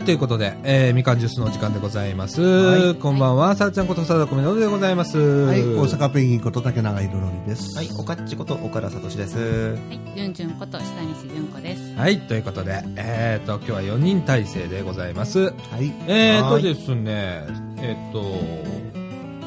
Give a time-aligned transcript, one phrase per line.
[0.00, 2.40] はい、ということで、えー、みかんジュースのお時間でございます。
[2.40, 5.18] はいこんばんは、さらちゃんことさだこめのるでございます。
[5.18, 7.76] はい、大阪ペンギンこと竹永いろのりです。
[7.76, 9.36] はい、おかっちこと岡田聡です。
[9.36, 11.94] はい、じゅんじゅんこと下西じゅんこです。
[11.96, 15.38] はい、ということで、えーと、今日は4人体制でございます。
[15.40, 15.92] はい。
[16.08, 17.44] えーとはいですね、
[17.76, 18.22] えーと、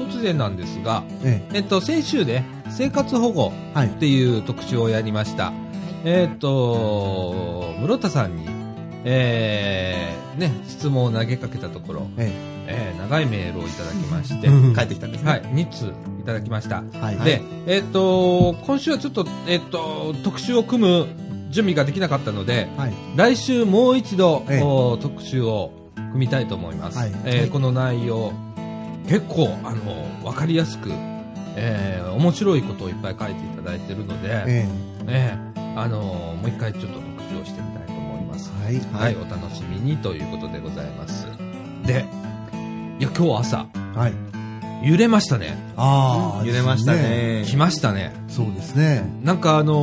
[0.04, 3.90] 突然なんですが、ええっと、先週で、生活保護え、はいっ。
[3.94, 5.52] ていう特集をやりました。
[6.06, 8.63] えっと、室田さんに、
[9.06, 12.32] えー、ね、質問を投げかけたところ、え
[12.68, 15.30] えー長いメールをいただきまして、うん帰ってきたんですね。
[15.30, 16.84] はい、2通いただきました。
[16.94, 17.18] えはい。
[17.20, 21.08] で、えっと、今週はちょっと、えっと、特集を組む
[21.50, 22.94] 準備ができなかったので、はい。
[23.16, 26.98] 来週もう一度、ええお特集を組みたいと思います。
[26.98, 28.32] はいえーこの内容、
[29.08, 30.90] 結構、あの、わかりやすく、
[31.56, 34.68] えー面白いことをいっぱい書いていただいているので、え
[35.08, 37.00] ええあのもう一回ちょっと
[38.64, 38.80] はい。
[38.94, 41.28] はい、お楽しみにということでございます。
[41.86, 42.06] で、
[43.00, 44.14] いや、今日朝、はい。
[44.90, 45.58] 揺れましたね。
[45.78, 47.44] ああ、揺れましたね。
[47.46, 48.14] 来ましたね。
[48.28, 49.04] そうですね。
[49.24, 49.74] なんかあの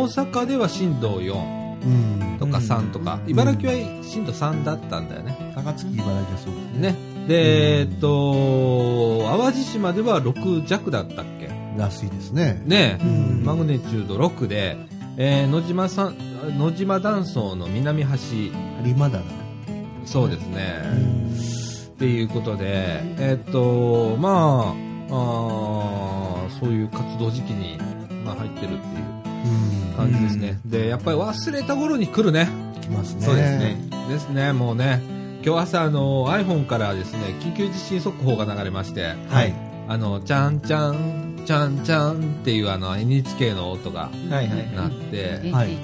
[0.00, 2.36] 大阪では震度4うん。
[2.38, 5.52] とか3とか、うん茨城は震度3だったんだよね。
[5.54, 6.92] 高槻茨城はそうですね。
[6.92, 6.96] ね。
[7.26, 11.50] で、えっと、淡路島では6弱だったっけ？
[11.76, 12.62] らしいですね。
[12.64, 14.76] ねう、んマグネチュード6で、
[15.16, 16.16] えー野島さん、
[16.58, 18.50] 野島断層の南端、
[18.84, 19.24] 有馬だな。
[20.04, 20.74] そうですね。
[20.84, 21.24] うん
[21.94, 24.74] っていうことで、えっと、ま
[25.08, 27.78] あ、あーそういう活動時期に、
[28.24, 28.78] まあ、入ってるっていう
[29.46, 29.94] うん。
[29.96, 30.60] 感じですね。
[30.66, 32.48] で、やっぱり忘れた頃に来るね。
[32.82, 33.22] 来ますね。
[33.24, 33.76] そうですね。。
[34.08, 35.00] ですね、もうね。
[35.46, 39.54] 今日朝、あの、iPhone からですね、緊急地震速報が流れまして、はい。
[39.86, 44.10] あの、ちゃんちゃん、ちゃんちゃんっていうあの、NHK の音が。
[44.28, 45.76] 鳴って、えはいう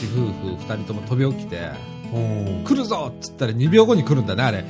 [0.00, 1.70] ち夫婦二人とも飛び起きて、
[2.64, 4.64] 来るぞっつったら2秒後に来るんだね、あれ。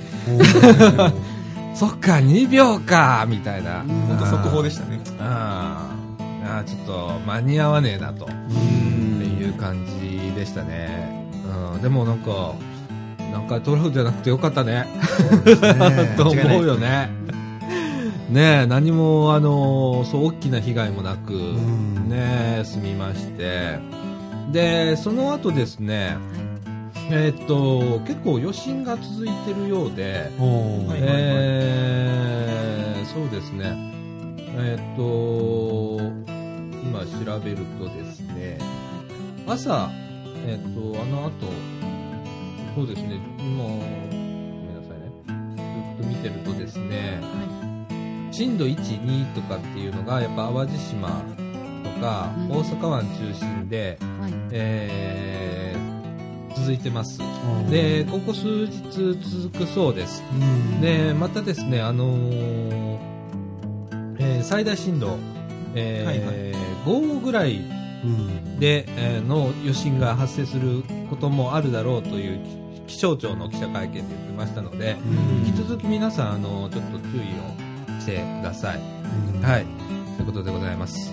[1.74, 3.84] そっか、2秒かみたいな。
[4.08, 5.00] 本当速報でしたね。
[5.20, 8.26] あーあー、ちょっと間に合わねえなと。
[8.26, 11.26] うっていう感じでしたね。
[11.74, 12.54] うん、でもなんか、
[13.32, 14.86] なんかトラフじゃなくてよかったね。
[16.16, 17.10] とね思うよね。
[18.30, 23.78] ねえ、何も、あの、そう、大きな被害もなく、んねえ、済みまして。
[24.50, 26.16] で、その後ですね、
[27.10, 30.30] えーっと、結構余震が続いてるようで、
[30.94, 33.92] えーそうですね。
[34.56, 36.00] えーっと、
[36.82, 38.58] 今調べるとですね、
[39.46, 39.90] 朝、
[40.46, 41.32] えーっと、あの後、
[42.74, 43.78] そうですね、今、ごめん
[44.74, 45.12] なさいね。
[45.98, 47.20] ずっと見てるとですね、
[48.36, 54.32] 震度1、2とかっていうのが、やっぱ淡路島とか、うん大阪湾中心で、はい。
[54.50, 55.94] えー
[56.56, 57.20] 続いてます。
[57.20, 57.24] う
[57.66, 58.80] んで、ここ数日
[59.42, 60.22] 続くそうです。
[60.32, 60.44] う
[60.78, 62.98] んで、またですね、あのー
[64.18, 65.16] えー最大震度、
[65.74, 66.54] えーはいはい
[66.86, 72.40] 5ぐらいうんで、えーの余震が発生することもあるだろうという
[72.86, 77.63] 気象庁の記者会見で言ってましたので、うん引き続き皆さん、あのちょっと注意を
[78.00, 78.78] してください。
[79.34, 79.66] うんはい。
[80.16, 81.12] ということでございます。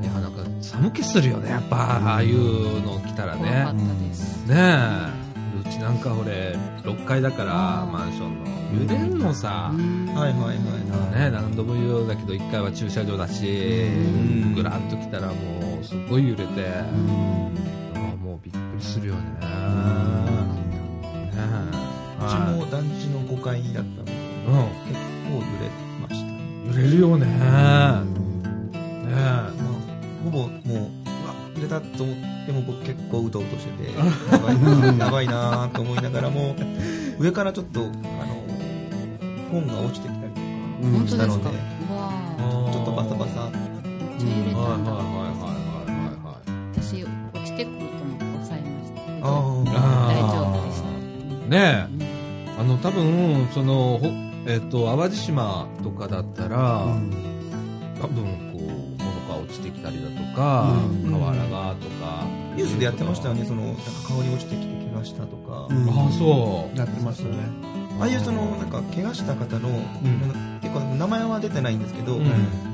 [0.00, 3.70] ね、なんか寒気するよね、やっぱ、ああいうの来たらね怖か。
[3.70, 4.46] ったです。
[4.46, 5.22] ねえ。
[5.60, 8.52] うちなんか俺、6階だから、マンションの。
[8.72, 9.70] 揺れんのさ。
[9.72, 10.56] うんはいはいはい。
[11.18, 15.34] ね、何度も言うようだけど1階は駐車場だし、んグランと来たらも
[15.80, 16.70] うすごい揺れて、
[18.22, 19.20] もうびっくりするよね。
[19.20, 19.38] ね
[22.18, 24.12] うちも団地の5階だったので、
[24.46, 24.54] うん
[24.88, 24.98] 結
[25.28, 25.91] 構揺れま
[26.72, 26.84] したね。
[26.84, 27.26] 揺れるよね。
[27.26, 27.38] ね
[29.12, 29.50] まあ、
[30.24, 30.78] ほぼもう、う
[31.26, 33.92] わ、揺れたと思っても僕結構うとうとしてて、
[34.32, 36.56] やばいな、やばいなと思いながらも、
[37.18, 37.90] 上からちょっと、あの、
[39.50, 40.52] 本が落ちてきたりとか。
[41.06, 42.08] したのでうわ
[42.66, 43.40] か、ちょっとバサバサ。
[43.42, 44.92] ーめっちゃ揺れたんだ。
[44.92, 46.50] はいはいはいはいはいはい。
[46.74, 49.26] 私、落ちてくると思って抑えましたけど。
[49.26, 50.88] ああー大丈夫でした。
[51.48, 52.08] ねうんえ、
[52.58, 56.86] あの、多分、その、ほえっ、と、淡路島とかだったら、
[58.00, 60.74] 多分、こう、物が落ちてきたりだとか、
[61.04, 62.26] うん瓦がとか。
[62.56, 65.66] ニュースでやってましたよね、その、なんか顔に落ちてきて怪我したとか。
[65.70, 66.76] うんああ、そう。
[66.76, 67.36] やってましたね。
[68.00, 69.68] ああいうその、なんか、怪我した方の、
[70.60, 72.26] 結構名前は出てないんですけど、うん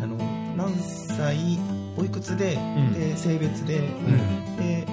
[0.03, 0.17] あの、
[0.57, 1.59] 何歳、
[1.99, 4.87] おいくつで、んで、性別で、うんで、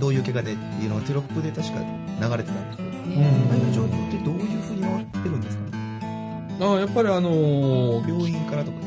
[0.00, 2.86] どういう怪我でっていうのがテロップで確か流れてたんですよ。
[2.86, 5.37] うんああいう状況ってどういう風に回ってるん
[6.60, 8.78] ああやっぱりあのー病院からとか。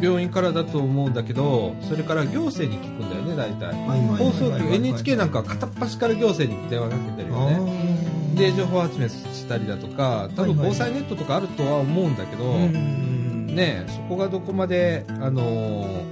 [0.00, 3.74] 病院からだと思うんだけど、それから行政に聞くんだよね、大体。
[4.16, 7.98] 放送局、NHK なんかは片っ端から行政に電話かけてるよね。
[8.36, 16.04] で情報集めしたりだとか多分防災ネットとかあるとは思うんだけど、うんねそこがどこまであのー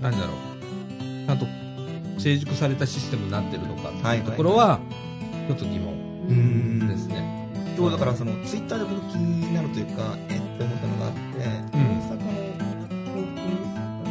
[0.00, 1.46] なんだろうちゃんと
[2.18, 4.80] 成熟されたシステムになってるのかってはいいうところは
[5.48, 5.92] ちょっと疑問
[6.28, 7.39] うんですね。
[7.80, 11.82] 今日だからそのツイッターで僕気になるというかえって思ったのがあって、うん。
[11.96, 12.28] 大阪の
[13.08, 14.04] 航空だっ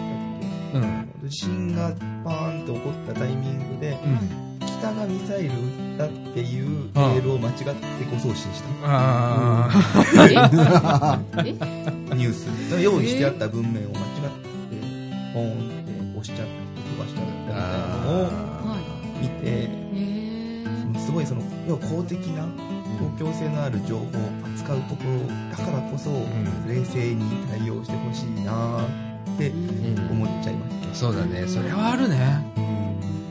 [0.74, 1.07] たっうん。
[1.21, 1.92] け地震が
[2.24, 4.60] パーンと起こったタイミングでうん。
[4.66, 7.66] 北がミサイル撃ったっていうメールを間違って
[8.10, 8.69] 誤送信した。
[8.83, 9.69] あ
[11.38, 11.54] え？
[12.15, 12.81] ニュース。
[12.81, 14.00] 用意してあった文面を間違って
[15.33, 16.54] ポーンって押しちゃって
[16.89, 17.62] 飛ばしちゃったみたいな
[18.04, 18.30] のをは
[19.22, 19.69] 見て
[21.00, 22.45] すごいその要は公的な
[23.00, 24.07] 公共性のある情報を
[24.54, 26.68] 扱うところだからこそ、ん。
[26.68, 28.84] 冷静に対応してほしいな
[29.36, 29.51] って
[30.12, 31.48] 思っちゃいました、そうだね。
[31.48, 32.46] それはあるね。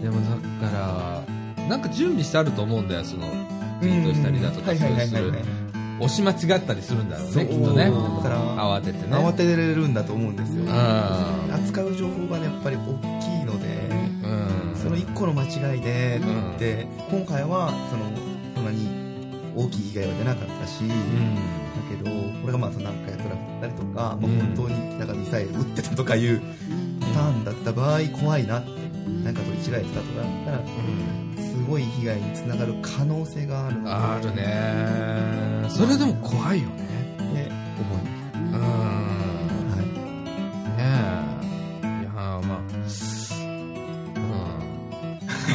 [0.02, 0.20] でも
[0.60, 1.22] だか
[1.58, 3.04] らなんか準備してあると思うんだよ。
[3.04, 3.26] その
[3.80, 5.14] ツイートしたりだとかはいはいはいはいす
[6.00, 7.84] 押し間違ったりするんだろうそうねきっとね。
[7.84, 7.90] だ
[8.22, 9.16] から慌ててね。
[9.16, 11.54] 慌てれるんだと思うんですよ、うん。
[11.54, 13.66] 扱う情報がねやっぱり大きいので、
[14.24, 14.76] うん。
[14.76, 16.52] その1個の間違いでうん。
[16.52, 18.04] って、今回はその
[18.54, 19.07] そんなに
[19.58, 20.94] 大きい被害は出なかったし、だ
[21.90, 22.10] けど
[22.40, 26.40] これがまあ何回トラフだったりとか、まあ、うん本当になんかミサイル撃ってたとかいう
[27.00, 28.70] パターンだった場合怖いなって
[29.24, 31.28] なんかと一概したとかだったらうん。
[31.42, 33.76] すごい被害につながる可能性がある。
[33.84, 35.68] あるね。
[35.68, 36.82] それでも怖いよね。
[37.34, 37.50] ね。
[37.78, 38.02] 思い。
[38.52, 38.64] まうん。
[39.70, 39.82] はい。
[40.78, 40.82] ね
[41.82, 42.02] え。
[42.02, 42.38] いやまあ。
[42.38, 42.88] うん。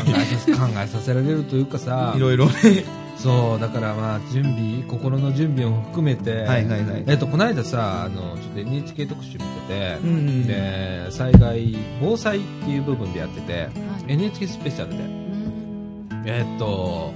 [0.03, 2.13] 考えさせ 考えさせられるというかさ。
[2.15, 6.43] いろいろねそうだからまあ準備心の準備も含めて。
[6.43, 7.03] はいはいはい。
[7.07, 13.69] えっとこの間さあのちょっと NHK 特集見てて、うんで災害防災っていう部分でやっててはい。
[14.07, 15.03] NHK スペシャルで。
[15.03, 16.23] うん。
[16.25, 17.13] えっと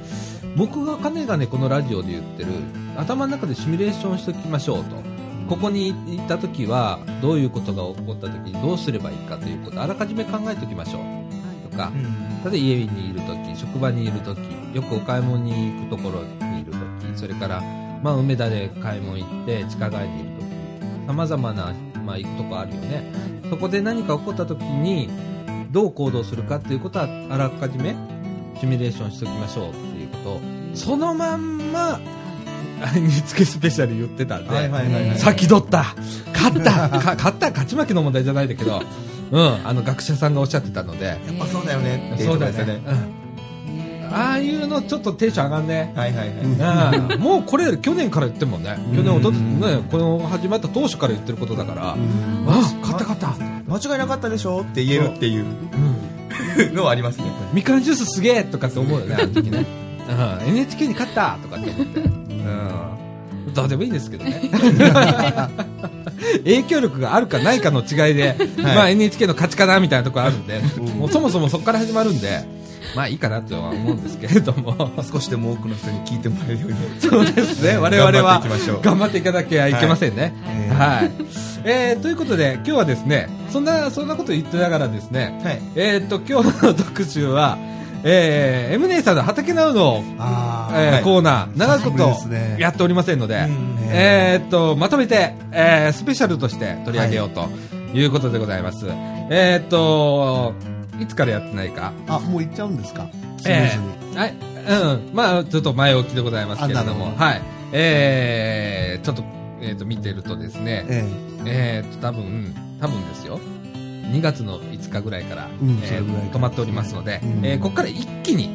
[0.56, 2.51] 僕がかねがねこのラジオで言ってる
[2.95, 4.95] 頭の中でシミュレーションしておきましょうと。
[5.50, 11.01] ここに行った時はどういうことが起こった時にどうすればいいかということをあらかじめ考えておきましょう。
[11.01, 11.26] と
[11.77, 11.91] か。
[12.44, 14.38] 例えば家にいる時職場にいる時
[14.74, 17.62] よくお買い物に行くところにいる時それから、
[18.03, 21.74] まあ、梅田で買い物行って地下街にいる時さまざまな、
[22.06, 23.03] まあ、行くとこあるよね。
[23.50, 25.09] そこで何か起こった時に
[25.71, 27.95] どう行動するかっていうことはあらかじめ
[28.59, 30.30] シミュレーションしておきましょうっていうこと。
[30.31, 30.41] を
[30.73, 32.00] そのまんま
[32.95, 35.95] NHK スペシャル言ってたんで、先取った。
[36.33, 36.89] 勝った。
[36.89, 37.50] か勝った。
[37.50, 38.85] 勝ち負けの問題じゃないんだけど、うん、
[39.31, 41.06] あの学者さんがおっしゃってたので。
[41.06, 42.12] やっぱそうだよね。
[42.13, 45.94] っていそうだね、うん、ああいうのちょっとテンション上がんね。
[45.95, 47.15] はいはいはい。
[47.15, 47.21] うん。
[47.21, 48.77] もうこれ去年から言ってんもんね。
[48.95, 51.97] 去年おとねこの始まった当初から言ってることだから、あ
[52.81, 53.35] 勝った勝った、
[53.68, 55.45] 間違いなかったでしょって言えるっていう。
[55.45, 57.25] うん、のはありますね。
[57.53, 59.65] みかんジュースすげえとかって思うよねあの時ね、
[60.09, 63.06] うん、NHK に勝ったとかって思って、うん、
[63.57, 64.39] どうでもいいんですけどね。
[66.45, 70.62] 影響力があるかないかの違いで、 まあ NHK の勝ちかなみたいなところあるんで、
[70.95, 72.48] もうそもそもそこから始まるんで
[72.95, 74.92] まあいいかなとは思うんですけれども。
[75.12, 76.77] 少しでも多くの人に聞いてもらえるように。
[77.01, 77.77] そうですね。
[77.77, 78.44] 我々は
[78.83, 80.36] 頑張っていかなきゃいけませんね。
[80.71, 80.88] はい。
[80.88, 81.12] はい、
[81.63, 85.61] えーということで今日はですねそんなそんなこと言ってながらですねはい。
[85.76, 87.57] えーっと今日の特集は
[88.09, 91.04] えー、M 姉さんの畑なうの、あえーはい。
[91.04, 91.97] コーナー長いこと
[92.57, 97.49] やっておりませんので、うんえーっとまとめて、えースペシャルとして取り上げようと
[97.94, 98.06] い。
[98.06, 98.85] うことでございます、
[99.30, 100.54] えーっと
[100.99, 101.94] いつからやってないか？
[102.07, 103.07] あ、もう行っちゃうんですか？
[103.37, 104.16] スムえーズに。
[104.16, 104.33] ーはい、
[105.06, 107.23] うん、まあ、ちょっと前置きでございますけれども、あなるほど。
[107.23, 107.42] はい、
[107.73, 109.23] えー、ちょっと、
[109.61, 111.06] えっ、と、見てるとですね、え
[111.45, 111.83] え。
[111.87, 113.40] ー、と、多分、多分ですよ、
[114.11, 118.45] 2月の5日ぐらいから、うんえー止まっておりますので、うんえーここから一気に、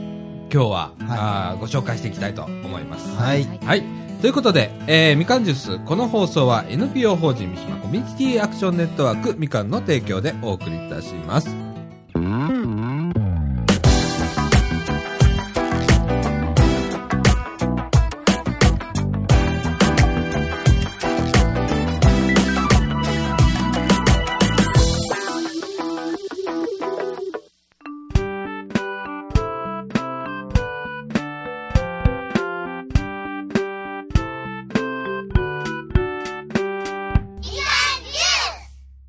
[0.52, 3.08] 今日は、あーご紹介していきたいと思います。
[3.16, 3.82] はいはい。
[4.20, 11.48] ということで、えー、みかんジュース、この放送は NPO 法人三島コミュニティアクションネットワークみかんの提供でお送りいたします。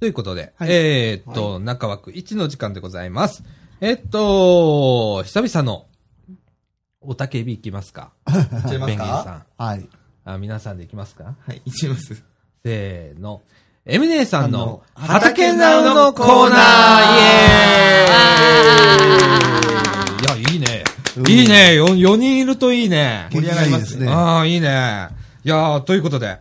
[0.04, 3.42] ということで、はいえーっと、中枠1の時間でございます。
[3.80, 5.86] えっと、久々の、
[7.00, 8.12] おたけびいきますか？
[8.28, 9.66] いっちゃいますペンギンさかん。
[9.66, 9.88] はい。
[10.26, 11.36] あ、皆さんでいきますか？
[11.40, 12.22] はいいっちゃいます
[12.66, 13.44] せーの。
[13.86, 16.60] エミネさんのあ畑ナウのコーナー
[17.16, 20.84] イエーイいや、いいね。
[21.30, 21.82] いいね。
[21.82, 23.30] 4, 4人いるといいね。
[23.32, 24.10] 盛り上がりますね。
[24.10, 24.68] ああ、いいね。
[25.46, 26.40] いやー、ということで。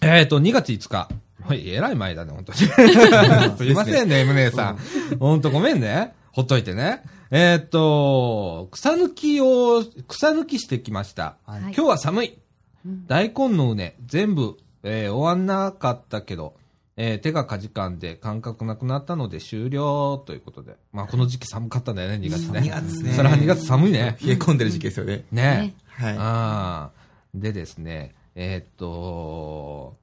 [0.00, 1.08] えっ、と、2月5日。
[1.48, 2.58] はい、えらい前だね、本当に。
[3.56, 4.78] すいませんね、M 姉さん。
[5.18, 6.12] ほんとごめんね。
[6.30, 7.02] ほっといてね。
[7.30, 11.38] えっ、と、草抜きを、草抜きしてきました。
[11.46, 12.38] はい今日は寒い。
[12.84, 16.54] うん大根の畝、全部、えー終わんなかったけど、
[16.98, 20.76] えー手がかじかんで感覚なくなったので終了ということで。
[20.92, 22.60] まあ、この時期寒かったんだよね、2月ね。
[22.60, 23.12] 2月ね。
[23.14, 24.18] それは2月寒いね。
[24.22, 25.24] 冷え込んでる時期ですよね。
[25.32, 26.16] ねねはい。
[26.18, 26.98] ああ。
[27.34, 29.96] でですね、えーっと、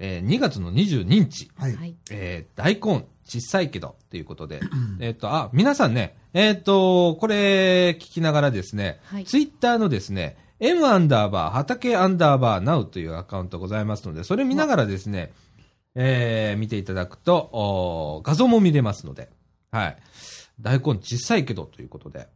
[0.00, 1.76] えー2月の22日、はい。
[1.76, 1.94] はい。
[2.10, 4.60] えー大根、小さいけど、ということで、
[4.98, 9.24] えーっと、あ、皆さんね、えーっと、これ聞きながらですね、はい。
[9.24, 15.32] ツイッターのですね、m アンダーバー、畑アンダーバー、ナウというアカウントございますので、それ見ながらですね、
[15.94, 19.28] えー見ていただくと、お画像も見れますので、
[19.70, 19.96] はい。
[20.60, 22.26] 大根小さいけどということで、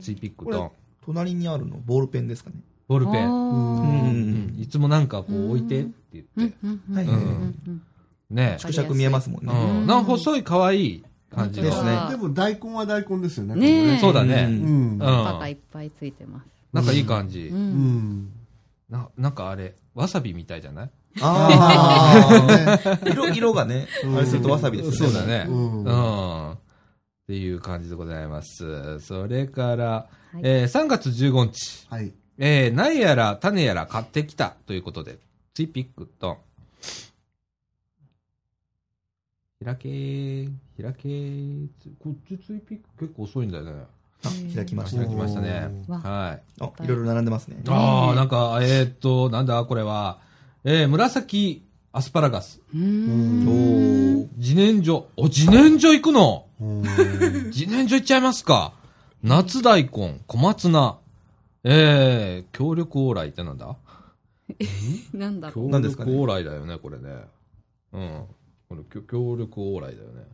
[0.00, 0.72] ツイピックこと
[1.04, 2.56] 隣にあるの、ボールペンですかね。
[2.88, 3.86] ボールペン、うう
[4.52, 4.60] んん。
[4.60, 5.86] いつもなんかこう置いて
[6.20, 7.82] って言って、はいうん
[8.30, 9.80] ね縮尺見えますもんうね。
[9.82, 11.66] ん、な細い可愛い感じの。
[11.70, 13.54] ですねでも大根は大根ですよね。
[13.54, 14.46] ねえそうだね。
[14.50, 14.98] ううん。
[14.98, 15.04] パ
[15.38, 16.46] がいっぱいついてます。
[16.72, 17.48] なんかいい感じ。
[17.48, 17.54] う。
[17.54, 17.60] うん
[18.22, 18.28] ん。
[18.90, 20.90] ななんかあれ、わさびみたいじゃない？
[21.20, 25.08] ああ、 色、色がね、うんあれするとわさびですね。
[25.08, 25.46] そうだね。
[25.48, 26.52] ううんん。
[26.52, 26.56] っ
[27.28, 28.98] ていう感じでございます。
[29.00, 30.06] それから、は
[30.36, 32.12] いえー3月15日、はい。
[32.38, 35.18] えー、苗やら種やら買ってきたということで、
[35.54, 36.38] ツイピックと、
[39.64, 40.50] 開けー、
[40.82, 43.84] 開けー、つこっちツイピック結構遅いんだよね。
[44.24, 45.08] あ、開きました開。
[45.08, 45.84] きましたね。
[45.86, 46.42] わはい。
[46.60, 47.62] あ、いろいろ並んでますね。
[47.68, 50.18] ああ、なんか、えーっと、なんだこれは、
[50.64, 53.46] えー、紫アスパラガス、うおん。
[53.46, 54.28] ー。
[54.36, 55.04] 自然薯。
[55.16, 56.46] お、自然薯行くの？
[56.60, 56.82] うん
[57.52, 58.72] 自然薯行っちゃいますか。
[59.22, 60.98] 夏大根、小松菜、
[61.62, 63.76] えー、協力往来ってなんだ？
[65.14, 65.54] なんだろう。
[65.54, 67.10] 協力何ですかね往来だよね、これね。
[67.92, 68.24] うん。
[68.68, 70.24] これ、協協力往来だよね。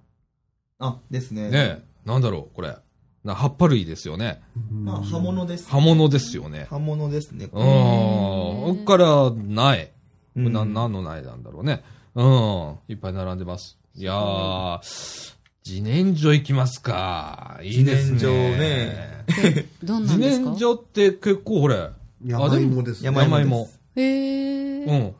[0.78, 1.50] あ、ですね。
[1.50, 2.76] ねえ、なんだろう、これ。
[3.22, 4.40] な葉っぱ類ですよね。
[4.72, 5.68] まあ、刃物です。
[5.68, 6.66] 葉物ですよね。
[6.70, 7.44] 刃物ですね。
[7.44, 7.50] うん。
[7.52, 9.92] こっから、苗。
[10.36, 11.82] うんな何の苗なんだろうね。
[12.14, 12.76] うん。
[12.88, 13.78] いっぱい並んでます。
[13.94, 15.34] いやー、
[15.66, 17.58] 自然薯行きますか。
[17.62, 18.12] いいですね。
[18.14, 20.50] 自然薯ねどんな自んですか？
[20.54, 21.90] 然薯って結構、ほれ。
[22.24, 23.06] 山芋ですね。
[23.06, 23.68] 山芋山です芋。
[23.96, 24.86] へー。
[24.86, 25.14] うん。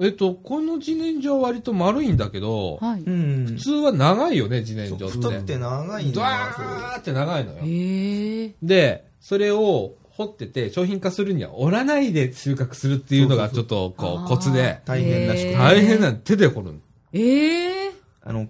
[0.00, 3.02] えっと、この自然薯は割と丸いんだけど、はい。
[3.02, 3.46] うん。
[3.46, 5.06] 普通は長いよね、自然薯って。
[5.06, 7.58] 太くて長いんドだワーって長いのよ。
[7.58, 8.54] へー。
[8.62, 16.78] で、それを掘ってて商品化するには折らないで収穫するっていうのがちょっとこうコツで、大変らしく大変なの手で掘るの。
[17.12, 17.92] えー。
[18.22, 18.48] あの、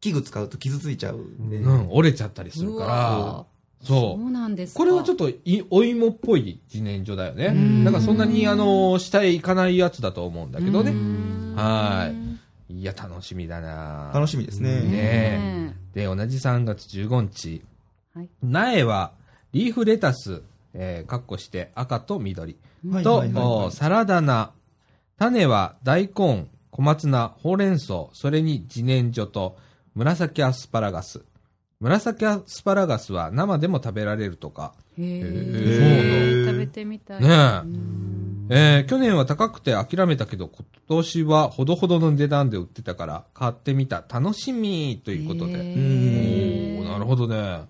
[0.00, 1.58] 器具使うと傷ついちゃうんで。
[1.58, 4.30] うん、折れちゃったりするうかわら、そそうう。
[4.30, 4.78] なんですか。
[4.78, 7.84] これはちょっといお芋っぽい自然薯だよねん。
[7.84, 10.90] だからそんなにあの、下へ行かないやつだと思うんだけどうね。
[10.92, 12.36] んはー
[12.68, 14.80] いや、楽しみだな楽しみですね。
[14.80, 17.62] ねねで、同じ3月15日。
[18.14, 19.12] はい苗は、
[19.52, 20.42] リーフレタス、
[20.74, 22.56] えー、かっこして赤と緑。
[22.88, 24.50] はいと、はいはいはいおサラダ菜。
[25.18, 29.56] 種は大根、小松菜、ほうれん草、それに自然薯と
[29.94, 31.22] 紫アスパラガス。
[31.80, 34.74] 紫アスパラガスは生でも食べられるとか。
[34.98, 37.20] へへーー食べてみたい。
[37.22, 38.16] ねえうん
[38.48, 44.04] えー去年は高くて諦めたけど、今年はほどほどの値段で売ってたから、買ってみた。
[44.08, 45.52] 楽しみということで。
[45.56, 47.64] へおなるほどね。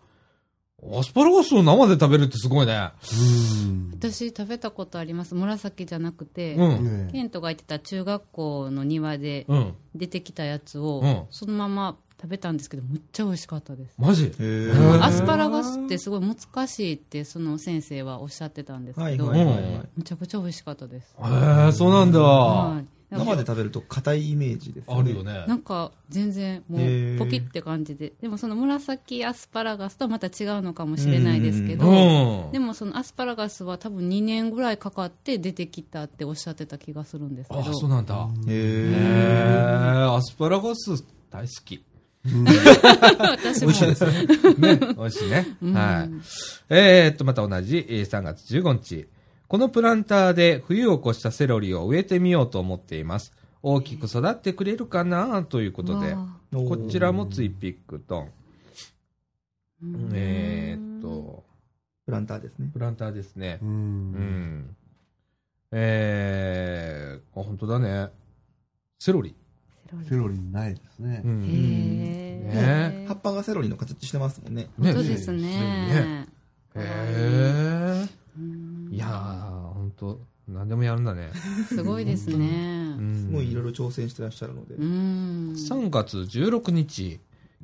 [0.88, 2.90] アスパラガスを生で食べるってすごいね。
[3.64, 3.90] うん。
[3.94, 5.34] 私食べたことあります。
[5.34, 6.64] 紫じゃなくて、う
[7.06, 7.08] ん。
[7.10, 9.74] ケントが行ってた中学校の庭でうん。
[9.94, 13.94] 出てきたやつを、うんそのまま食べたんですけど、むっちゃ美味しかったです。
[13.98, 14.32] マジ？
[15.02, 19.88] アスパラガスってすごい難しいってその先生はおっしゃってたんですはいけど、はいはいはい。
[19.96, 21.14] むちゃくちゃ美味しかったです。
[21.18, 22.20] へえ、そうなんだ。
[22.20, 25.22] はい生で食べると硬いイメージですあるよ。
[25.22, 25.44] ね。
[25.46, 31.86] なんか全然もうポキって感じで、でもその紫アスパラガスとはまた違うのかもしれないですけうど、
[32.48, 32.50] ん。
[32.50, 38.28] でもそのアスパラガスは多分2年ぐらいかかって出てきたっておっしゃってた気がするんですけど、あ、そうなんだ。
[38.48, 41.84] へえ、アスパラガス大好き。
[43.38, 44.76] 私も美味しいですね。
[44.76, 45.46] ね、美味しいね。
[45.62, 46.10] うんはい。
[46.68, 49.08] えー、っと、また同じえー3月15日。
[49.48, 53.32] このプランターで冬を越したセロリを植えてみようと思っています。
[53.62, 61.44] 大きく育ってくれるかなということで、わこちらもツイピックと、あうんえー、っと、
[62.06, 62.70] プランターですね。
[62.72, 63.64] プランターですねう。。
[63.64, 64.76] うんん。
[65.72, 68.08] えー、あ、本当だね。
[68.98, 69.34] セロリ。
[69.86, 71.28] セロリセロリないですねう。
[71.28, 71.44] ん。
[71.44, 74.68] へね葉っぱがセロリの形してますもんね。
[74.78, 76.26] ね本当ですね。
[76.74, 78.08] へえ。
[78.38, 81.30] うんいやー、ほんと、何でもやるんだね。
[81.68, 82.94] すごいですうね。
[82.94, 84.74] んすごいいろいろ挑戦してらっしゃるので。
[84.74, 85.52] うん。
[85.52, 87.20] 3月16日、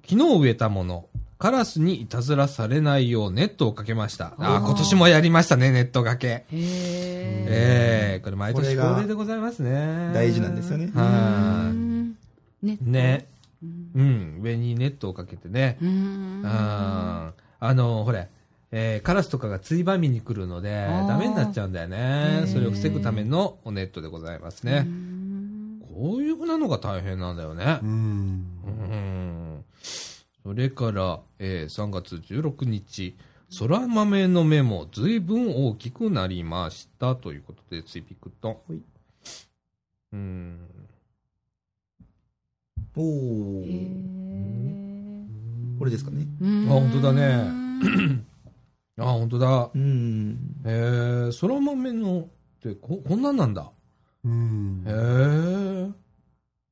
[0.08, 1.06] 昨日植えたもの、
[1.38, 4.34] カラスにいたずらされないようネットをかけました。
[4.38, 6.28] あー今年もやりましたね、ネットかけ。
[6.28, 6.44] へえ。
[6.52, 10.12] ええこれ毎年恒例でございますね。
[10.14, 10.90] 大事なんですよね。
[10.94, 11.74] はう
[12.66, 12.76] んね。
[12.80, 12.90] い。
[12.92, 13.26] ね。
[13.62, 13.90] うん。
[13.94, 15.78] うん、上にネットをかけてね。
[15.80, 16.42] うん。
[16.44, 18.28] ああの、ほれ、
[18.72, 24.84] えーカラスとかがついばみに来るので、ダメになっちゃうんだよねそれを防ぐためのネットでございますね。
[24.86, 27.86] うんこういうふうなのが大変なんだよねう。
[27.86, 27.90] ん。
[27.90, 29.64] うん。
[30.42, 33.14] それから、えー3月16日、
[33.58, 38.52] 空豆の目も随分大きくなりましたということで、ツイピクトン。
[38.52, 38.80] はい
[40.14, 40.58] うん。
[42.96, 43.66] おへー。
[45.76, 46.26] ーこれですかね。
[46.40, 47.62] うんあ本当だね。
[49.00, 49.70] あ、本当だ。
[49.74, 50.38] うん。
[50.64, 52.26] えー、空豆のっ
[52.62, 53.70] てこ、こんなんなんだ。
[54.24, 55.90] うんへえ。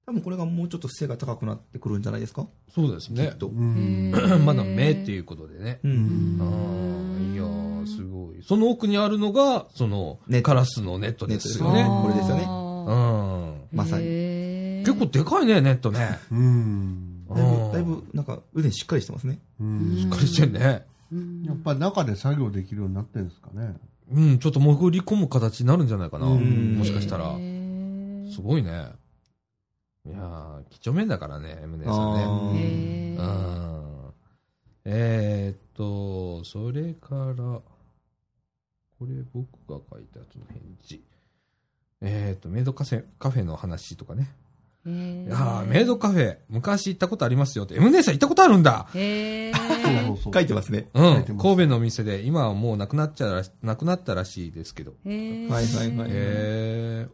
[0.07, 2.47] 多分これがもうちょっと背が高くなってくるんじゃないですか？
[2.73, 3.37] そうですねきっ。
[3.37, 3.49] と。
[4.45, 5.81] まだ目っていうことでね。
[5.83, 5.89] う。
[5.89, 8.43] うんんああ、いやー、すごい。
[8.43, 11.85] その奥にあるのが、そのネッ、トカラスのネットですよね。
[12.03, 13.77] これですよねうん。
[13.77, 14.05] まさに
[15.01, 16.19] 構でかいね、ネットね。
[16.31, 17.27] うん。
[17.29, 19.41] だいぶ、だいぶ、なんか、腕しっかりしてますね。
[19.61, 20.61] うんしっかりしてんね。
[20.61, 23.75] やっぱり中で作業できるようになってるんですかね。
[24.13, 26.27] うん、ちょっと潜り込む形になるんじゃないかな。
[26.27, 27.35] うんもしかしたら。
[27.39, 28.93] へすごいね。
[30.07, 32.15] いやー、几帳面だからね、ムネさん
[32.55, 33.17] ね。
[33.19, 34.13] うん。
[34.85, 37.61] えー、っと、それから、
[38.99, 41.05] これ僕が書いたやつの返事。
[42.01, 44.31] えー、っと、メイドカフェカフェの話とかね。
[44.87, 47.75] へああ、メイドカフェ、昔行ったことありますよって。
[47.77, 48.87] M 姉さん行ったことあるんだ。
[48.93, 50.89] 書いてますね。
[50.95, 51.25] うん。
[51.39, 54.93] 神戸のお店で、今はもうなくなっちゃらし、なくなったらしいですけど。
[55.05, 57.07] えはいはいはいえ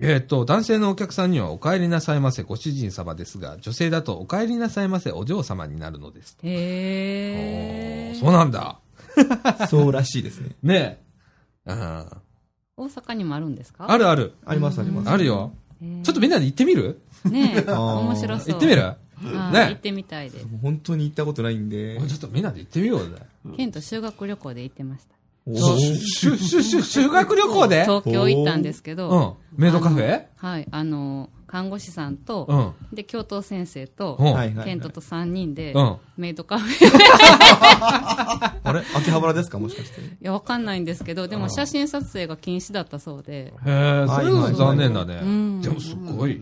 [0.00, 6.36] ー、えーっと、男性のお客さんにはお帰りなさいませご主人様ですが、女性だとお帰りなさいませお嬢様になるのです。
[6.42, 8.80] へえそうなんだ。
[9.70, 10.50] そうらしいですね。
[10.62, 10.98] ね
[11.66, 11.72] え。
[11.72, 12.06] うん
[12.80, 13.86] 大阪にもあるんですか？
[13.90, 14.34] あるある。
[14.46, 15.10] ありますあります。
[15.10, 15.52] あるよ。
[15.80, 17.00] ちょっとみんなで行ってみる？
[17.24, 18.52] ねえ 面白そう。
[18.52, 18.82] 行ってみる？
[18.82, 18.96] は
[19.50, 20.46] いね行ってみたいです。
[20.62, 21.98] 本当に行ったことないんで。
[22.08, 23.16] ちょっとみんなで行ってみようぜ。
[23.56, 25.14] ケント修学旅行で行ってました
[25.56, 27.82] 修学旅行で？
[27.82, 29.60] 東京行ったんですけど、うん。
[29.62, 30.24] メイドカフェ？
[30.36, 32.54] はいあの看護師さんと、う
[32.92, 32.94] ん。
[32.96, 34.26] で教頭先生と、うん。
[34.26, 35.96] はいはいはいケントと3人で、うん。
[36.16, 36.88] メイドカフェ
[38.64, 38.82] あれ？
[38.94, 39.58] 秋葉原ですか？
[39.58, 40.00] もしかして。
[40.00, 45.20] いやわかんないんですけどでも写真撮影が禁止だったそうでへえ、それは残念だね。
[45.22, 46.32] うんでもすごい。
[46.32, 46.40] へ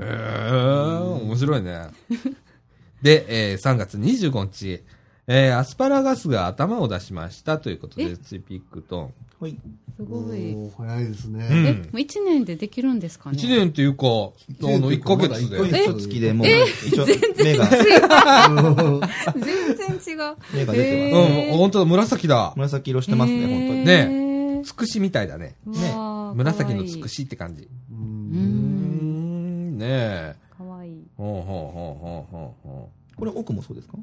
[0.00, 1.88] え、面白いね。
[3.02, 4.82] で、えー3月25日、
[5.30, 8.16] えーアスパラガスが頭を出しましたということで、え？
[8.16, 9.12] ツイピックトン。
[9.40, 9.56] はい。
[9.96, 11.46] すごい早いですうんね。
[11.50, 14.08] えもう1年でできるんですかね？1年っていうか、あ
[14.78, 15.58] の、1ヶ月で。
[15.58, 16.46] 月一月でもう、
[16.86, 17.06] 一応、
[17.44, 17.78] 目が、全
[19.76, 21.32] 然違う目が出てうます。
[21.54, 22.52] ん、本当だ、紫だ。
[22.56, 23.84] 紫色してますね、本当に。
[23.84, 25.54] ねつくしみたいだね。
[25.66, 25.94] ね
[26.34, 27.64] 紫のつくししって感じ。
[27.64, 28.36] ううんー
[29.74, 30.34] ん、ねえ。
[30.56, 33.96] かわいいほうほうほうほうほうほこれ奥もそうですか？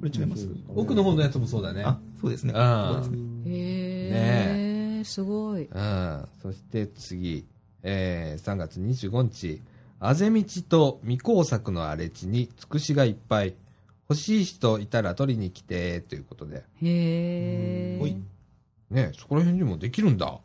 [0.00, 0.56] これ違いますう。
[0.74, 1.82] 奥の方のやつもそうだね。
[1.84, 2.52] あ、そうですね。
[2.54, 6.28] あそうですねへえすごいうん。
[6.42, 7.46] そして次、
[7.82, 9.60] えー、3月25日、
[9.98, 13.54] あぜ道と未工作の荒れ地につくしがいっぱい。
[14.08, 16.56] 欲しい人いたら取りに来て、ということで。
[16.56, 18.16] へえ
[18.90, 20.38] ねそこら辺にもできるんだ。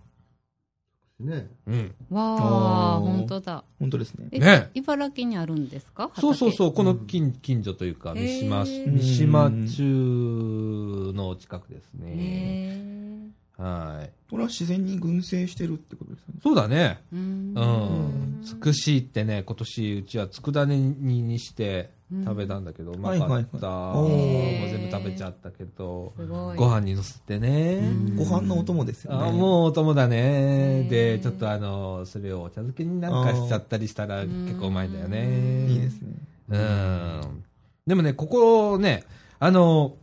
[1.20, 1.48] ね。
[1.66, 1.96] うん。
[2.12, 3.64] わあ本当だ。
[3.80, 4.28] 本当ですね。
[4.32, 4.70] えね。
[4.76, 6.12] 茨城にあるんですか？
[6.20, 7.08] そうそうそう、このうん。
[7.08, 8.68] 近近所というか、三島、うん。
[8.68, 13.32] 三島中の近くですへね。
[13.60, 14.12] えはい。
[14.30, 16.40] これは自然に群生してるってことですよね。
[16.44, 17.00] そうだね。
[17.12, 18.42] うんうん。
[18.44, 21.90] つくしってね、今年うちは佃煮にして
[22.24, 23.26] 食べたんだけど、うまかった。
[23.26, 27.82] はいはいはいもう全部食べちゃったけど、すご飯にのせてね。
[28.16, 29.28] ご飯のお供ですよね。
[29.30, 30.88] あもうお供だね。
[30.90, 35.68] で、ちょっとあの、それをお茶漬けになんかしちゃったりしたらー結構うまいんだよね。
[35.68, 36.14] いいですね。
[36.50, 37.44] うん。
[37.86, 39.04] でもね、ここね、
[39.40, 39.96] あの、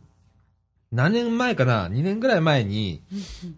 [0.95, 3.03] 何年前かな ?2 年ぐらい前に、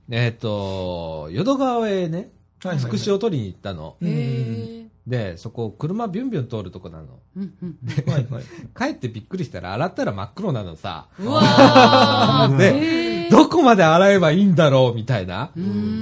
[0.09, 2.31] えっ、と、淀川へね、
[2.63, 3.95] はいつくしを取りに行ったの。
[5.05, 7.05] で、そこ、車ビュンビュン通るとこなの。
[7.37, 7.77] うんうん
[8.11, 8.43] はいはい。
[8.75, 11.05] 帰ってびっくりしたら、洗ったら真っ黒なのさ。
[11.19, 14.95] うわー でどこまで洗えばいいんだろう？
[14.95, 15.51] みたいな。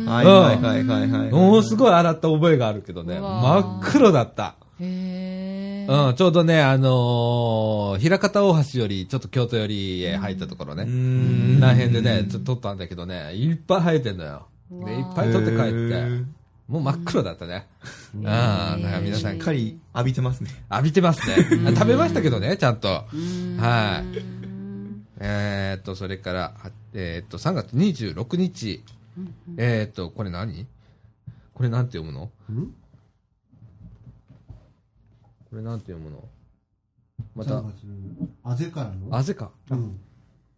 [0.06, 1.30] はいはいはいはいはい。
[1.32, 4.56] もうすごい洗った覚えがあるけどね、真っ黒だった。
[4.80, 10.84] へうん、ちょうどね、あのー、平方大橋より、ちょっと京都よりへ入ったところね。
[10.84, 11.58] ううん。
[11.58, 14.48] んら辺でね、ちょっと撮ったんだけどね、いっぱい生えてんのよ。
[14.72, 15.56] で、いっぱい撮って帰っ
[15.90, 16.06] て、
[16.68, 17.68] もう真っ黒だったね。
[18.16, 19.34] うん、だから皆さん。
[19.34, 20.50] しっかり浴びてますね。
[20.72, 21.36] 浴びてますね。
[21.76, 23.06] 食べましたけどね、ちゃんと。
[23.14, 23.58] うん。
[23.58, 24.20] はい。
[25.20, 28.84] えーっと、それから、はえーっと、3月26日。
[29.58, 30.66] えーっと、これ何？
[31.54, 32.26] これなんて読むの？
[32.54, 32.74] ん
[35.56, 36.22] これなんて読むの？
[37.34, 37.88] ま3た、月
[38.44, 39.16] あぜからの？
[39.16, 39.52] あぜか。
[39.70, 39.98] うん。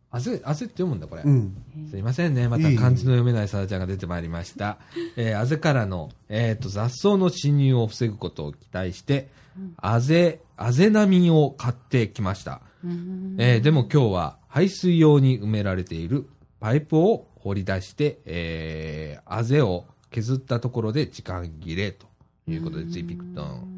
[0.09, 1.21] あぜ、あぜって読むんだ、これ。
[1.21, 1.55] うん。
[1.91, 2.47] すいませんね。
[2.47, 4.79] また漢字の読めないさだちゃんが出てまいりました。
[5.15, 9.29] えー、あぜからの、えっ、と、雑草の侵入を防ぐことを期待して、
[9.75, 12.61] あぜ、あぜ波を買ってきました。
[12.83, 16.27] うんえーでも今日は排水用に埋められている
[16.59, 22.07] パイプを掘り出して、えー、あぜを削ったところで時間切れと
[22.47, 23.77] いうことで、ついピクトン。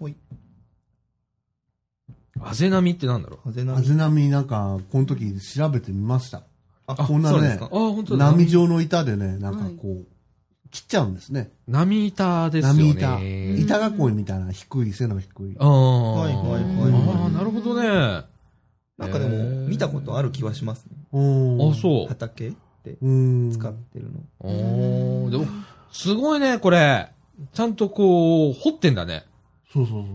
[0.00, 0.16] ほい。
[2.42, 6.42] あぜ波ってなんだろう風あぜ波なんか、この時調べてみました。
[6.86, 7.66] あ、こんなねそうですか？
[7.66, 7.68] あ、。
[7.68, 8.26] 本当だ。
[8.32, 10.06] 波状の板でね、なんかこう、
[10.70, 11.50] 切っちゃうんですね。
[11.68, 13.54] 波板ですよ波ね。
[13.60, 13.86] 板。
[13.88, 15.56] 板囲いみたいな低い、背の低い。
[15.58, 16.62] ああ、はいはいはい
[17.22, 17.88] ああ、なるほどね。
[18.98, 20.96] なんかでも、見たことある気はしますね。
[21.12, 22.06] おあ、そう。
[22.08, 22.52] 畑
[22.84, 23.52] でうん。
[23.52, 24.20] 使ってるの。
[24.40, 25.46] おーでも、
[25.92, 27.10] すごいね、これ。
[27.52, 29.24] ちゃんとこう、掘ってんだね。
[29.72, 30.08] そうそうそ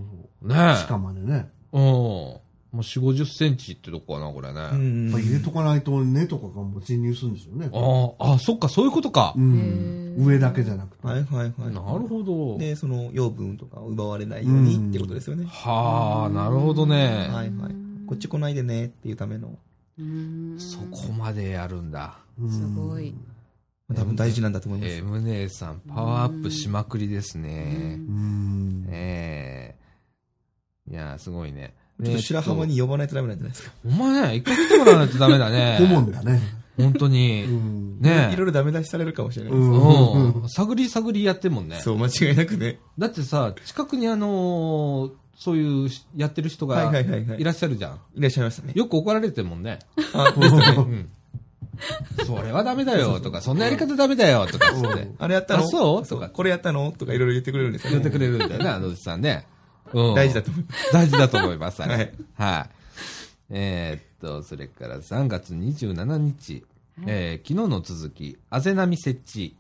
[0.44, 0.88] うねそう。
[0.90, 1.50] 鹿までね。
[1.76, 1.82] うん。
[1.82, 2.42] も
[2.74, 4.60] う4、50センチってとこかな、これね。
[4.74, 7.70] うんやっぱ入れとかないと根とかがもう侵入するんですよね。
[7.74, 9.42] ああ、あ、そっか、そういうことかう。
[9.42, 10.16] ん。
[10.18, 11.08] 上だけじゃなくて。
[11.08, 11.74] はいはいはい。
[11.74, 12.58] なるほど。
[12.58, 15.46] で、その養分とかを奪われないようにってことですよね。
[15.46, 17.30] はあ、なるほどね。
[17.32, 17.76] はいはい。
[18.08, 19.58] こっち来ないでねっていうための、
[19.98, 22.18] うんそこまでやるんだ。
[22.40, 23.14] うんすごい。
[23.94, 24.92] 多分大事なんだと思います。
[24.92, 27.98] えー、ムネさん、パワーアップしまくりですね。
[28.00, 28.86] うん。
[28.90, 29.75] ええ
[30.90, 31.74] いやー、すごいね。
[32.04, 32.76] ちょっと白浜に。
[32.76, 33.74] に呼ばないとダメなんじゃないですか？
[33.86, 35.78] お前ね、一回来てもらわないとダメだね。
[35.82, 36.42] 顧問だね。
[36.78, 37.44] 本当うに。
[37.46, 38.02] ん。
[38.02, 39.64] ねいろいろダメ出しされるかもしれないです。
[39.64, 40.50] うんうん。
[40.50, 41.80] 探り探りやってんもんね。
[41.82, 42.80] そう、間違いなくね。
[43.00, 47.42] だってさ、近くにあのーそういうしやってる人はいがはいはいはい。
[47.42, 48.00] いらっしゃるじゃん。
[48.16, 48.72] いらっしゃいましたね。
[48.76, 49.80] よく怒られてるもんね。
[50.14, 50.76] あ、ですね。
[50.78, 51.10] うん。
[52.26, 54.68] それはダメだよとか、そんなやり方ダメだよとか
[55.20, 55.64] あれやったの？
[55.64, 56.08] あそう？
[56.08, 56.94] とかこれやったの？
[56.98, 57.98] とかいろいろ言ってくれるんですよね。
[57.98, 59.46] 言ってくれるんだよね、あのおじさんね。
[59.96, 60.16] うん。
[60.16, 61.82] 大事だと思いま 大事だと思います。
[61.82, 62.14] はい。
[62.36, 62.76] はい。
[63.50, 66.66] えーっと、それから3月27日、
[67.06, 69.56] えー昨日の続き、あぜ波設置。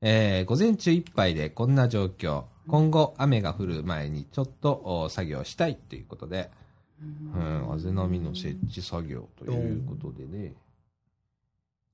[0.00, 2.44] えー午前中いっぱいでこんな状況。
[2.66, 6.50] 今後雨が降る前にちょっとお作業したいということで、
[7.02, 10.52] うん、あぜ波の設置作業ということでね。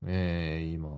[0.05, 0.89] えー、今。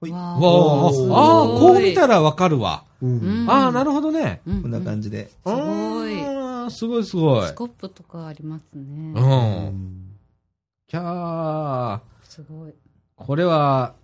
[0.00, 2.84] ほいわわあ、ああ、こう見たらわかるわ。
[3.02, 3.46] うん。
[3.48, 4.40] ああ、なるほどね。
[4.46, 5.28] うんこんな感じで。
[5.28, 5.52] すご
[6.06, 7.54] いあーすごいすごいス。
[7.54, 8.78] コップとかありますう。
[8.78, 8.84] ね。
[9.14, 10.16] うんん。
[10.88, 12.00] キャー。
[12.24, 12.74] すごい。
[13.16, 13.94] これは、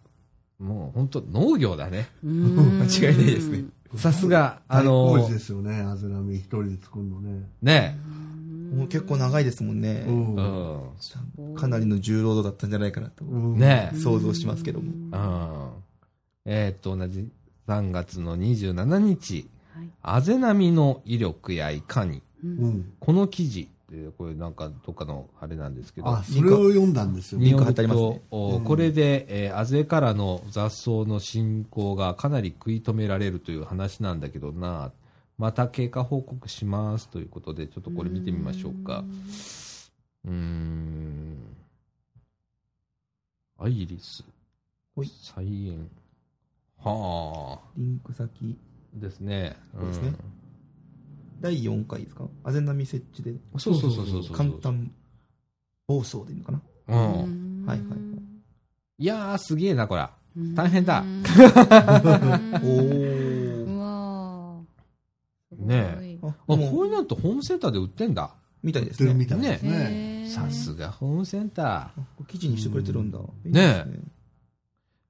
[0.58, 2.08] もう本当農業だね。
[2.22, 2.30] 間
[2.84, 3.64] 違いないですね。
[3.96, 7.46] さすが、ああののー、ですよね、あぜ波一人で作るのね。
[7.60, 7.98] ね
[8.74, 10.04] もう結構長いですもんね。
[10.08, 11.54] うんうん。
[11.54, 14.90] かなりの重労働だったんじゃないかなとうんね想像しますけども。
[14.90, 15.71] うん。
[16.44, 17.30] えーっと、同じ
[17.68, 22.92] 3月の27日、はいあぜ波の威力やいかに、うん。
[23.00, 27.40] この記事って、これなんかどっかのあれなんですけど、あ、それを読んだんですよ。
[27.40, 34.92] リンク貼によるってありますねと、おうんこれで、えー、あぜからの雑草の進行がかなり食い止められるという話なんだけどな、
[35.38, 39.04] また経過報告しますということで、ちょっとこれ見てみましょうか。
[40.24, 41.38] うーん。
[43.58, 44.24] アイリス。
[44.96, 45.88] 菜園。
[46.84, 48.58] はリンク先、
[48.96, 49.00] あ。
[49.00, 49.56] ですね。
[49.74, 50.12] そうですね
[51.40, 52.28] 第4回ですか？
[52.44, 53.40] あぜ波設置で、うん。
[53.58, 54.36] そうそうそうそうそう。
[54.36, 54.90] 簡単
[55.88, 56.62] 暴走でいいのかな？
[56.88, 57.64] うん。
[57.66, 57.98] はいはいはい
[58.98, 60.06] いやー、すげえな、これ。
[60.54, 63.76] 大変だおうー。
[63.76, 68.34] わーねあ、あ、こもう、ういうのってホームセンターで売ってんだ。
[68.62, 69.26] みたいです売ってるみね。
[69.26, 70.26] たいですね。
[70.28, 71.66] さすがホームセンター。
[71.66, 71.90] あ
[72.28, 73.18] 記事にしてくれてるんだ。
[73.18, 74.00] ねです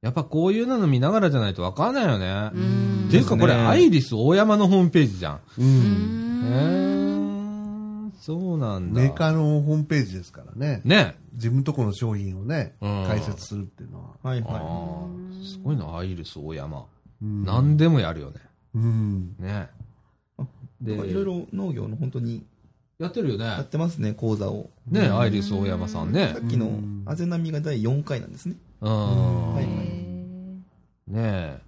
[0.03, 2.51] やっぱこういうの見ながらじゃないとわかんないよね。
[2.55, 5.41] うんっていうかこれ、アイリス大山のホームページじゃん。
[5.59, 5.63] う。
[5.63, 9.01] うんんへー、そうなんだ。
[9.01, 10.81] メーカーのホームページですからね。
[10.85, 11.17] ね。
[11.35, 14.31] 自分とこの商品をね、うん解説するっていうのは。
[14.31, 16.85] はいあはーすごいな、アイリス大山。
[17.23, 18.41] うん何でもやるよね。
[18.75, 19.37] うん。
[19.39, 19.69] ね。
[20.41, 20.45] い。
[20.85, 22.45] で、いろいろ農業の本当に
[22.99, 23.67] やってるよねやっ。
[23.67, 24.71] てますね、講座を。
[24.89, 26.41] ね、アイリス大山さんねさ。
[26.45, 28.57] っきのうんあぜ波が第4回なんですね。
[28.81, 29.55] うん。
[29.55, 29.92] はい
[31.13, 31.61] ね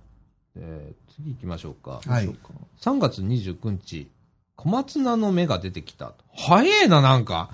[0.56, 0.60] え。
[0.60, 2.00] で次行きましょうか。
[2.06, 4.10] はいどうしようか3月29日、
[4.56, 6.12] 小松菜の芽が出てきた。
[6.34, 7.50] 早えな、なんか。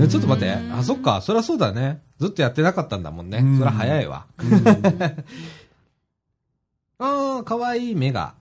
[0.00, 0.52] えちょっと待って。
[0.52, 1.20] あ、そっか。
[1.20, 2.02] そりゃそうだね。
[2.18, 3.38] ずっとやってなかったんだもんね。
[3.38, 4.26] うんそりゃ早いわ。
[6.98, 8.34] あー、かわいい芽が。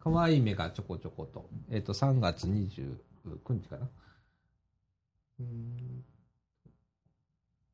[0.00, 1.50] かわいい芽がちょこちょこと。
[1.70, 2.96] えっ、と、3月29
[3.50, 3.88] 日かな。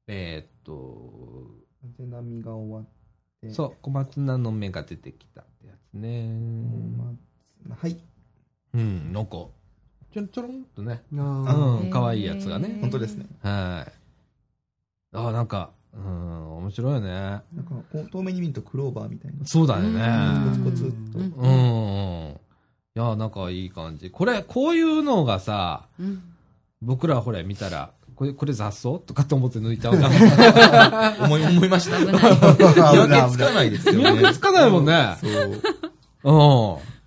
[0.09, 1.51] えっ、と、
[1.97, 3.02] 風波が終わって。
[3.51, 6.29] そう、小松菜の芽が出てきたってやつね。
[7.67, 7.99] まはい。
[8.75, 9.31] うん、なんか、
[10.13, 11.03] ちょろちょろんとね。
[11.17, 12.79] あうん、かわいいやつがね。
[12.81, 13.27] 本当ですね。
[13.43, 13.93] はい。
[15.17, 17.11] ああ、なんか、うん、面白いよね。
[17.11, 19.45] なんか、こう遠目に見るとクローバーみたいな。
[19.45, 20.55] そうだよコね。
[20.55, 21.19] ツコツっと。
[21.19, 22.41] うんうん。
[22.95, 24.11] いや、なんかいい感じ。
[24.11, 26.23] これ、こういうのがさ、うん
[26.85, 28.99] 僕らほれ見たら、これ、これ雑草？
[28.99, 30.13] とかと思って抜いちゃうじゃん。
[31.25, 31.99] 思い、思いました。
[31.99, 32.15] 危ない。
[32.15, 32.31] 見分
[33.09, 33.99] けつかないですよね。
[34.13, 35.61] 見分けつかないもんねそう。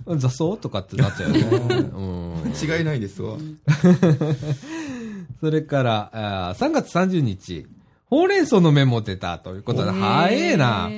[0.07, 0.19] うん。
[0.19, 1.47] 雑草とかってなっちゃうよね。
[1.75, 2.53] うん。
[2.61, 3.37] 違いないですわ。
[5.41, 6.09] それから、
[6.49, 7.67] あー3月30日、
[8.07, 10.89] ほうれん草の芽も出たということで、早えな。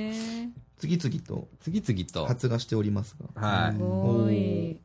[0.78, 2.26] 次々と次々と。
[2.26, 3.48] 発芽しておりますが。
[3.48, 3.72] は
[4.30, 4.76] い。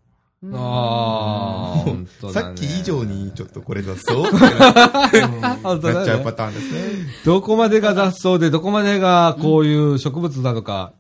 [0.51, 1.86] あ
[2.21, 4.15] あ、さっき以上にちょっとこれ雑草
[5.63, 6.34] 本当だねなっちゃうパ。
[6.34, 6.79] ターンですね。
[7.25, 10.93] どこまでが雑草で、どこまでがこういう植物なのか、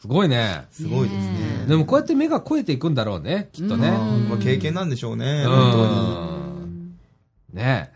[0.00, 0.66] すごいね。
[0.70, 1.64] すごいですね。
[1.66, 3.88] でもこうやって芽が肥えていくんだろうね、きっとね。
[3.88, 3.92] う
[4.26, 5.44] んまあ経験なんでしょうね。
[5.46, 6.94] うん本うん
[7.54, 7.90] ね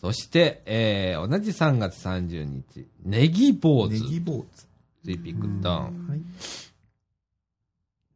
[0.00, 3.98] そして、えー、同じ3月30日、ネギ坊当に。
[3.98, 4.02] 主。
[4.04, 4.68] ネギ坊主。
[5.04, 6.08] ツイピックダウン。
[6.08, 6.20] はい。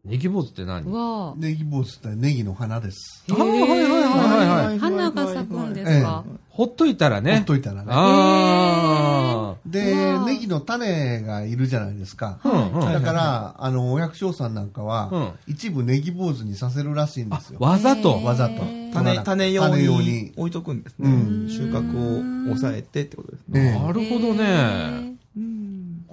[0.05, 0.83] ネギ坊主って何？
[0.85, 3.25] うわネギ坊主ってネギの花です。
[3.31, 4.79] あーはいはいはいはいはい。
[4.81, 6.25] 花が咲くんですか？
[6.51, 7.45] ほっといたらほっね。
[7.47, 7.87] といたらね。
[7.89, 12.41] あでネギの種がいるじゃないですか。
[12.43, 12.49] あ。
[12.73, 12.93] うんうん。
[12.93, 17.61] だから、あの、お百姓さんなんかは、うん一部ネギ坊主にさせるらしいんですよ。
[17.61, 18.25] わざと？
[18.25, 18.57] わざと
[18.93, 21.09] 種、種用種用にに置いとくんですね。
[21.11, 23.61] うん収穫を抑えてってことですね。
[23.61, 25.12] ええなるほどね。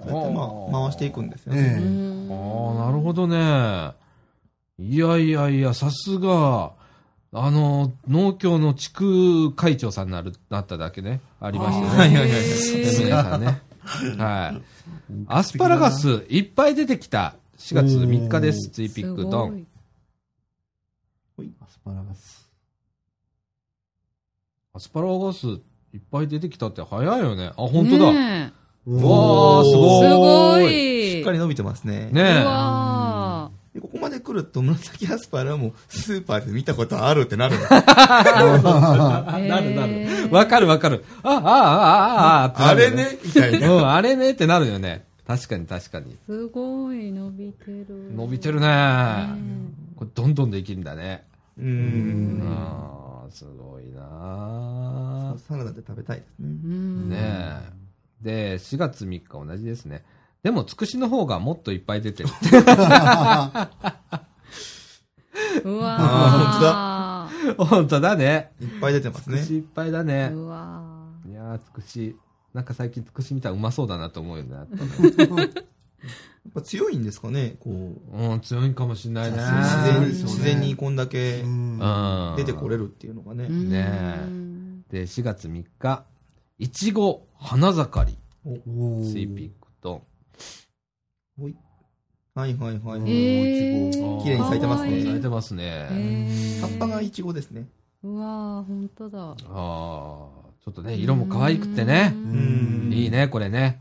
[0.04, 0.10] うん。
[0.10, 1.62] そうやってまあ、回していくんですよえね。
[1.62, 3.92] えああ、なるほどね。
[4.78, 6.72] いやいやいや、さすが、
[7.32, 11.88] あの、農協の地区会長さんになる、なっただけね、ありましたね。
[11.88, 13.04] はいはいはいはい。
[13.04, 13.60] 皆さんね。
[14.18, 14.62] はい。
[15.26, 17.34] アスパラガス、いっぱい出てきた。
[17.58, 19.66] 4月3日です、ツイピックドン。
[21.60, 22.50] アスパラガス。
[24.72, 27.48] アスパラガス、いっぱい出てきたって早いよね。
[27.48, 28.12] あ、本当だ。
[28.12, 30.10] ねうわー、すえごい。
[30.10, 31.10] すごい。
[31.12, 32.08] しっかり伸びてますね。
[32.12, 32.44] うね
[33.80, 40.28] ここまで来ると紫アスパラもスーパーで見たことあるってなる なるなる。
[40.34, 41.04] わかるわかる。
[41.22, 43.18] あ、あ、あ、あ、あ、ってなあれね？
[43.24, 43.72] みたいな。
[43.72, 44.30] うん、あれね？
[44.32, 45.04] ってなるよね。
[45.26, 46.16] 確かに確かに。
[46.26, 47.86] すごい伸びてる。
[48.16, 49.28] 伸びてるね。
[49.94, 51.24] これどんどんできるんだね。
[51.56, 51.62] う。
[51.62, 52.42] うんん、
[53.30, 56.46] すごいなサラダで食べたいですね。
[56.46, 57.80] うんねえ。
[58.22, 60.04] で、4月3日同じですね。
[60.42, 62.28] でも、つくしの方がもっといっぱい出てる。
[65.64, 68.52] うわあ 本当だね。
[68.60, 69.38] いっぱい出てますね。
[69.38, 70.30] つくしいっぱいだね。
[70.32, 70.82] うわ
[71.28, 72.16] いやー、つくし。
[72.52, 74.54] なんか最近つくし見たらうまそうだなと思うよね。
[74.54, 74.66] やっ
[76.52, 78.16] ぱ 強いんですかね、こう。
[78.16, 79.38] うん、強いかもしんないね。
[79.38, 81.44] 自然ね自然にこんだけ。
[82.36, 83.44] 出てこれるっていうのがね。
[83.44, 86.04] ーねうんで、4月3日、
[86.58, 88.18] いちご花盛り、
[89.04, 90.02] スイピックと、
[91.38, 91.56] ほい
[92.34, 93.00] はいはいはい。
[93.00, 95.88] えー綺麗に咲いてますね咲いてますへね。
[95.90, 97.66] ー葉っぱがイチゴですね。
[98.02, 99.18] うわー本当だ。
[99.30, 102.12] ああ、ちょっとね、色も可愛くってね。
[102.14, 103.80] うんいいね、これね。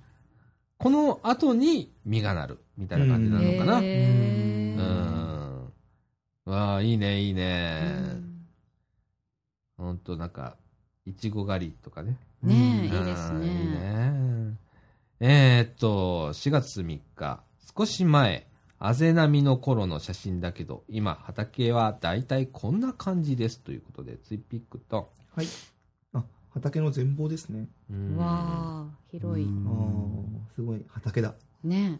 [0.77, 3.79] この後に実がなる、みたいな感じなのかな。
[3.79, 5.71] うん。
[6.45, 7.81] わあ、いいね、いいね。
[9.77, 10.55] ほんと、なんか、
[11.09, 12.17] いちご狩りとかね。
[12.43, 13.47] ねえ、うんいいですいいね。
[14.11, 14.57] ね。
[15.19, 17.43] えーっと、4月3日、
[17.77, 23.59] 少し前、あぜ波の頃の写真だけど、今、畑はだいたいこんな感じです。
[23.59, 25.47] ということで、ツイピックと、はい。
[26.13, 27.67] あ、畑の全貌ですね。
[27.89, 29.45] うわー広い。
[29.45, 29.49] あ
[30.47, 31.33] あ、すごい畑だ。
[31.63, 31.99] ね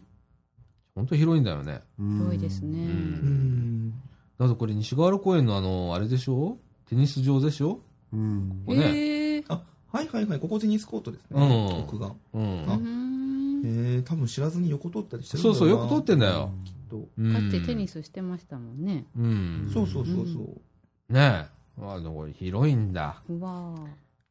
[0.94, 1.82] ほんと広いんだよね。
[1.98, 2.78] 広いですね。
[2.78, 2.80] う。
[2.80, 4.02] うんん。
[4.38, 6.56] だってこれ西河原公園のあの、あれでしょ？
[6.86, 7.80] テニス場でしょ？
[8.12, 8.84] うんこれね。
[8.84, 10.40] へーあ、はいはいはい。
[10.40, 11.26] ここテニスコートですね。
[11.32, 12.12] うん奥が。
[12.34, 13.62] うん。
[13.64, 16.50] ええ、多分知らずに横通ったりしてるんだそうそう、ろなよく通ってんだよ。
[16.64, 17.08] きっと。
[17.18, 19.06] うんかつてテニスしてましたもんね。
[19.16, 19.70] うん。
[19.72, 21.12] そうそうそうそう。
[21.12, 21.60] ねえ。
[21.82, 23.22] あの、これ広いんだ。
[23.28, 23.86] うわー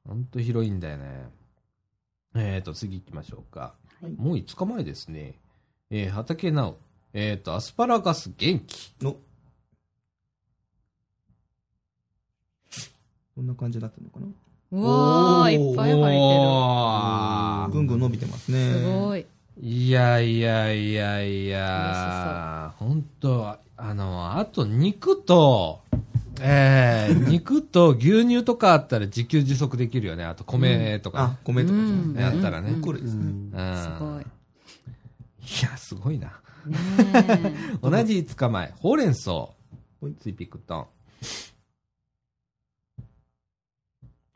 [0.07, 1.29] ほんと広いんだよね。
[2.35, 3.73] えーと、次行きましょうか。
[4.01, 5.39] はいもう5日前ですね。
[5.89, 6.77] えー、畑直。
[7.13, 8.93] えーと、アスパラガス元気。
[9.01, 9.17] の、
[13.39, 14.27] こんな感じだったのかな？
[14.73, 18.73] うわー、いっぱい入っておーぐんぐん伸びてますね。
[18.73, 18.79] る。
[18.79, 19.25] すごい。
[19.61, 25.79] いやいやいやいや、本当あの、あと肉と、
[26.41, 30.25] えー、 肉と牛乳とかあったら自給自足できるよね。
[30.25, 32.21] あと米とかあ、米とかね。
[32.21, 32.73] やったらね。
[32.81, 33.23] これですね。
[33.23, 34.23] うんすごい。
[34.23, 36.27] いや、すごいな。
[36.67, 36.77] ね
[37.81, 39.55] 同じ5日前、ほうれん草ほ
[40.09, 40.13] い。
[40.15, 40.85] ツイピクトン。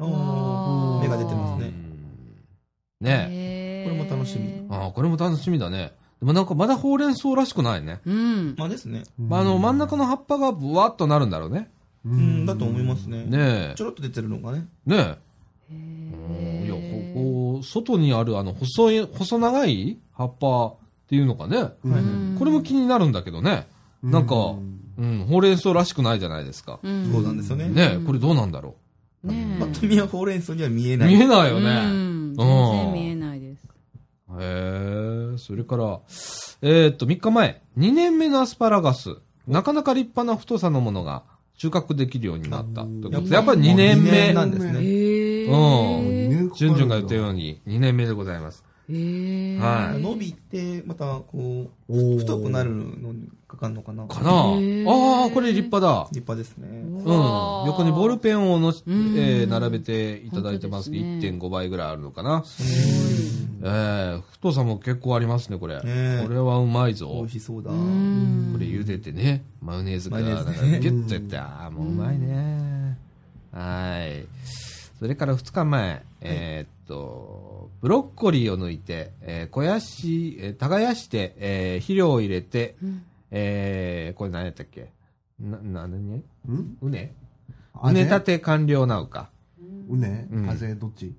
[0.07, 1.73] 芽が出てますね。
[3.01, 5.93] ねこれも楽しみああ、これも楽しみだね。
[6.19, 7.99] でもなんかまだほうれん草らしくないね。
[8.05, 8.55] うん。
[8.57, 9.03] まあですね。
[9.17, 11.69] まあ、あの、真ん中の葉っぱがぶわっとなるんだろうね。
[12.05, 13.25] ううん、だと思いますね。
[13.25, 14.65] ねちょろっと出てるのがね。
[14.87, 14.89] え。
[14.89, 15.17] ね
[15.69, 16.65] へえ。
[16.65, 20.75] いや、ーここ、外にあるあの、細い、細長い葉っぱっ
[21.07, 21.73] ていうのかね。
[21.83, 23.67] うんこれも気になるんだけどね。
[24.01, 24.55] なんか、
[24.97, 26.79] うん、ほうれん草らしくないじゃないですか。
[26.83, 27.69] うんそうなんですよね。
[27.69, 28.75] ねえ、これどうなんだろ
[29.23, 30.97] ねぱっと見はほうれん草には見えう。
[30.97, 31.13] ない。
[31.15, 31.85] 見えないようね。
[31.89, 32.33] ん。
[32.35, 33.67] 全然見えないです。
[34.39, 35.99] へえ、それから、
[36.61, 39.15] えーっと、3日前、2年目のアスパラガス、
[39.47, 41.23] なかなか立派な太さのものが
[41.55, 43.35] 収穫できるようになったということで。
[43.35, 44.79] やっぱり2年二目年なんですね。
[44.81, 46.53] へうんー。
[46.55, 48.63] ジュンジュンが言ったように、2年目でございます。
[48.89, 49.57] へー。
[49.57, 54.05] はい伸びて、またこう、太くなるのにかかるのかな。
[54.07, 56.07] かなああ、これ立派だ。
[56.11, 56.67] 立派ですね。
[56.69, 57.67] うん。
[57.67, 62.43] 横にボールペンをのえー並べていただいてますけど、ね1.5倍ぐらいあるのかな。
[62.43, 62.63] す
[63.65, 65.75] えー、太さも結構ありますね、これ。
[65.75, 67.31] ねえこれはうまい美ぞ味。
[67.31, 67.71] しそうだ。
[67.71, 70.29] うんこれ茹でてね、マヨネーズからな
[70.79, 72.97] ギュッとやって、ああ、もううまいね。
[73.53, 74.25] はい。
[74.99, 77.52] それから2日前、えーっと、
[77.83, 83.03] ブロッコリーを抜いて、えー肥やし、えー耕して、えー肥料を入れて、うん。
[83.29, 84.93] えーこれ何やったっけ？
[85.37, 85.99] な、な、何？
[85.99, 86.23] ん？
[86.81, 87.13] うね。
[87.73, 89.29] あうね立て完了なうか。
[89.89, 90.29] うね。
[90.31, 90.49] うん。
[90.49, 90.75] あぜ？
[90.75, 91.13] どっち？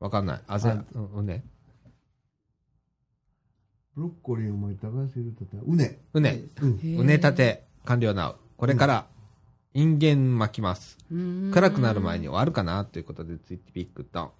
[0.00, 0.40] わかんない。
[0.46, 0.78] あぜ、はい
[1.16, 1.44] うね。
[3.94, 5.98] ブロッコリーを巻いたがせるとたうね。
[6.14, 6.40] うね。
[6.62, 8.36] うね立て完了なう。
[8.56, 9.06] これから、
[9.74, 10.96] インゲン巻きます。
[11.12, 11.50] うん。
[11.52, 12.86] 暗くなる前に終わるかな？
[12.86, 14.32] ということで、ツイッピックと。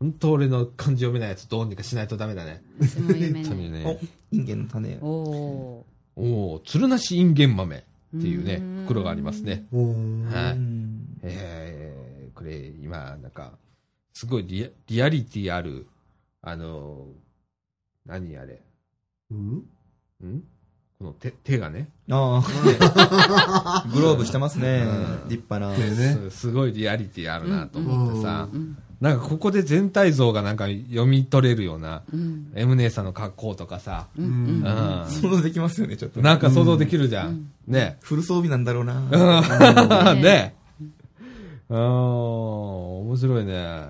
[0.00, 2.62] 本当俺の漢字読めないやつどうにかしないとダメだね。
[2.80, 3.84] 私も夢本当ないにね。
[4.32, 4.98] お、インゲンの種。
[5.00, 7.80] おおおおつるなしインゲン豆っ
[8.20, 9.66] ていうねうん、袋がありますね。
[9.72, 13.58] おーはいうんえー、これ今、なんか、
[14.14, 15.86] すごいリアリアリティある、
[16.42, 17.06] あの、
[18.06, 18.62] 何あれ、
[19.30, 19.34] う？
[19.34, 19.56] ん？
[20.24, 20.42] ん
[20.98, 24.84] この手、手がね、ああ、グローブしてますね
[25.24, 25.28] うん。
[25.28, 25.74] 立派な。
[25.74, 26.30] 手ね。
[26.30, 34.30] すすごいリアリティあるなと思ってさ、うんなんかここで全体像がなんか読み取れるような、うんエム姉さんの格好とかさ、うんうん
[35.02, 36.20] うん想像できますよね、ちょっと。
[36.20, 37.28] なんか想像できるじゃん。
[37.28, 37.98] うんね。
[38.00, 38.98] フル装備なんだろうな。
[38.98, 40.54] うんね。
[41.70, 43.84] うん、面白いね。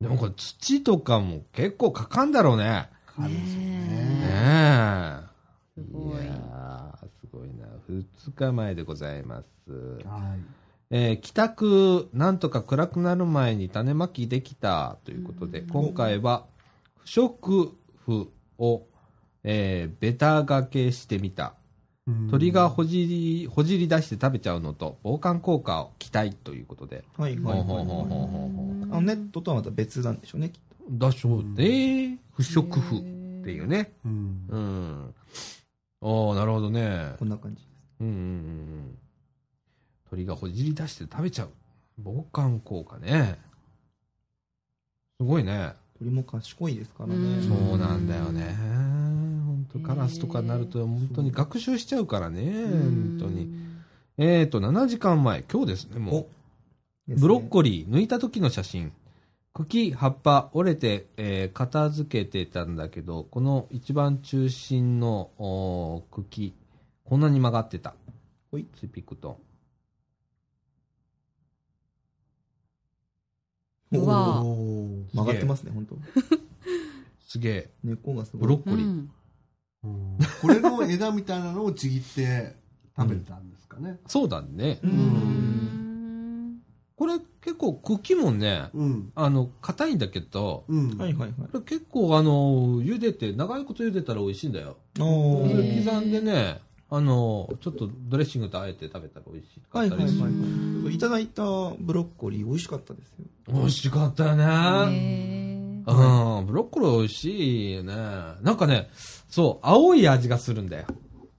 [0.00, 2.90] でもこれ土とかも結構かかんだろうね。
[3.16, 4.24] あるんですよねね。
[4.30, 5.20] え。
[5.74, 7.66] すごいいやーすごいな。
[7.88, 9.72] 二日前でございます。
[10.06, 10.63] はい。
[10.96, 16.44] えー帰宅、なんとか暗くなる前に種まきできたということで、今回は
[16.98, 17.72] 不織
[18.06, 18.28] 布
[18.58, 18.82] を、
[19.42, 21.54] えーベタ掛けしてみた。
[22.06, 27.02] うん鳥がほじり、ほじり出して食べちゃうのと、防寒効果を期待ということで。
[27.16, 27.86] はいはいはいはい。
[27.86, 31.06] ほうあのネットとはまた別なんでしょうね、きっと。
[31.06, 32.18] だそうね。
[32.34, 33.00] 不織布っ
[33.42, 33.94] ていうね。
[34.04, 34.56] うんう。
[34.56, 35.14] ん。
[36.02, 37.14] おーなるほどね。
[37.18, 37.74] こんな感じです。
[40.24, 41.50] がほじり出して食べちゃう。
[41.98, 43.38] 防寒効果ね。
[45.20, 45.74] すごいね。
[45.98, 47.42] 鳥も賢いですからうんね。
[47.46, 48.56] そうなんだよね。
[49.46, 52.52] 本当カラスとかになると本当に学習しちゃうからね。
[52.52, 53.48] 本当に。
[54.16, 56.28] えっ、ー、と、7時間前、今日ですね、も
[57.08, 57.10] う。
[57.10, 58.92] ねブロッコリー、抜いた時の写真。
[59.52, 66.54] 茎、葉っぱ、折れて、えー片付けてたんだけど、この一番中心の茎、
[67.04, 67.94] こんなに曲がってた。
[68.50, 68.66] ほい。
[68.80, 69.43] チピクトう
[73.98, 74.42] わ
[75.12, 75.94] 曲がってますね、本当。
[75.94, 75.98] ン。
[77.26, 77.70] すげえ。
[77.82, 78.40] 根っこがすごい。
[78.42, 78.84] ブロッコリー。
[78.84, 79.10] うんうん
[80.40, 82.56] これの枝みたいなのをちぎって
[82.96, 83.98] 食べたんですかね。
[84.06, 84.80] そうだね。
[84.82, 84.86] う。
[84.86, 86.62] うんん
[86.96, 89.12] これ結構茎もね、うん。
[89.14, 90.96] あの、硬いんだけど、うん。
[90.96, 91.32] はいはいはい。
[91.52, 94.78] これ結構あの、茹でて、長いこと茹でたら美味しいんだよ。
[94.96, 96.60] 刻んでね、
[96.90, 100.24] あの、ちょっとドレッシングとあえて食べたら美味しかはいはいったりする。
[100.84, 100.94] はい。
[100.94, 101.42] いただいた
[101.78, 103.24] ブロッコリー美味しかったですよ。
[103.48, 104.44] 美味しかったよね。
[104.92, 105.54] へ
[105.86, 107.94] うん、ブロッコリー美味しいよね。
[107.94, 108.90] なんかね、
[109.28, 110.86] そう、青い味がするんだよ。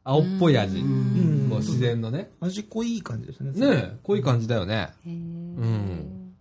[0.04, 0.82] 青っぽい味。
[0.82, 2.30] んこう自然のね。
[2.40, 3.52] 味濃い感じですね。
[3.52, 4.90] ねえ、こういう感じだよね。
[5.06, 6.34] へーん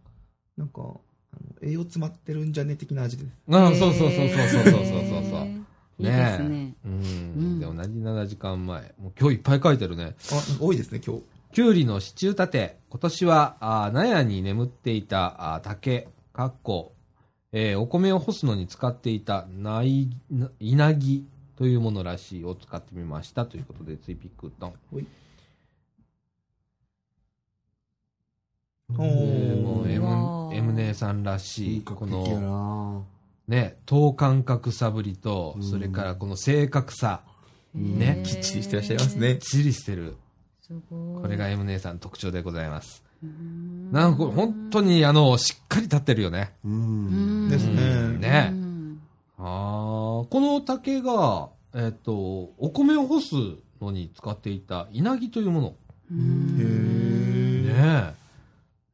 [0.56, 0.82] なんか、
[1.62, 3.30] 栄養詰まってるんじゃね的な味です。
[3.46, 5.38] うん、そうそうそうそうそうそうそうそ
[5.98, 6.02] う。
[6.02, 6.38] ね。
[6.40, 6.42] う
[6.84, 7.60] うんん。
[7.60, 8.94] で、同じ7時間前。
[9.00, 10.14] もう今日いっぱい書いてるね。
[10.32, 11.22] あ、多いですね、今日。
[11.52, 12.78] きゅうりの支柱立て。
[12.90, 16.92] 今年は、あー納屋に眠っていたあー竹、かっこ、
[17.52, 21.24] えーお米を干すのに使っていたないな稲木
[21.56, 24.74] というものらしいを使ってみましたということで、ツイピックドン。
[24.92, 24.98] お
[29.00, 29.92] えーもうー
[30.54, 33.04] M, M 姉さんらしい、本この、な
[33.48, 35.62] ね、等間隔さぶりと、うん。
[35.62, 37.22] それからこの正確さ、
[37.74, 38.22] ね。
[38.24, 39.34] きっちりしてらっしゃいますね。
[39.34, 40.16] きっちりしてる。
[40.90, 43.02] これが M 姉さんの特徴でございます。
[43.22, 43.92] うん。
[43.92, 46.54] なんか本当にあの、しっかり立ってるよね。
[46.64, 47.82] ですね。
[47.82, 48.20] うん。
[48.20, 48.50] ね。
[48.52, 49.00] うん。
[49.38, 49.42] あ
[50.22, 52.14] あ、この竹が、えっ、と、
[52.58, 53.34] お米を干す
[53.80, 55.76] のに使っていた稲木というもの。
[56.12, 57.66] うん。
[57.66, 57.72] ね。
[57.76, 58.14] え。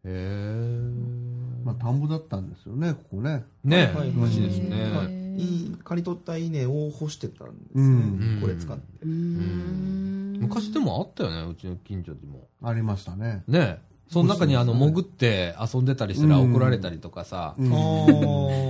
[0.05, 0.90] へえ。
[1.73, 3.45] まあ田んぼだったんですよねここね。
[3.65, 3.93] ね。
[3.95, 4.13] え、はい。
[4.17, 4.77] らしいですへね。
[4.77, 5.67] ーい。
[5.73, 5.77] い。
[5.85, 8.39] 刈り取った稲を干してたんですね、うん。
[8.41, 8.83] これ使って。
[9.05, 10.39] うん。
[10.41, 12.49] 昔でもあったよね、うちの近所でも。
[12.63, 13.43] ありましたね。
[13.47, 13.59] ね。
[13.59, 13.91] え。
[14.11, 16.53] その中にあの、潜って遊んでたりしたらうん。
[16.53, 17.55] 怒られたりとかさ。
[17.57, 17.71] うん。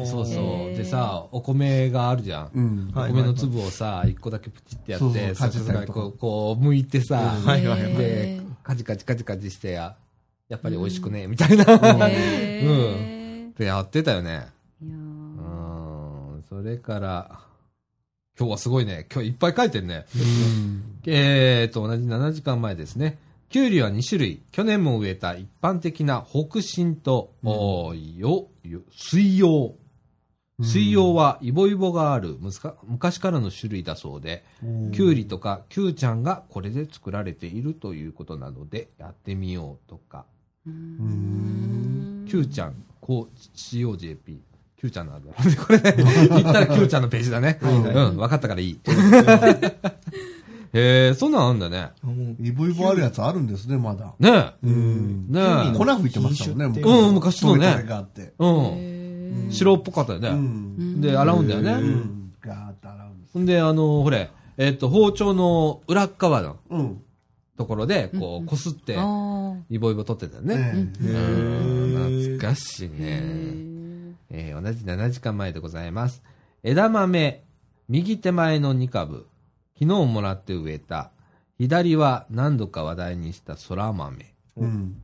[0.06, 0.76] そうそう。
[0.76, 2.92] でさ、お米があるじゃん。
[2.94, 5.62] お米の粒をさ、一個だけプチってやって、そうそう。
[5.62, 6.12] そこからこ。
[6.14, 7.94] う、こう、剥いてさ、はいはいはい。
[7.96, 9.78] で、カジカジカジカジして
[10.50, 11.64] や、やっぱり美味しくね、みたいな。
[11.64, 14.48] へーで、やってたよね。
[14.82, 16.44] うーん。
[16.48, 17.40] それから、
[18.38, 19.06] 今日はすごいね。
[19.12, 20.06] 今日いっぱい書いてるね。
[20.16, 23.18] うんえーと、同じ7時間前ですね。
[23.48, 24.42] キュウリは2種類。
[24.52, 29.74] 去年も植えた一般的な北進と、おーよ、よ水葉。
[30.58, 32.36] 水葉はイボイボがある
[32.86, 34.44] 昔からの種類だそうで、
[34.92, 40.26] キュウリとかキュウちゃんがこれで作られているということなので、やってみようとか。
[40.66, 44.16] うんキュウちゃん、こう、COJP。
[44.76, 45.56] キュウちゃんなんだろうね。
[45.60, 45.94] これね。
[45.96, 47.58] 言ったらキュウちゃんのページだね。
[47.60, 48.80] はいはいうん、分かったからいい。
[50.72, 51.90] へえ、そんなんあんだね。
[52.02, 55.34] あもうイボイボあるやつあるんですねまだねうんえ。
[55.34, 55.40] ね
[55.74, 55.76] え。
[55.76, 57.84] 粉吹いてましたもんね品種ってうん昔のね
[58.38, 58.46] う
[59.48, 59.50] ん。
[59.50, 60.30] 白っぽかったようね。
[60.30, 61.72] んで、洗うんだようね。
[61.74, 67.02] んガーッと洗うんですんで、あの、ほれ、えっと、包丁の裏っ側のうん
[67.60, 68.94] ところで、こう、こすって
[69.68, 70.56] イボイボ取ってたよね。
[70.56, 72.38] ねうん。
[72.38, 72.96] 懐かしいへね。
[72.96, 74.14] ー。
[74.30, 76.22] えー同じ7時間前でございます。
[76.62, 77.44] 枝豆、
[77.86, 79.26] 右手前の2株、
[79.78, 81.10] 昨日もらって植えた、
[81.58, 85.02] 左は何度か話題にした空豆、うん。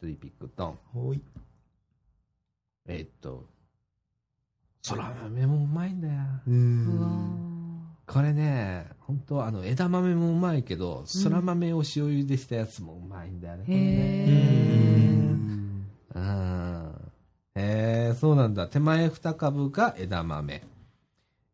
[0.00, 0.78] スリーピックトン。
[2.86, 3.44] えーっと、
[4.88, 6.14] 空豆もうまいんだよ。
[6.46, 7.86] うん。
[8.06, 13.64] これね、本当あの、枝豆もうまいけど、うん空豆を塩茹でしたやつもうまいんだよね。
[16.14, 16.92] うん。
[17.54, 18.68] へえ、そうなんだ。
[18.68, 20.62] 手前2株が枝豆。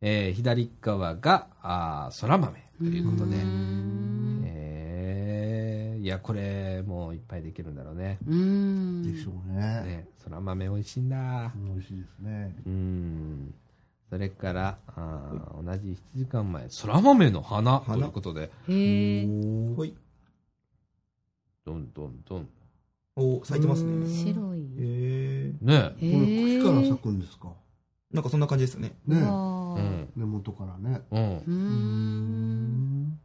[0.00, 3.36] えー左側が、あー空豆ということで。
[3.36, 8.18] うんえーいや、これ、もういっぱいできるんだろうね。
[8.26, 11.52] うんでしょうねね、空豆美味しいんだ。
[11.56, 13.54] 美味しいですねうん。
[14.14, 19.26] それから、あー同じ7時間前、空豆の花ということで、へえ
[19.74, 19.92] ほい。
[21.66, 22.48] どんどんどん。
[23.16, 24.06] お咲いてますね。
[24.06, 24.64] 白いへ
[25.50, 25.52] え。
[25.60, 27.54] ねこれ茎から咲くんですか？
[28.12, 28.92] なんかそんな感じですよね。
[29.04, 30.08] ねううわん。
[30.14, 31.38] 根元からねうん。
[31.38, 33.18] うーん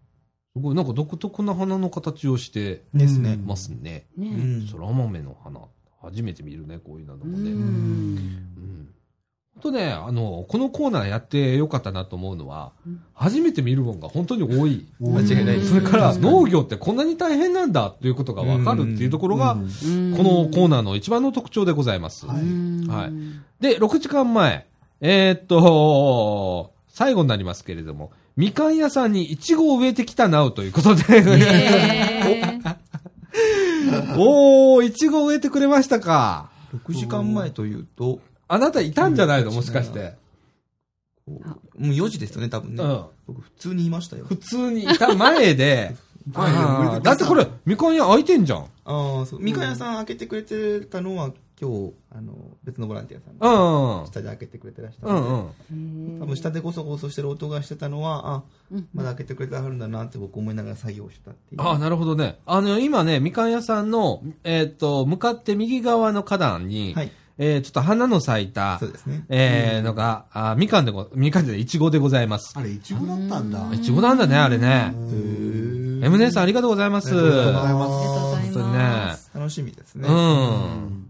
[0.55, 3.37] すごい、なんか独特な花の形をしてですね。
[3.37, 4.07] ますね。
[4.17, 4.67] うねん。
[4.71, 5.61] 空豆の花。
[6.01, 7.51] 初めて見るね、こういうのもね。
[7.51, 8.95] ううん
[9.59, 9.61] ん。
[9.61, 14.87] 本当ね、あの、このコーナーやってよかったなと思うのはうん、初めて見るもんが本当に多い。
[14.99, 20.13] 間違いないそれから農業ってこんなに大変なんだっていうことがわかるっていうところが、うん。
[20.15, 22.25] このコーナーの一番の特徴でございます。
[22.25, 22.37] はい。
[22.87, 23.13] はい。
[23.61, 24.67] で、6時間前、
[25.01, 32.75] えーっと、最後になりますけれども、みかん屋さんにイチゴを植えてきたなうということで、へー
[34.17, 36.49] おー、イチゴ植えてくれましたか。
[36.87, 39.51] 6時間前というと、あなたいたんじゃないの？
[39.51, 40.13] もしかして。
[41.27, 41.37] も
[41.77, 42.83] う4時ですよね、多分ね。
[42.83, 43.05] うん。
[43.27, 44.25] 僕普通にいましたよ。
[44.25, 45.95] 普通にいた前で、
[47.03, 48.65] だってこれ、みかん屋開いてんじゃん。
[48.85, 49.39] ああ、そう。
[49.39, 51.31] みかん屋さん開けてくれてたのは、
[51.61, 52.33] 今日、あの、
[52.63, 54.07] 別のボランティアさんがうん。
[54.07, 56.19] 下で開けてくれてらしたうんので、うん。
[56.21, 61.61] 多分下でゴソゴソしてる音がしてたのは、あ、うんまだ開けてくれてはるんだなって僕思いながら作業したっていう。
[61.61, 62.39] ああ、なるほどね。
[62.45, 67.11] あの、今ね、みかん屋さんの、えーっと、向かって右側の花壇に、はい。
[67.41, 69.23] えー、ちょっと花の咲いたそう、ですね。
[69.29, 72.53] えー、のが、あみかんでご、みかんで、いちごでございます。
[72.55, 73.69] あれ、いちごだったんだ。
[73.73, 74.91] いちごなんだね、あれね。
[74.93, 77.09] うんエムネさんありがとうございます。
[77.09, 77.91] ありがとうございありがとうます。
[77.93, 78.79] ござい本当にね。
[79.35, 80.07] 楽しみですね。
[80.07, 81.09] うん。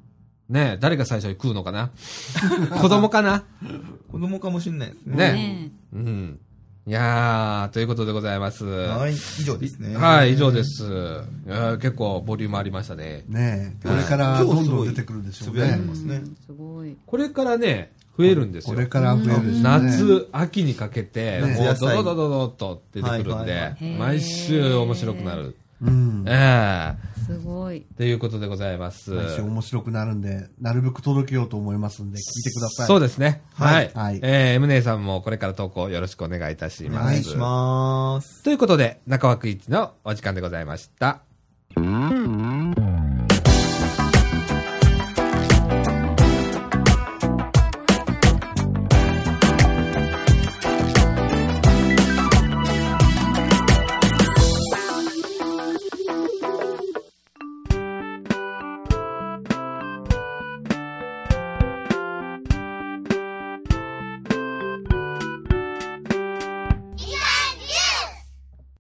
[0.50, 1.92] ね誰が最初に食うのかな？
[2.82, 3.44] 子供かな？
[4.12, 5.16] 子供かもしれないですね。
[5.16, 6.40] ねねうん。
[6.90, 8.66] いやー、ということでございます。
[8.66, 9.96] はい、以上ですね。
[9.96, 10.86] はい、以上です。
[10.86, 13.26] いやー結構ボリュームありましたね。
[13.28, 15.80] ねえ、これからどんどん出てくるでしょうね
[16.48, 16.98] すごい。
[17.06, 18.74] これからね、増えるんですよ。
[18.74, 19.62] これから増えるね。
[19.62, 25.56] 夏、秋にかけて、ねもうドドドドドっと出てくるんはいはいはで、毎週面白くなる。
[25.84, 26.24] うん。
[26.28, 27.86] ええすごい。
[27.96, 29.12] ということでございます。
[29.12, 32.88] 毎週面白くなるんで、なるべく届けようと思いますんで、聞いてください。
[32.88, 33.44] そうですね。
[33.54, 33.92] はい。
[33.94, 37.04] はいえー、M 姉さんもこれから投稿よろしくお願いいたします。
[37.04, 38.44] お願いします。
[38.44, 41.22] ということで、中枠一のお時間でございました。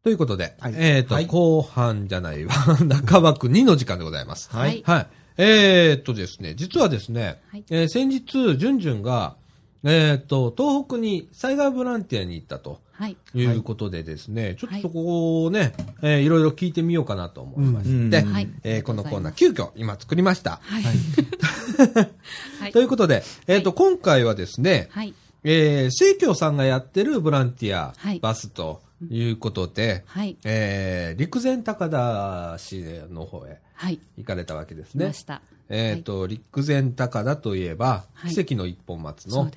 [0.09, 0.73] ということで、はい。
[0.75, 1.27] えっ、と、はい。
[1.27, 2.51] 後半じゃないわ、
[2.83, 4.49] 中枠2の時間でございます。
[4.51, 4.81] はい。
[4.83, 5.07] はい。
[5.37, 7.63] えっ、とですね、実はですね、はい。
[7.69, 9.35] えー先日、じゅんじゅんが、
[9.83, 13.17] えっ、と、東北に災害ボランティアに行ったとはい。
[13.35, 18.33] いうことでですね、ちょっとそこをね、えーいろいろ聞いてみようかなと思いまして、うん。
[18.33, 18.49] はい。
[18.63, 20.59] えーこのコーナー、急遽今作りました。
[20.63, 20.83] はい。
[20.83, 22.71] はい。
[22.73, 25.13] ということで、えっ、と、今回はですね、はい。
[25.43, 28.19] えー、生協さんがやってるボランティアはい。
[28.19, 30.37] バスということで、はい。
[30.43, 33.99] えー、陸前高田市の方へはい。
[34.17, 35.13] 行かれたわけですね来ま。
[35.13, 35.41] した。
[35.69, 39.49] えっ、と、陸前高田といえば、はい奇跡の一本松の。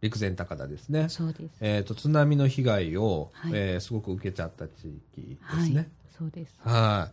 [0.00, 1.08] 陸前高田ですね。
[1.08, 1.56] そうです。
[1.60, 5.66] えっ、と、津波の被害を、はいえーすごく受けちゃった地域ではい。
[5.68, 5.88] すね。
[6.18, 6.54] そうです。
[6.60, 7.10] は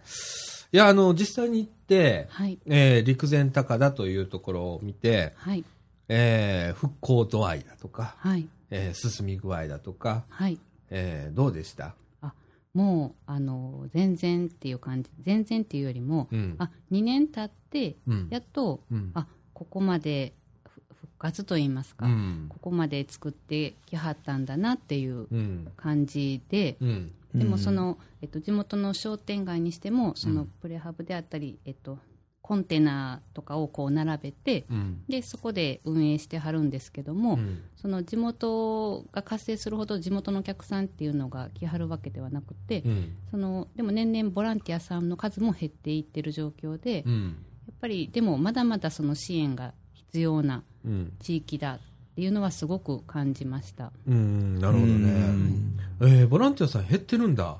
[0.71, 0.75] い。
[0.75, 2.59] いや、あの、実際に行って、はい。
[2.65, 5.63] えー陸前高田というところを見て、はい。
[6.09, 8.47] えー復興度合いだとか、はい。
[8.69, 10.57] えー進み具合だとか、はい。
[10.95, 11.95] えーどうでした？
[12.21, 12.33] あ、
[12.73, 15.09] もう、あの、全然っていう感じ。
[15.21, 16.55] 全然っていうよりも、うん。
[16.59, 19.11] あ、2年経って、うんやっと、うん。
[19.15, 20.33] あ、ここまで
[20.65, 25.67] ふ復活と言いますか、うんここまで作ってきはったんだなっていううん。
[25.75, 27.11] 感じで、うん。
[27.33, 31.97] でもその、えっと、地元の商店街にしてもそうのんプレハブであったり、えっと、
[32.43, 35.01] コンテナとかをこう並べてうん。
[35.07, 43.15] でそこで運営してはるんですけども、うんその地元が活性するほど地元のお客さんっていうのが来はるわけではなくて、うん。
[43.31, 47.35] そのでも年々ボランティアさんの数も減っていってる状況で、やっうん。
[47.81, 51.13] ぱりでもまだまだその支援が必要なうん。
[51.19, 51.79] 地域だっ
[52.15, 54.59] ていうのはすごく感じましたうん。
[54.59, 55.11] なるほどうね。
[55.11, 57.57] んえー、ボランティアさん減ってるんだ。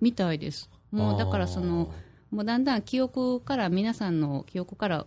[0.00, 1.92] みたいですもうだからその
[2.34, 5.06] もうだんだん記憶から皆さんの記憶から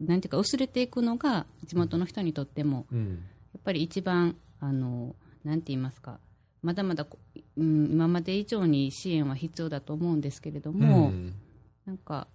[0.00, 3.24] なんていうか薄れていくのが地元の人にとってもうん。
[3.54, 6.20] やっぱり一番あのなんて言いますか
[6.62, 7.18] まだまだこ、
[7.56, 11.34] うん、今まで以上に支援は必要だと思うんですけれども、ん。
[11.86, 12.28] なんか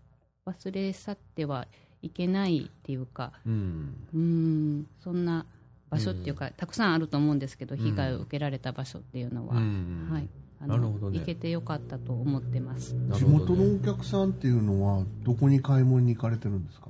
[0.48, 1.68] 忘れ去っては
[2.02, 4.08] いけないっていうかうん。
[4.14, 5.46] うんそんな
[5.92, 10.28] 場所っていうか、たくさんあると思うんですけどん被害を受けられた場所っていうのは、うんはい、
[10.64, 11.20] あなるほどね。
[11.20, 12.96] 行けてよかったと思ってます。
[13.14, 16.90] 地元ねのお客さんっていうのは、どこに買い物に行かれてるんですか？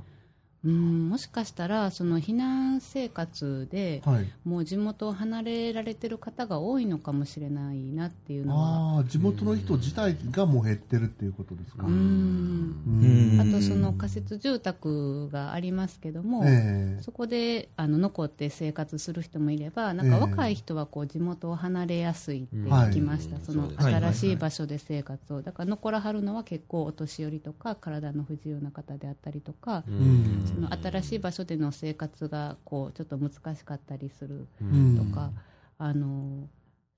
[0.66, 4.32] うんもしかしたらその避難生活ではい。
[4.46, 8.98] もう地元を離れられてる方が多いのかもしれないなっていうのは。
[8.98, 11.86] ああ、地元の人自体がもう減ってるっていうことですか。
[11.86, 12.76] ううん。
[12.86, 12.90] う
[13.36, 13.42] ん。
[13.42, 17.02] あとその仮設住宅がありますけども、ええ。
[17.02, 23.44] そこであの残って生活する人もいればなんか若い人はこう地元を離れやすいって聞きました、はい。
[23.46, 25.42] その新しい場所で生活を。
[25.42, 35.32] だから残らはるのは結構お年寄りとか体の不自由な方であったりとか、うんその新しい場所での生活がこうちょっと難しかったりするうんとか、
[35.78, 36.48] あの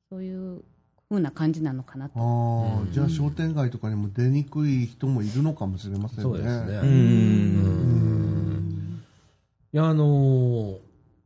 [0.10, 0.62] そういう
[1.10, 2.20] 風な感じなのかなと。
[2.20, 6.24] ああ、うんじゃあ商店街とかにも出にくい人もいるのかもしれませんね。
[6.24, 6.78] そうですね。
[6.78, 6.89] ううん
[8.60, 9.01] ん。
[9.74, 10.78] いや、あのー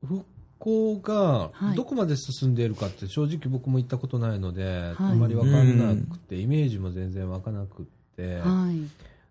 [0.06, 0.24] 復
[0.60, 7.86] 興がはいどこまで進んでいるかって正直僕も行ったことないので、はいあまりわかんなくて、イメージも全然わからなくっ
[8.18, 8.90] て、はい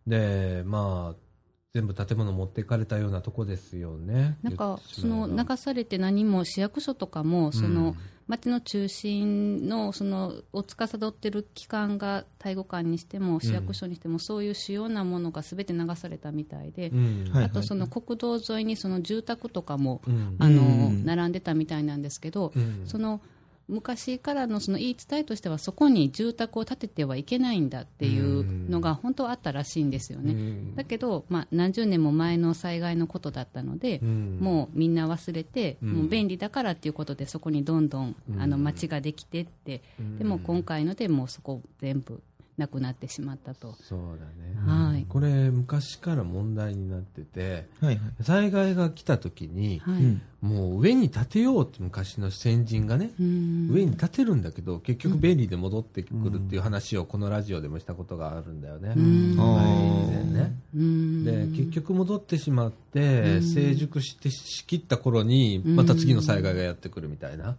[0.09, 1.28] で、まあ、
[1.75, 4.39] 全部建物持っていかれたようなとこですよね。
[4.43, 7.97] なんかその流されて何も市役所とかもその、うん
[8.29, 16.93] 町の中心のそのを司ってる機関が介護官にしても市役所にしても、そういう主要なものがすべて流されたみたいで、
[17.33, 20.37] あとその国道沿いにその住宅とかも、うん。
[20.39, 21.07] あのうん。
[21.07, 22.83] 並んでたみたいなんですけど、うん。
[22.85, 23.23] その
[23.69, 30.33] 昔からのその言い伝えとしてはそこに住宅を建ててはいけないんだっていうのが本当はあったらしいんですよね。
[30.33, 39.83] うんだけど、まあ、何十年も前の災害のことだったので、うんもうみんな忘れて、うんもう便利だからっていうことでそこにどんどんあの街ができてって、
[40.19, 42.23] でも今回のでもうそこ全部
[42.59, 43.75] なくなってしまったと。
[43.81, 44.55] そうだね。
[44.67, 48.23] はいこれ昔から問題になってて、はいはい。
[48.23, 58.93] 災害が来た時に、はいうんもう上に建てようって昔の先人がね、うん上に建てるんだけど、結局便利で戻ってくるっていう話をこのラジオでもしたことがあるんだよね。
[58.97, 60.57] 以前ね。
[60.77, 67.57] うんで、結局戻ってしまって、うん成熟してしきった頃に、また次の災害がやってくるみたいな。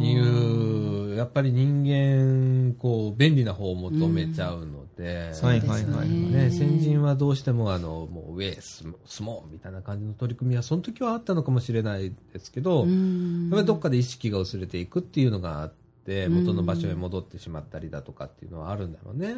[0.00, 6.08] いう、やっぱり人間、こう、便利な方を求めちゃうので、はいはいはい。
[6.08, 13.44] ね、先人はどうしてもあのもう上へ住もうみたいな感じの取り組みはその時はあったのかもしれないですけど、うん。
[13.44, 15.72] やっぱりどっかで意識が薄れていくっていうのがあっ
[16.04, 16.44] てうん。
[16.44, 19.36] 元の場所へ戻ってしまったりだとかっていうのはあるんだろうね。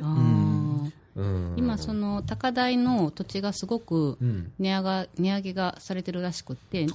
[1.14, 6.86] うん、今、その高台の土地がすごくうん、値上が値上げがされてるらしくって、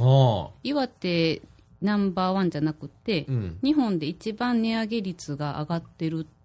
[0.64, 1.42] 岩手
[1.82, 6.37] ナンバーワンじゃなくて、うん、日本で一番値上げ率が上がってるって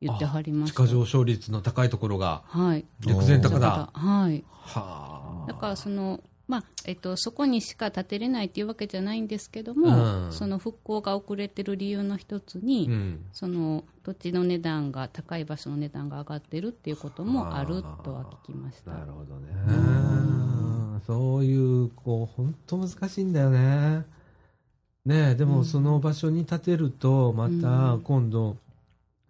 [0.00, 0.74] 言ってはりました。
[0.74, 2.84] 地価上昇率の高いところがはい。
[3.00, 3.90] 陸前高だ。
[3.92, 4.44] はい。
[4.62, 5.46] はあ。
[5.46, 18.92] だからその、まあえっと、そこにしか建てれないっていうわけじゃないんですけども、うんその復興が遅れてる理由の一つに、うん、その土地の値段が高い場所の値段が上がってるっていうこともあるとは聞きました。
[18.92, 19.50] なるほどね。
[21.06, 24.04] そういう、こう、本当難しいんだよね。
[25.04, 28.56] ねえ、でもその場所に建てると、また今度、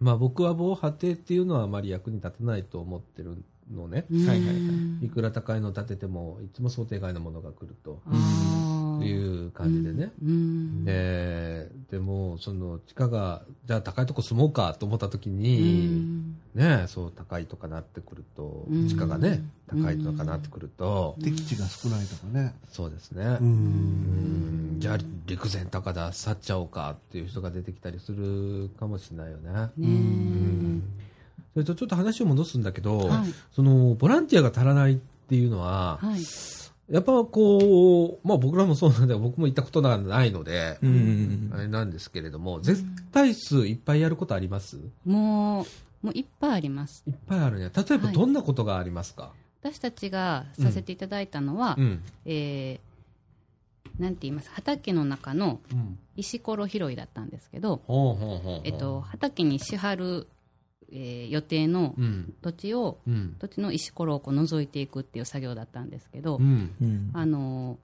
[0.01, 4.07] まあ僕は防波堤っていうのはあまり役に立たないと思ってるのね。
[4.11, 5.09] はいはいい。
[5.11, 8.03] くら高いの建てても、いつも想定外のものが来ると
[9.01, 10.13] あーいう感じでね。
[10.23, 22.55] うんで、でも、その地価が、じゃあ高いとこ住もうかと思った時うに、んねえ、そう高いとかなってくると、うん地価がね、高いとかなってくると、敵地が少ないとかね。
[22.71, 23.25] そうですね。
[23.25, 23.45] う。
[23.45, 29.53] うんんじゃあ陸前高田去っちゃおうかっていう人が出てきたりするかもしれないよね。
[29.53, 30.83] ねうん
[31.53, 36.21] それとちょっと話を戻すんだけど、はいそのボランティアが足らないっていうのは、はい。
[36.91, 44.79] やっぱこう、まあ僕らもそうなんだけど、僕も行ったことがないので、うんうんあれなんですけれども、絶対数いっぱいやることあります？
[45.05, 45.67] も
[46.03, 47.03] う、もういっぱいあります。
[47.07, 47.71] いっぱいあるね。
[47.75, 49.33] 例えばはいどんなことがありますか、
[49.63, 52.03] 私たちがさせていただいたのは、うん。
[52.27, 52.91] えー
[53.99, 54.51] なんて言います？
[54.53, 55.99] 畑の中のうん。
[56.17, 57.81] 石ころ拾いだったんですけど、
[58.65, 60.27] えっと、畑にしはる、
[60.93, 62.35] えー予定のうん。
[62.43, 63.37] 土地を、うん。
[63.39, 66.71] 土地の石ころをこう覗いていくっていう作業だったんですけど、うん。
[66.81, 67.11] うん。
[67.13, 67.77] あのー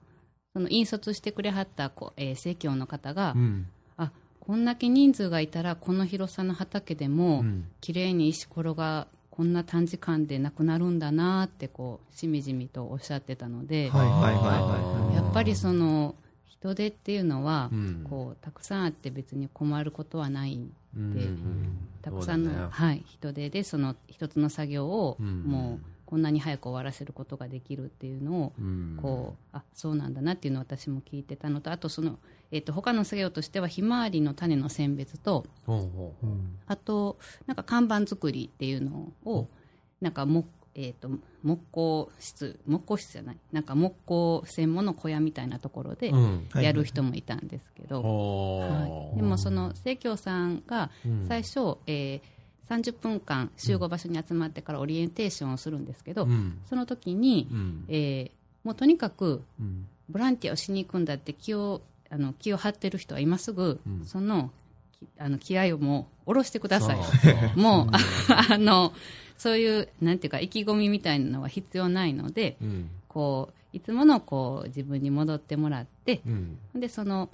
[0.53, 3.67] その引率してくれはったこう、えー生協の方が、うん。
[3.97, 16.15] あこんだけ人数がいたらこの広さの畑でも、うん綺麗に石ころがこんな短時間でなくなるんだなってこうしみじみとおっしゃってたので、はいはいはいはいやっぱりその
[16.47, 20.59] 人手っていうのは、うんこうたくさんあって別に困ることはない
[20.95, 21.19] うんで
[22.11, 25.43] たくさんの、ねはい、人手でその一つの作業を、うん。
[25.43, 28.97] もうこんなに早く終わらせることができるっていうのを、うん。
[29.01, 32.17] こうあそうなんだなっていうのを私も聞いてたのとあとその、
[32.51, 36.27] えっと他の作業としてはひまわりの種の選別とほうほう。
[36.65, 39.47] あとなんか看板作りっていうのを
[39.99, 40.45] なんかも、
[40.77, 41.09] えっと
[41.43, 43.37] 木工室木工室じゃない。
[43.51, 46.47] なんか木工専門の小屋みたいなところでうん。
[46.51, 51.25] はいやる人もいたんですけど、ほはい、うでもその生協さんがうん。
[51.27, 52.37] 最初、えー
[52.69, 56.59] 30分間集合場所に集まってからオリエンテーションをするんですけど、うん。
[56.65, 57.85] その時に、うん。
[57.87, 58.31] えー
[58.63, 59.87] もうとにかくうん。
[60.09, 64.05] ボランティアをしに行くんだって気をあの気を張ってる人は今すぐ、うん。
[64.05, 64.51] その
[64.91, 66.97] きあの気合をもう下ろしてください。
[67.59, 67.89] もう、
[68.51, 68.93] あの
[69.37, 72.89] そういうなんていうか意気込みみたいなのは必要ないのでうん。
[73.07, 76.57] こういつものこう自分に戻ってもらってうん。
[76.75, 77.29] でその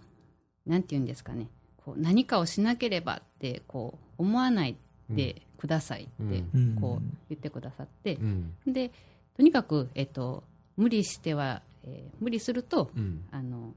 [0.65, 1.47] なんていうんですかね。
[1.77, 4.77] こう何かをしなければってこう思わない
[5.09, 6.75] でくださいってうん。
[6.79, 8.53] こう言ってくださってう、ん。
[8.67, 8.91] で
[9.35, 10.43] とにかく、えっと、
[10.77, 13.23] 無理しては、えー無理するとうん。
[13.31, 13.73] あの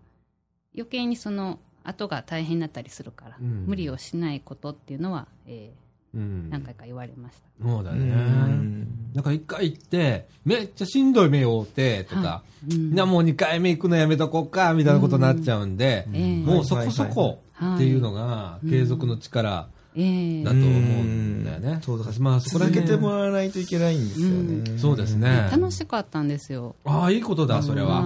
[0.74, 3.64] 余計にその後が大変になったりするから、うん。
[3.66, 5.86] 無理をしないことっていうのは、えーうん
[6.50, 7.66] 何回か言われました。
[7.66, 7.98] うそうだね。
[7.98, 21.80] んなんか一回行って、めっちゃしんどい目を負って、とか、はうんなもう二回目行くのやめとこうか、みたいなことになっちゃうんで、ええもうそこそこはいっていうのが、継続の力ええだと思うんだよね。
[21.82, 24.78] そうだからまあそこら続け辺てもらわないといけないんですよね。
[24.78, 25.48] そうですね。
[25.50, 26.76] 楽しかったんですよ。
[26.84, 28.04] ああ、いいことだ、それは。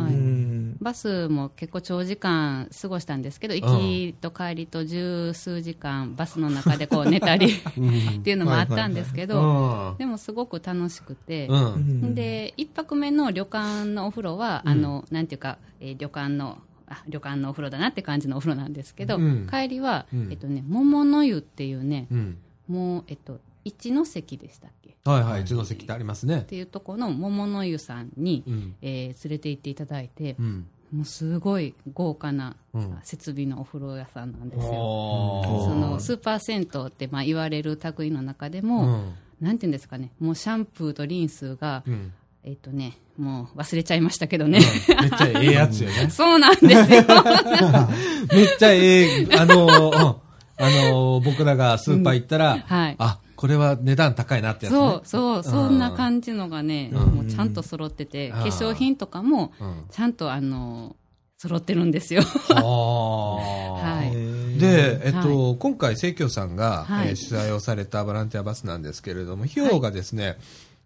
[0.81, 9.97] バスも結構長時間過ごしたんですけど、行きと帰りと十数時間バスの中でこう寝たり っていうのもあったんですけうど、ん。
[9.99, 12.15] でもすごく楽しくて、うん。
[12.15, 19.47] で、一泊目の旅館のお風呂は、あの、なんていうか、えー旅館の、あ旅館のお風呂だなって感じのお風呂なんですけど、うん。
[19.51, 20.29] 帰りは、うん。
[20.31, 22.39] えっとね、桃の湯っていうね、うん。
[22.69, 24.71] もう、えっと、一ノ関でしたっ
[25.05, 26.45] はいはい、一ノ関ってありますね。
[26.47, 28.75] ていうとこの桃の湯さんに、うん。
[28.83, 30.67] えー連れて行っていただいて、うん。
[30.93, 34.73] もうすごい豪華な、うん設備のお風呂屋さんなんですよ。
[34.73, 39.15] そのスーパー銭湯ってまあ言われる類の中でうも、ん。
[39.41, 42.13] なんていうんですかね、もうシャンプーとリンスが、うん。
[42.43, 44.61] えっ、とね、もう忘れちゃいましたけどね。
[44.89, 46.09] めっちゃええやつよね。
[46.13, 46.75] そうなんですよ。
[48.33, 50.21] めっちゃええ、あの
[50.57, 52.97] あのー、僕らがスーパー行ったら、はい。
[52.99, 54.79] あ、これは値段高いなってやつね。
[54.79, 57.01] そう、そう、そんな感じのがね、うん。
[57.15, 58.33] もうちゃんと揃ってて、ん。
[58.33, 59.85] 化粧品とかも、うん。
[59.91, 60.95] ちゃんとあの、
[61.39, 62.21] 揃ってるんですよ。
[62.21, 64.59] は はい。
[64.59, 67.09] で、えっと、今回、生協さんが、はい。
[67.09, 70.37] えー取材をされたボランティアバスなんですけれども、費用がですね、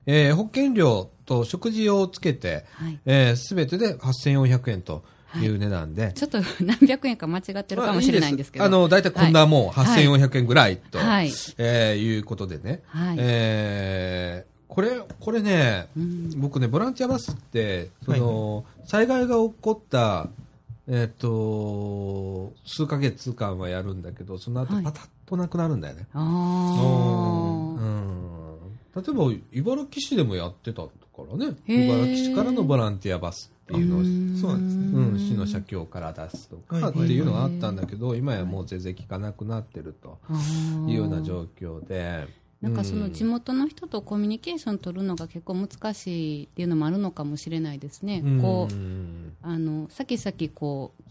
[0.06, 2.66] えー保険料と食事をつけて、
[3.04, 3.36] はい。
[3.36, 5.02] す、べ、てで8400円と
[5.42, 5.48] い。
[5.48, 8.64] う値段で、ちょっと 何百円か間違ってるかもしれないんですけど。
[8.64, 10.06] あの、大体こんなもん、はい。
[10.06, 11.32] 8400円ぐらいと、はい。
[11.58, 13.16] えーいうことでね、はい。
[13.18, 16.30] えーこれ、これね、うん。
[16.40, 20.28] 僕ね、ボランティアバスって、その、災害が起こった、
[20.88, 24.84] えっ、と、数ヶ月間はやるんだけど、その後はい。
[24.84, 26.06] パタッとなくなるんだよね。
[26.12, 26.22] あう
[27.80, 27.84] あ。
[27.84, 28.56] ん。
[28.96, 31.54] 例えば、茨城市でもやってたからね。
[31.68, 34.98] 茨城市からのボランティアバスっていうのを、んそうなんですね。
[34.98, 37.20] うん、市の社協から出すとかってはいい。
[37.20, 40.18] うのがあったんだけど、今やもう全然聞かなくなってると
[40.86, 42.26] いうような状況で。
[42.60, 48.22] なんかその地元元の人とコミュニケーション取るのが結構難しいっていうのもあるのかもしれないですね。
[48.40, 48.74] こう、
[49.42, 51.02] あの、先々こう、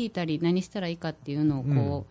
[0.00, 1.78] 聞いたり何したらいいかっていうのをこう、うん。
[1.78, 2.06] どう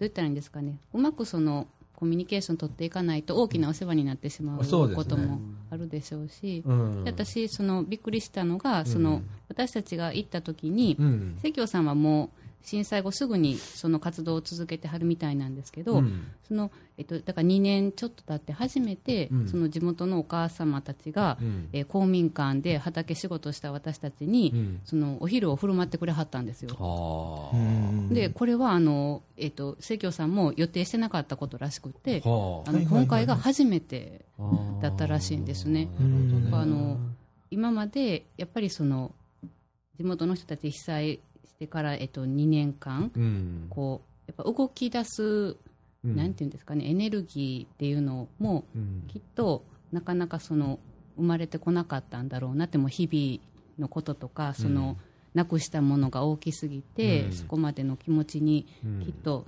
[0.00, 0.78] 言ったらいいんですかね。
[0.94, 5.40] うまくその、コミュニケーション取っていかないと大きなお世話になってしまうことも
[5.72, 7.04] あるでしょうし、うん。
[7.04, 9.30] で私、その、びっくりしたのが、その、うん。
[9.48, 11.38] 私たちが行った時に、うん。
[11.40, 16.26] 関京さんはもう震災後すぐにその活動を続けてはるみたいなんですけど、うん。
[16.46, 19.48] そのえっと、だから2年ちょっと経って初めて、うん。
[19.48, 21.68] その地元のお母様たちが、うん。
[21.72, 24.80] えー公民館で畑仕事した私たちに、うん。
[24.84, 26.74] そのお昼を振る舞ってくれはったんですよ。
[26.74, 28.14] はあ。
[28.14, 32.72] でこれはあの、えっと清京さんも予定してなかったことらしくて、はあ。
[32.72, 35.88] の今回が初めてあだったらしいんですね。
[36.52, 36.98] あの
[37.50, 39.12] 今までやっぱりその
[39.96, 41.20] 地元の人たち被災
[41.62, 43.66] してから、えっと、2年間うん。
[43.70, 46.16] こうやっぱ動き出す、うん。
[46.16, 49.04] なんていうんですかねエネルギーっていうのもうん。
[49.08, 50.80] きっとなかなかその
[51.16, 54.96] 生まれてこなかったんだろうなってもう日々のこととかその、
[55.34, 57.32] なくしたものが大きすぎて、うん。
[57.32, 59.02] そこまでの気持ちにうん。
[59.04, 59.46] きっと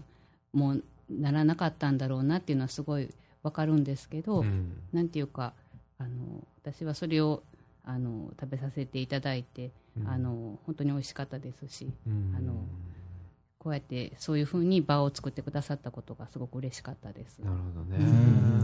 [0.53, 3.09] もうならなかったんだろうなっていうのはすごい
[3.43, 4.77] わかるんですけど、うん。
[4.93, 5.53] なんていうか
[5.99, 7.43] あの私はそれを
[7.85, 9.71] あの食べさせていただいて、うん
[10.07, 12.35] あの本当に美味しかったですしうん。
[12.37, 12.67] あの
[13.65, 17.39] こうやってそういうふうに場を作ってくださったことがすごく嬉しかったです。
[17.39, 17.97] なるほどね。
[17.99, 18.55] うん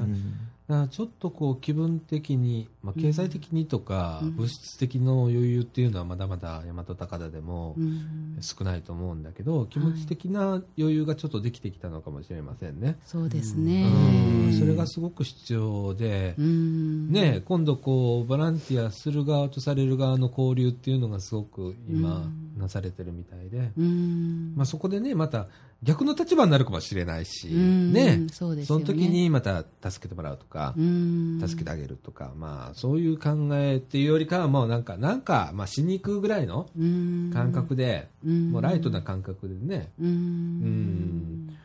[0.68, 12.98] だからちょっとこう気分的に、まあ、経済的にとか、うん物質的の余裕っていうのはまだまだ大和高田でもうん少ないと思うんだけど、気持ち的な余裕がちょっとできてきたのかもしれませんね。
[13.04, 13.84] そうですね。
[13.84, 24.54] うんそれがすごく必要で、うんね、今度こうボランティアする側とされる側の交流っていうのがすごく今うんなされてるみたいで、うん。
[24.56, 25.48] まあ、そこでねまた
[25.82, 27.92] 逆の立場になるかもしれないし、うん。
[27.92, 28.26] ね。
[28.32, 28.64] そね。
[28.68, 31.40] の時にまた助けてもらうとか、うん。
[31.40, 37.30] 助けてあげるとか、まあそういう考えっていうよりかはもうなんかなんか、まあ、しに行くぐらいのうん。
[37.32, 38.52] 感覚で、うん。
[38.52, 40.06] もうライトな感覚でね、うん。
[40.06, 41.56] うん。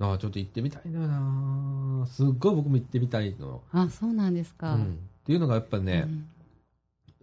[0.00, 2.06] ああちょっと行ってみたいな。
[2.10, 4.74] すっごい僕も行ってみたいの、あそうなんですか。
[4.74, 4.82] うん。
[4.82, 4.86] っ
[5.26, 6.26] ていうのがやっぱね、うん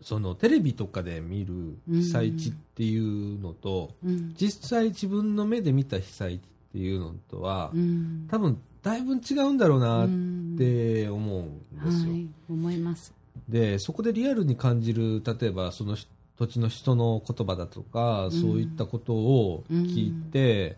[0.01, 4.33] そのテレビとかで見る被災地っていうのと、うん。
[4.35, 6.43] 実際自分の目で見た被災地っ
[6.73, 8.27] ていうのとは、うん。
[8.29, 12.11] 多分だいぶ違うんだろうなっうんて思うんですよ。
[12.11, 13.13] はい、思います。
[13.47, 15.95] でそこでリアルに感じる例えばその
[16.37, 18.31] 土地の人の言葉だとか、ん。
[18.31, 20.77] そういったことを聞いて、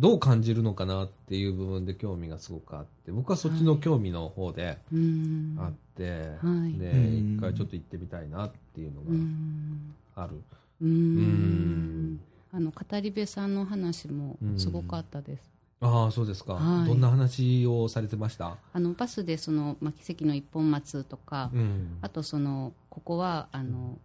[0.00, 5.56] どう感じるのかなっていう部分で興味がすごくあって僕はそっちの興味の方でうん。
[5.58, 6.78] あって、はい。
[6.78, 7.36] でうん。
[7.36, 9.94] 一回ちょっと行ってみたいなっていうのうん。
[10.14, 10.36] がある。
[10.80, 12.14] ううん。
[12.14, 12.20] ん
[12.52, 15.56] あの語り部さんの話もすごかったです。
[15.80, 16.88] ああそうですか、はい。
[16.88, 21.98] どんな話をされてました、あのバスでその、まあ、奇跡の一本松とか、うん。
[22.00, 23.98] あとそのここはあの、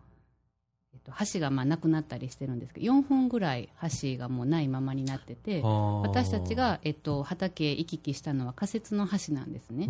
[1.04, 3.70] と、橋がまあなくなったりしてるんですけど4本ぐらい
[4.02, 9.88] 橋がもうないままになってて私たち、が、えっと、畑へ行き来したのは仮設の橋なんですね。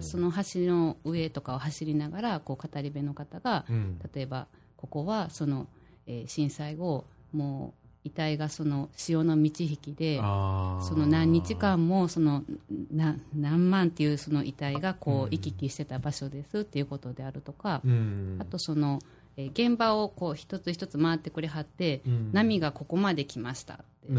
[0.00, 3.98] その橋の上とかを走りながらこう語り部の方がうん。
[4.14, 4.46] 例えば
[4.76, 5.66] ここはその、
[6.06, 12.42] えー震災後もう遺体がその潮の満ち引きでその何日間もその
[12.90, 15.18] な何万っていうその遺体がこうん。
[15.24, 18.36] う行き来してた場所ですっていうことであるとか、うん。
[18.40, 19.00] あとその、
[19.38, 22.30] えー現場をこう一つ一つ回ってくれはって、うん。
[22.32, 24.16] 波がここまで来ましたってい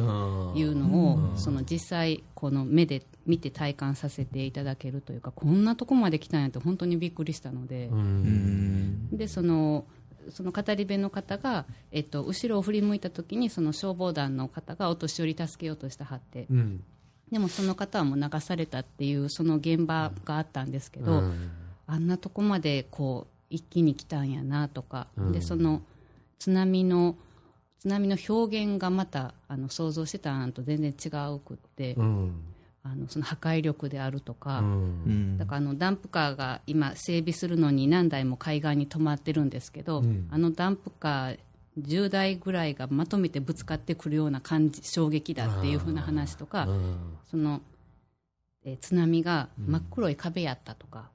[0.63, 1.37] うのを、うん。
[1.37, 7.87] その実際この目で見て体感させていただけるというかこんなとこまで来たんやって本当にびっくりしたので。
[7.87, 9.09] うん。
[9.11, 9.85] でその
[10.29, 16.45] その語り部の方が、えっと、後ろを振り向いた時にその消防団の方がお年寄り助けようとしてはって。
[16.49, 16.83] うん。
[17.29, 21.51] でもその方はもう流されたっていうその現場があったんですけど、うん。
[21.87, 25.31] あんなとこまでこう一気に来たんやなとか、うん。
[25.31, 25.81] でその
[26.37, 27.15] 津波の
[27.79, 32.41] 津波の表現がまたあの想像してたんと全然違うくって、うん。
[32.81, 34.65] あのその破壊力であるとか、うん。
[34.65, 35.37] うん。
[35.37, 40.27] だからあのダンプカーが今整備するのに何台も海岸に止まってるんですけど、うん。
[40.31, 41.39] あのダンプカー
[41.79, 46.95] 10台ぐらいがまとめてぶつかってくるような感じ衝撃だっていう風な話とか、うん。
[47.29, 47.61] その、
[48.65, 51.09] えー津波が真っ黒い壁やったとか、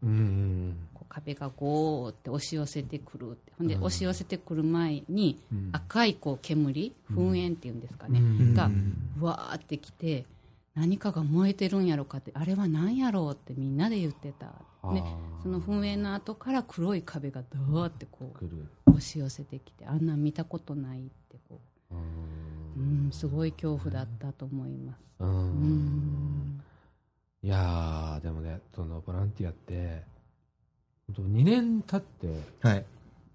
[1.14, 3.52] 壁がゴーって押し寄せてくるって。
[3.56, 3.84] ほんでうん。
[3.84, 5.68] 押し寄せてくる前にうん。
[5.72, 8.54] 赤いこう煙噴煙っていうんですかね、うん。
[8.54, 8.70] が
[9.20, 10.26] わーってきて
[10.74, 14.46] 何かが燃えてるんやろかってあれは何やろうってみんなで言ってた、
[14.92, 15.04] ね、
[15.42, 21.60] その噴煙の後から黒い壁がドワーってこう押し寄せてきてあんなん見たことないってこ
[21.92, 21.98] う、う
[22.80, 25.00] んうん、すごい恐怖だったと思います。
[25.20, 26.64] ううんん。
[27.42, 30.02] いやーでもねそのボランティアって
[31.12, 32.84] 2年経ってはい。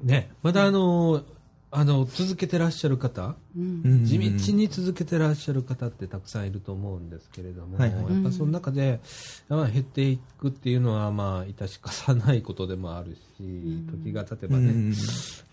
[0.01, 1.23] ねまだあの
[1.71, 4.05] あの続けてらっしゃる方うん。
[4.05, 8.13] 地道に続けてらっしゃる方ってたくさんいると思うんですけれども、はいはい。
[8.13, 8.99] やっぱその中で、
[9.47, 13.87] まあ、減っていくっていうのはまあ致し方ないことでもあるし、ん。
[14.03, 14.93] 時が経てうばね、ん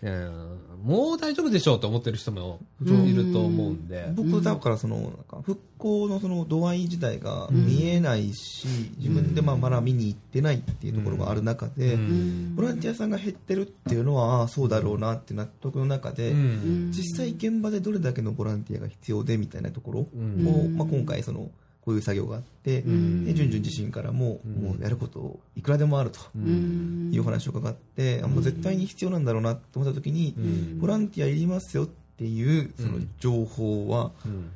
[0.01, 8.67] えーもう大丈夫でしょうと思ってる人もうんいると思うんで、僕だからそのなんか復興のその度合い自体が見えないし、
[8.97, 12.55] 自分でまあまだ見に行ってないっていうところがある中で、うん。
[12.55, 16.91] ボランティアさんが減ってるっていうのはああそうだろうなって納得の中で、うん。
[16.91, 20.77] 実際現場でどれだけのボランティアが必要でみたいなところを、うん。
[20.77, 21.49] まあ、今回その
[21.81, 23.23] こういう作業があって、ん。
[23.23, 24.51] で順々自身からも、うん。
[24.63, 27.11] もうやることいくらでもあるとうん。
[27.13, 30.79] いうお話を伺って、あもう絶対に必要なんだろうなと思った時に、うん。
[30.79, 34.49] ボランティアいりますよっていうその情報は、うん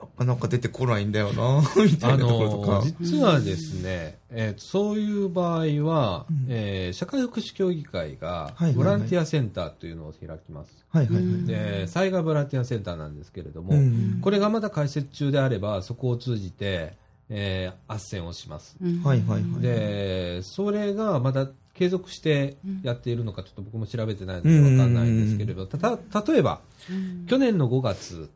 [0.00, 2.84] なかなか出てこないんだよな みたあいなところとのか。
[3.00, 6.46] 実はですね、えーそういう場合は、うん。
[6.48, 11.24] えー社会福祉協議会がボランティアセンターというのを開きます、はいはいはい。
[11.24, 16.96] うんで災害ボランティアセンターなんですけれども、うんこれがまだ開設中であればそこを通じて、
[17.28, 19.02] えー、斡旋をします、うん。
[19.02, 19.60] はいはいはい。
[19.60, 27.26] でそれがまだ継続してやっているのかちょっと僕も調べてないので分かんないんですけれど、たた例えばうん。
[27.26, 28.30] 去年の5月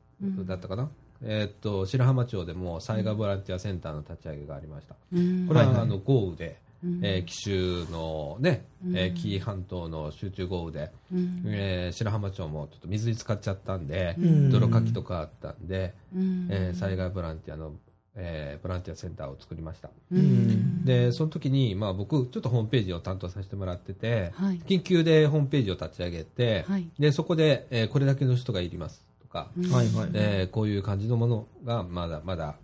[0.47, 0.89] だったかな、
[1.25, 5.47] えーっと白浜町でも災害ボランティアセンターの立ち上げがありました、うん。
[5.47, 5.85] これは、はいはい。
[5.85, 7.01] あの豪雨で、うん。
[7.03, 11.43] えー紀州のね、えーうん紀伊半島の集中豪雨で、うん。
[11.47, 14.51] えー白浜町もちょっと水に浸かっちゃったんで、うん。
[14.51, 16.49] 泥かきとかあったんで、うん。
[16.51, 17.73] えー災害ボランティアの、
[18.17, 19.91] えーボランティアセンターを作りました。
[20.11, 20.85] うん。
[20.85, 24.59] でその時に、まあ、僕ちょっとホームページを担当させてもらってて、はい。
[24.67, 26.89] 緊急でホームページを立ち上げて、はい。
[26.99, 28.99] でそこで、えーこれだけの人がいります。
[29.01, 30.11] とか、うんはいはい。
[30.15, 32.57] えーこういう感じのものがまだまだ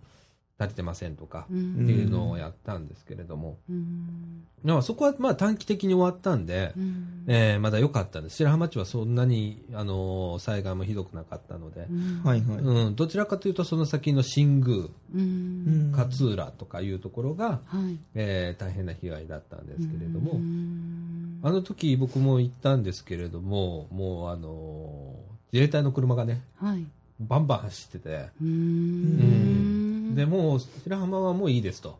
[0.61, 1.85] 足りてませんとか、うん。
[1.85, 4.45] っていうのをやったんですけれども、うん。
[4.65, 7.25] まあそこはまあ短期的に終わったんで、うん。
[7.29, 8.37] えーまだ良かったんです。
[8.39, 12.23] 白浜町はそんなに、あのー災害もひどくなかったので、うん。
[12.25, 12.59] はいはい。
[12.59, 15.93] うん、どちらかというとその先の新宮うん。
[15.97, 17.99] 勝浦とかいうところが、はい。
[18.17, 21.39] えー大変な被害だったんですけれども、うん。
[21.45, 26.85] あの時僕も行ったんですけれどももうあのー自衛隊の車がねはい。
[27.21, 30.15] バンバン走ってて、ううん。
[30.15, 31.99] でもう白浜はもういいですと。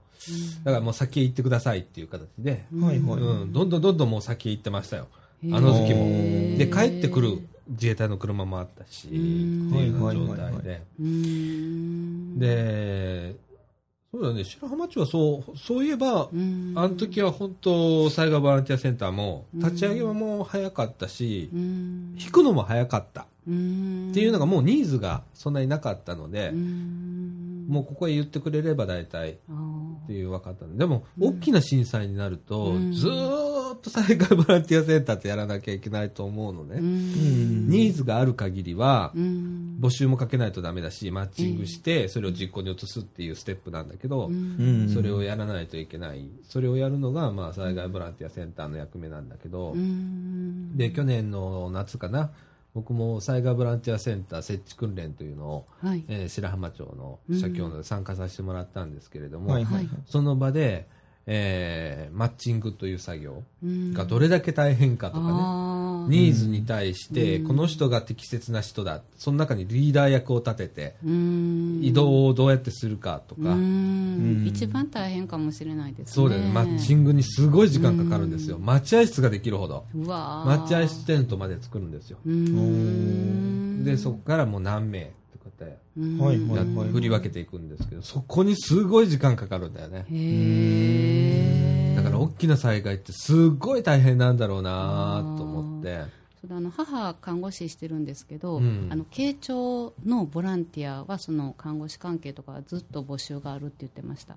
[0.65, 3.21] だからもう先へ行ってくださいっていう形で、はいはい。
[3.21, 5.09] うん、どんどんどんどんもう先へ行ってましたよ。
[5.53, 6.59] あの時期も。
[6.59, 7.39] で帰ってくる
[7.69, 9.75] 自衛隊の車もあったし、ってうん。
[9.75, 10.27] いうはいはい。
[10.29, 10.83] 状態はいはいで。
[12.37, 13.37] で、
[14.11, 16.73] そうだね、白浜町はそう、そういえばう、ん。
[16.77, 22.17] あの時は本当、災害ボランティアセンターも、立ち上げはもう早かったしう、ん。
[22.19, 23.27] 引くのも早かった。
[23.47, 24.09] うん。
[24.11, 27.67] っていうのがもうニーズがそんなになかったのでう、ん。
[27.69, 29.37] もうここへ言ってくれれば大体っ
[30.07, 30.75] ていう分かったの。
[30.79, 32.93] でも、大きな震災になると、うん。
[32.93, 37.69] ずーっと災害ボランティアセンターってやらなきゃいけないと思うのね、うん。
[37.69, 44.91] ニーズがある限りはうん募集もかけないとダメだしマッチングしてそれを実行に移すっていうステップなんだけど、うん。
[44.93, 46.29] それをやらないといけない。
[46.43, 50.77] それをやるのが、まあ、災害ボランティアセンターの役目なんだけど、うん。
[50.77, 52.31] で去年の夏かな
[52.75, 56.05] 僕も災害ボランティアセンター設置訓練というのを、はい。
[56.09, 59.75] えー白浜町の社協ので参加させてもらったんですけれども、はいはい。
[59.77, 59.89] はい。
[60.07, 60.89] その場で、
[61.31, 63.93] えーマッチングという作業うん。
[63.93, 66.11] がどれだけ大変かとかね、あー。
[66.11, 67.47] ニーズに対して、うん。
[67.49, 71.81] この人が適切な人だ、その中にリーダー役を立てて、うん。
[71.83, 73.49] 移動をどうやってするかとか、うん。
[73.53, 73.57] う
[74.45, 74.47] ん。
[74.47, 76.13] 一番大変かもしれないですね。
[76.15, 78.57] そうだよね、マッチングにすごい時間かかるんですよ。
[78.57, 78.65] うん。
[78.65, 79.85] 待合室ができるほど。
[79.95, 82.19] 待合室テントまで作るんですよ。
[82.27, 83.85] うん。
[83.85, 85.13] で、そこからもう何名
[85.99, 90.07] 振り分けていくんですけど、そこにすごい時間かかるんだよね。
[90.11, 96.05] へえだから大きな災害ってすごい大変なんだろうなと思って。
[96.47, 98.89] そあの母看護師してるんですけど、うん。
[98.91, 104.37] あの慶長のボランティアはその看護師関係とかはずっと募集があるって言ってました。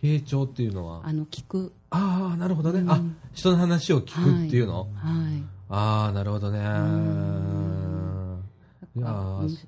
[0.00, 1.72] 傾聴っていうのは、あの聞く。
[1.90, 2.80] ああ、なるほどね。
[2.80, 2.90] うん。
[2.90, 3.00] あ、
[3.32, 5.42] 人の話を聞くっていうの、はい。
[5.68, 7.99] ああ、なるほどね。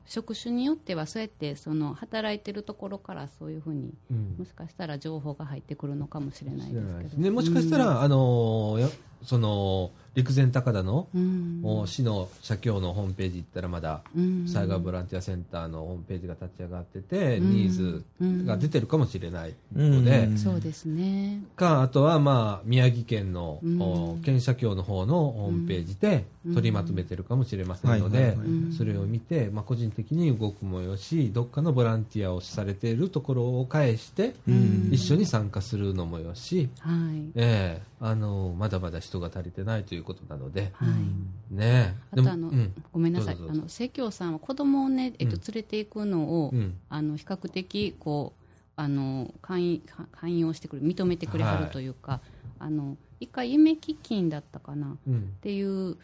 [0.06, 4.36] 職種によってはそうやってその働いてるところからそういうふうにうん。
[4.38, 8.88] もしかしたら情報が入ってくるのかもしれないですけど、ね、もしかしたら、あのーや
[9.24, 11.60] その陸前高田の、うん。
[11.64, 14.46] お市の社協のホームページ行ったらまだうん。
[14.46, 17.50] 災害ボランティアセンターのホームページが立ち上がってて、うん。
[17.50, 18.04] ニーズ
[18.44, 20.38] が出てるかもしれないのうんで、うん。
[20.38, 23.80] そうですねかあとは、まあ、宮城県の、うん。
[23.80, 26.54] お県社協の方のホームページでうん。
[26.54, 28.36] 取りまとめてるかもしれませんので、
[28.76, 34.90] それを見て、まあ、個人的に動くもよしどっかのボランティアをされているところを介して、うん。
[34.92, 37.30] 一緒に参加するのもよし、はい。
[37.36, 41.54] ええあのまだまだ人が足りてないということなので、はい。
[41.54, 41.60] ね。
[41.60, 42.74] えあとあの、うん。
[42.92, 43.36] ごめんなさい。
[43.48, 45.40] あの生協さんは子供をね、えっとうん。
[45.40, 46.74] 連れていくのを、うん。
[46.88, 48.42] あの比較的こう
[48.74, 49.80] あの勧誘
[50.10, 52.20] 勧誘してくれ認めてくれはるというか、
[52.58, 55.34] あの一回夢基金だったかなっうん。
[55.40, 55.96] ていう、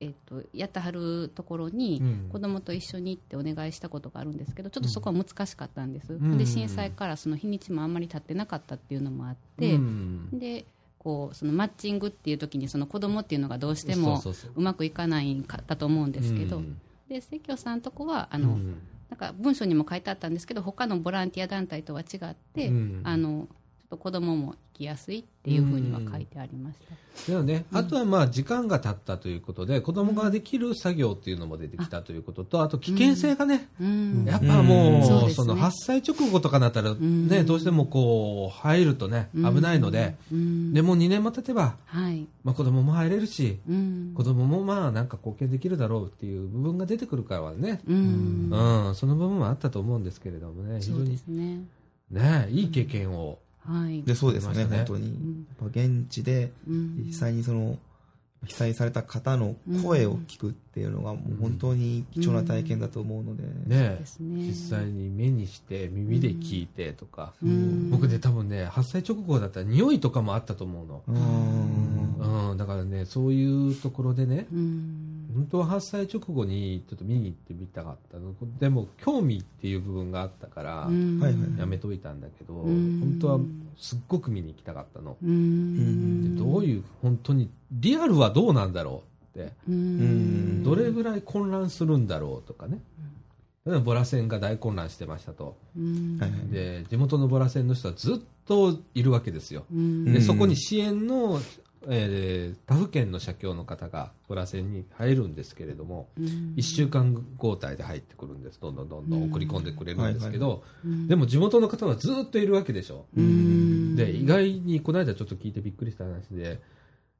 [0.00, 2.28] えっと、やってはるところに、うん。
[2.32, 6.36] 子供と一緒に行ってお願いしたことがあるんですけどちょっとそこは難しかったんです、ん。
[6.36, 10.28] で震災からその日にちもあんまり経ってなかったっていうのもあって、うん。
[10.32, 10.64] で
[11.04, 18.78] こうそのマッチングっていう時にその子供っていうのがどうしてもそうまくいかないかったと思うんですけど、うんで生協さんとこはあの、うん。
[19.10, 26.78] なんか文書にも書いてあったんですけど他のボランティア団体とは違って、うんあのちょっと子供も行きやすいっていうふうには書いてありまし
[27.26, 34.24] た、でもね、あとはまあ時間が経ったということで子供ができる作業っていうのも出てきたということとあと危険性がね、うん。
[34.24, 37.46] やっぱもう、その発災直後とかなったらね、ん。
[37.46, 40.72] どうしてもこう入るとね危ないので、うん。
[40.74, 44.12] でも2年も経てば、はい、まあ、子供も入れるしうん。
[44.14, 48.50] 子供もまあなんか貢献できるだろうっていう部分が出てくるからはね、うん。
[48.50, 48.94] うん。
[48.94, 54.02] その部分はあったと思うんですけれどもね非常にねいい経験を、はい。
[54.02, 54.76] でそうですねね。
[54.78, 55.46] 本当に、ん。
[55.60, 57.04] やっぱ現地でうん。
[57.06, 57.78] 実際にその
[58.46, 64.48] 被災された方の声を聞くっていうのがもう本当に貴重な体験だと思うので、ねですね。
[64.48, 67.90] 実際に目にして耳で聞いてとか、うん。
[67.90, 72.50] 僕で多分ね発災直後だったら匂いとかもあったと思うの、うーん。
[72.50, 75.03] うん、だからねそういうところでねうん
[75.34, 78.34] 本当は発災直後にちょっと見に行ってみたかったの。
[78.60, 80.88] でも興味っていう部分があったから
[81.58, 83.00] やめといたんだけど、ん。
[83.00, 83.40] 本当は
[83.76, 85.28] すっごく見に行きたかったの、どう
[86.64, 89.02] いう本当にリアルはどうなんだろ
[89.36, 89.52] うって。
[89.68, 90.62] うん。
[90.62, 92.80] どれぐらい混乱するんだろうとかね、
[93.66, 95.56] 例えばボラ線が大混乱してましたと。
[96.50, 98.16] で地元のボラ線の人はずっ
[98.46, 99.64] といるわけですよ。
[99.70, 101.40] でそこに支援の、
[101.88, 106.54] えー他府県の社協の方がボラ線に入るんですけれども、うん。
[106.56, 108.60] 1週間交代で入ってくるんです。
[108.60, 111.08] どんどんどんどん送り込んでくれるんですけど、うん。
[111.08, 113.96] でも地元の方はずっといるわけでしょ、うん。
[113.96, 116.60] で意外にこの間ちょっと聞いてびっくりした話で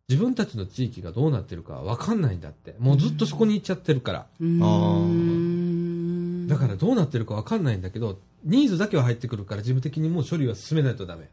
[0.08, 2.76] 自分たちの地域がどうなってるか分かんないんだって。
[2.78, 6.46] もうずっとそこに行っちゃってるから、うん。
[6.48, 11.30] あだからどうなってるか分かんないんだけどニーズだけは入ってくるから事務的にもう処理は進めないとダメ、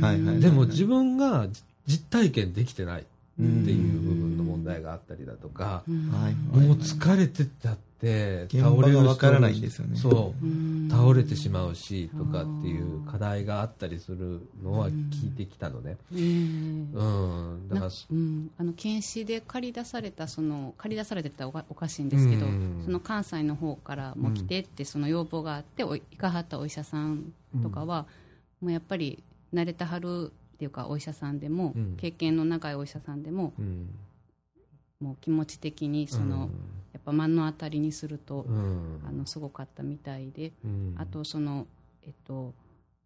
[0.00, 0.40] はい。
[0.40, 1.48] でも自分が
[1.86, 3.08] 実体験できてないって
[3.38, 9.96] うんいう部分の問題があったりだとか、もう疲れてたって現場がわからないんですよね。
[9.96, 10.46] そう。
[10.46, 10.88] うん。
[10.90, 15.96] 倒れてしまうしとかっていう課題があったりするのは聞いてきたのね。
[16.14, 22.82] ええうん、だからなうん、あの検視で借り出されたその借り出されてたらおかおかしいんですけど、うん。
[22.86, 27.32] その関西の方からも来てってその要望があっておい行かはったお医者さん
[27.62, 28.06] とかは、
[28.62, 29.22] もうやっぱり
[29.52, 31.96] 慣れたはるっていうかお医者さんでも、うん。
[31.98, 33.90] 経験の長いお医者さんでもうん。
[35.00, 36.48] もう気持ち的にその、
[36.94, 39.00] やっぱ目の当たりにすると、うん。
[39.06, 40.94] あのすごかったみたいで、うん。
[40.96, 41.66] あとその
[42.02, 42.54] えっと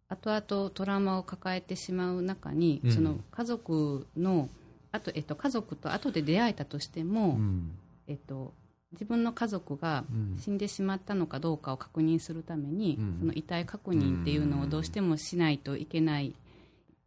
[0.07, 2.91] 後々トラウマを抱えてしまう中に、うん。
[2.91, 4.49] その家族の
[4.93, 7.71] あと、えっと、家族と後で出会えたとしても、うん。
[8.07, 8.53] えっと、
[8.93, 10.37] 自分の家族がうん。
[10.37, 13.17] 死んでしまったのかどうかを確認するために、うん。
[13.19, 16.33] その遺体確認っていうのをどうしてもしないといけない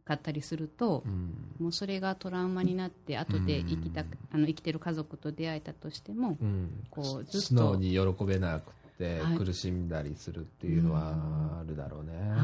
[0.05, 1.33] かったりすると、うん。
[1.59, 6.85] もうそれがトラウマになって後で生きた、あの生きてる家族と出会えたとしても、うん。
[6.91, 9.37] こうずっと素直に喜べなくてはい。
[9.37, 11.13] 苦しんだりするっていうのは
[11.59, 12.13] あるだろうね。
[12.29, 12.35] は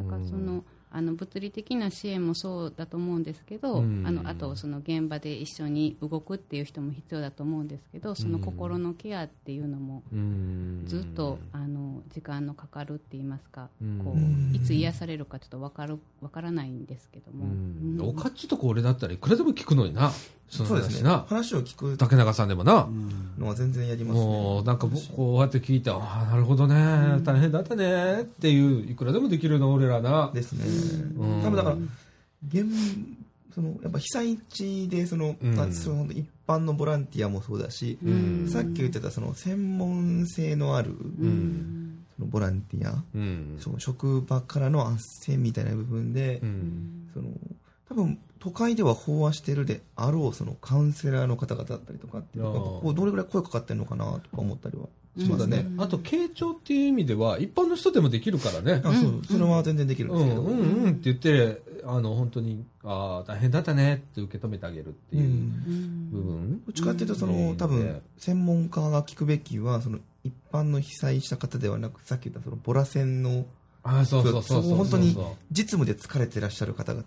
[0.00, 4.04] い、だからそのあの物理的な支援もそうだと思うんですけど、うん。
[4.06, 10.84] あのあとその現場で一緒に動くっていう人も必要だと思うんですけどその心のケアっていうのもうん。
[10.86, 14.00] ずっとあの時間のかかるって言いますか、うん。
[14.04, 17.98] こういつ癒されるかちょっと分かる分からないんですけども、うん。
[18.00, 18.08] うん。
[18.08, 20.12] おかっちとか俺だったらいくらでも聞くのにな。
[20.48, 21.10] そうですね。
[21.28, 22.88] 話を聞く竹中さんでもな。
[23.36, 24.26] のは全然やりますね。
[24.26, 28.22] もうなんか僕こうやって聞いて、ああ、なるほどね、大変だったね。
[28.22, 30.30] っていう、いくらでもできるの、俺らな。
[30.32, 30.64] ですね
[31.16, 31.42] うん。
[31.42, 31.76] 多分だから
[32.48, 32.66] 現
[33.54, 35.56] そのやっぱ被災地でその、うん。
[35.56, 38.48] まあその一般のボランティアもそうだし、うん。
[38.48, 40.94] さっき言ってたその専門性のあるう
[41.26, 42.04] ん。
[42.16, 43.56] そのボランティア、うん。
[43.60, 47.10] その職場からの斡旋みたいな部分で、うん。
[47.12, 47.28] その
[47.88, 54.84] 多分都会では飽和してるであろうそのカウンセラーの方々だったりとかっていうのがどれぐらい声かかってるのかなとか思ったりは。
[54.84, 54.88] し
[55.26, 55.64] そうだね。
[55.64, 55.70] ね。
[55.78, 58.82] あと、傾聴っていう意味では、一般の人でもできるからね。
[58.84, 66.62] あそうそれは全然できるんうん、ですけど、うん、うんって言って、あの、本当に、ああ、大変だったねって受け止めてあげるっていううん部分。
[66.66, 73.46] どっちかっていうとその、うん多分専門家が聞くべきはその一般の被災した方ではなくさっき言ったそのボラ線の
[73.90, 74.62] ああ、そうそうそうそう。
[74.62, 74.76] そう。
[74.76, 75.16] 本当に
[75.50, 77.04] 実務で疲れてらっしゃる方々？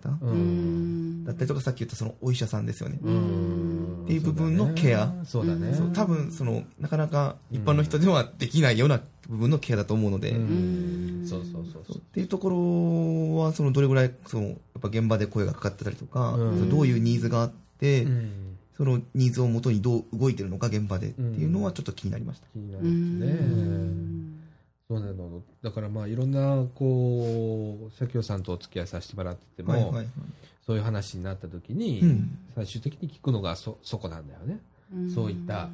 [1.24, 4.02] だったりとかさっき言ったそのお医者さんですよね、うん。
[4.04, 5.12] っていう部分のケア。
[5.24, 5.74] そうだね。
[5.74, 11.24] そう多分そのなかなか一般の人ではできないような部分のケアだと思うので、うん。
[11.24, 11.98] そうそうそうそう。
[11.98, 16.36] っていうところはそのどれぐらいそのやっぱ現場で声がかかってたりとか、
[16.68, 18.58] どういうニーズがあって、うん。
[18.74, 22.46] そのニーズをもとにどう動いてるのか現場でっていうのはちょっと気になりました。
[22.52, 24.31] 気になうるんですね。
[24.98, 25.42] んそうなの。
[25.62, 30.06] だからまあいろんな、こう、社協さんとお付き合いさせてもらってても、はいはいはい。
[30.66, 32.38] そういう話になった時に、うん。
[32.54, 34.60] 最終的に聞くのがそ、そこなんだよね。
[34.94, 35.10] うん。
[35.10, 35.70] そういった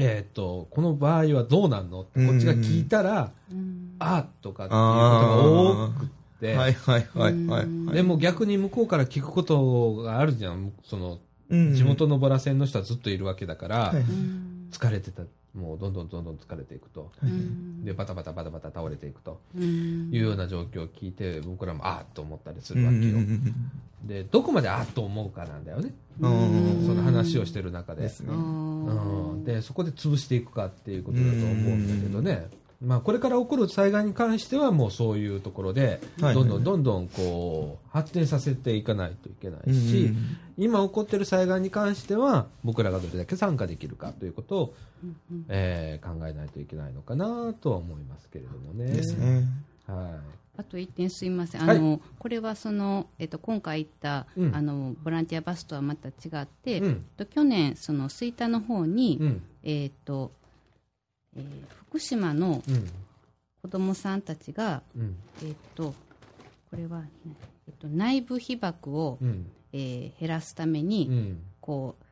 [0.00, 2.02] えーっと、この場合はどうなんの？
[2.02, 3.96] ってこっちが聞いたら、うん。
[3.98, 6.08] あとかっていうことが多くっ
[6.38, 7.94] て、はいはいはいはい。
[7.94, 10.72] でも逆に向こうから聞くことがあるじゃん。
[10.84, 11.74] その、うん。
[11.74, 13.92] 地元のボラ線の人はずっといるわけだから、
[14.70, 15.22] 疲れてた、
[15.54, 17.10] もうどんどんどんどん疲れていくと。
[17.20, 23.02] はいうんで、バタバタバタバタ倒れていくとうんいうような状況を聞いて、僕らもあっと思ったりするわけよ。
[23.02, 23.54] うん
[24.04, 25.92] で、どこまであっと思うかなんだよね。
[26.20, 28.02] うんその話をしてる中で。
[28.02, 28.32] ですね。
[28.32, 32.48] うん、でそこで潰していくかっていうことだと思うんだけどね、
[32.80, 36.34] まあ、これから起こる災害に関してはもうそういうところではい。
[36.34, 44.74] どんどんどんどんこう発展させていかないといけないし、うん今起こってる災害に関しては僕らがどれだけ参加できるかということを、
[45.04, 48.92] うんえー考えないといけないのかなとは思いますけれどもね。
[48.92, 49.44] ですね。
[49.86, 50.18] は
[50.56, 51.76] あと一点すいません、はい。
[51.76, 54.54] あのこれはその、えっと、今回行った、うん。
[54.54, 56.12] あのボランティアバスとはまた違
[56.42, 56.88] って、い、うん。
[56.88, 59.42] えっと去年、その吹田の方に、うん。
[59.62, 60.32] えっと
[61.36, 62.90] えー福島のうん。
[63.60, 65.16] 子どもさんたちが、うん。
[65.42, 65.94] えっと
[66.70, 67.02] これは、
[67.66, 69.50] えっと、内部被爆を、うん。
[69.72, 71.42] えー減らすために、うん。
[71.60, 72.04] こう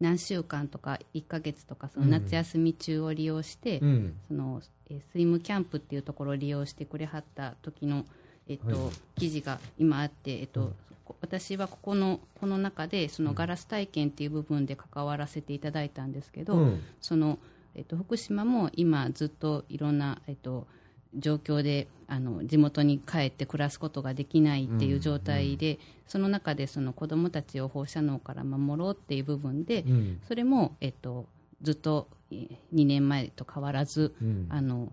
[0.00, 4.14] 何週間とか1ヶ月とかその夏休み中を利用して、うん。
[4.28, 8.04] そのえースイムキャンプっていうところを利用してくれはった時の、
[8.48, 8.92] えっとはい。
[9.16, 10.72] 記事が今あって、えっと
[11.04, 16.82] こ私はここのこの中でそのガラス体験っていう部分で関わらせていただいたんですけど、うん。
[17.00, 17.38] その
[17.74, 20.66] えっと、福島も今ずっといろんな、えっと、
[21.14, 30.20] 状況であの地元に帰って暮らすことができないっていう状態で、その中でその子どもたちを放射能から守ろうっていう部分で、うん。
[30.26, 31.26] それも、えっと、
[31.62, 34.46] ずっとえー2年前と変わらず、うん。
[34.48, 34.92] あの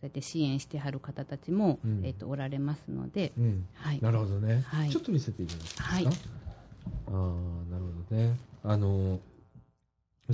[0.00, 2.00] そうやって支援してはる方たちも、うん。
[2.04, 3.66] えっと、おられますので、うん。
[3.74, 4.90] はい、なるほどね、はい。
[4.90, 6.06] ちょっと見せていただけますか、はい。
[6.06, 6.10] ああ
[7.70, 8.36] なるほどね。
[8.62, 9.18] あの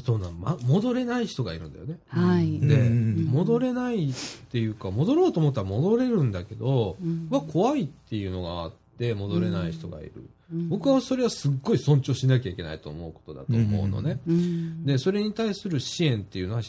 [0.05, 1.99] そうなん、ま、戻れない人がいるんだよね。
[2.09, 2.59] はい。
[2.61, 4.15] で、うん戻れないっ
[4.51, 10.13] ていうか、戻ろうと思ったら戻れるんだけど、うんは怖いっていうのがあって、戻れない人がいる。
[10.17, 10.27] うん
[10.69, 14.21] 僕はそれはすっごい尊重しなきゃいけないと思うことだと思うのね。
[14.29, 16.63] うんで、それに対する支援っていうのは、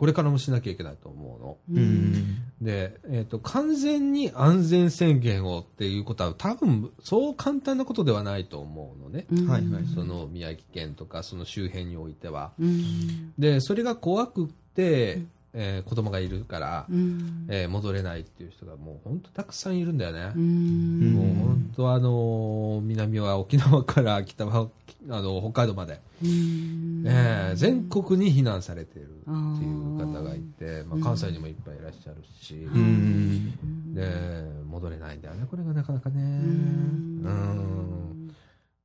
[0.00, 1.36] これからもしなきゃいけないと思
[1.68, 1.78] うの。
[1.78, 2.38] うん。
[2.62, 9.26] で、えっ、と、完全に安全宣言をっていうことは多分、そう簡単なことではないと思うのね。
[9.30, 12.52] うんはいはいその宮城県とか、その周辺においては。
[12.58, 15.22] うんで、それが怖くって、
[15.52, 20.32] えー子供がいるから、うんえー戻れないっていう人がもう本当たくさんいるんだよね。
[20.34, 24.70] うんもう本当あのー南は沖縄から北は
[25.10, 27.04] あの北海道まで、うん。
[27.06, 33.94] えー全国に避難されているっていう方がいて、まあ、関西にもいっぱいいらっしゃるし、うん。
[33.94, 36.22] で戻れないんだよねこれがなかなかね。
[36.22, 37.22] うん。
[37.24, 38.34] うん。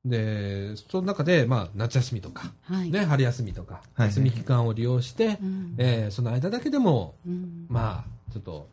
[0.04, 2.90] でその中で、まあ、夏休みとか、はい。
[2.90, 4.08] ね、春休みとか、はい。
[4.08, 5.74] 休み期間を利用して、うん。
[5.78, 7.66] えーその間だけでもうん。
[7.68, 8.68] まあ、ちょっと、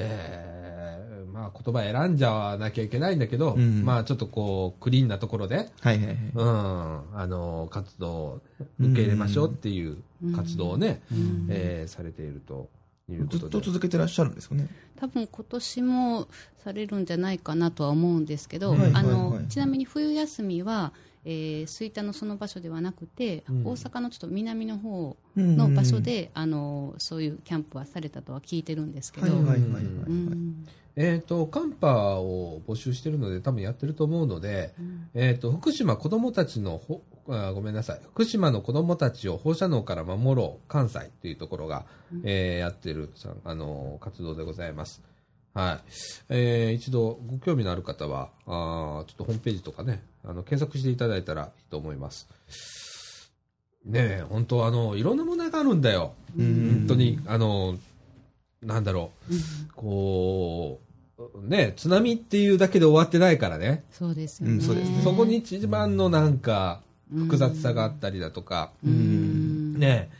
[0.00, 6.16] えーまあ、言葉選んじゃなきゃいけないんだけど、うんまあ、ちょっとこう、クリーンなところで、はいはいはい。
[6.34, 8.40] うん、あの、活動を
[8.80, 9.98] 受け入れましょうっていう
[10.34, 12.68] 活動をね、うんえーされていると
[13.08, 14.68] いうこずっと続けてらっしゃるんですよね？
[14.96, 16.28] 多分今年も
[16.62, 20.92] されるんじゃないかなとは思うんですけど、はいあのはいはいちなみに冬休みは、
[21.24, 23.66] えー、吹田のその場所ではなくて、うん。
[23.66, 29.82] 大阪のちょっと南の方のの場所で、あのそういうキャンプはされたとは聞いてるんですけど、はいはいはいはい。
[29.82, 30.66] うん。
[30.96, 34.74] えっ、と、カンパを募集してるので、多分やってると思うので、
[35.14, 41.86] えっ、と、福島子供たちのほ、あごめんなさい、福島の子供たちを放射能から守ろう、関西っていうところが、
[42.24, 45.02] えーやってる、さあの、活動でございます。
[45.54, 45.80] はい。
[46.28, 52.28] えー一度ご興味のある方は、あーちょっとホームページとかね、あの、検索していただいたらいいと思います。
[53.84, 56.12] ねえ、本当あの、いろんな問題があるんだよ。
[56.38, 57.78] うん本当に、あの、
[58.62, 59.34] なんだろう。
[59.74, 60.80] こ
[61.18, 63.84] う、ね、津波っていうだけで終わってないからね。
[63.90, 66.80] そうですよね、うんそうですねそこに一番のなんか、
[67.12, 70.10] 複雑さがあったりだとか、うんね。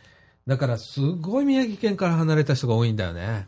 [0.47, 3.47] だからすごい宮城県から離れた人が多いんだよね。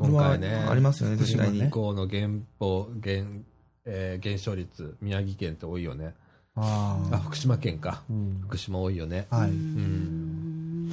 [0.00, 0.66] 今回ね。
[0.68, 1.58] ありますよね、福島ね絶対に。
[1.58, 3.44] 人口の減法、減、
[3.84, 6.14] えー減少率、宮城県って多いよね。
[6.56, 8.02] ああ、福島県か。
[8.10, 9.26] うん福島多いよね。
[9.30, 9.50] はい。
[9.50, 10.90] うん。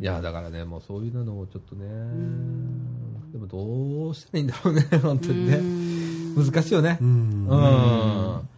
[0.00, 1.86] いや、だからね、もうそういうのをちょっとね、
[3.32, 5.60] でもどうしたらいいんだろうね、 本当にね。
[6.36, 7.04] 難しいよねう。
[7.04, 8.48] んうん。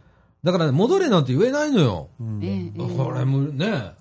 [0.43, 2.09] だからね、戻れなんて言えないのよ。
[2.21, 3.93] うんええこれもね、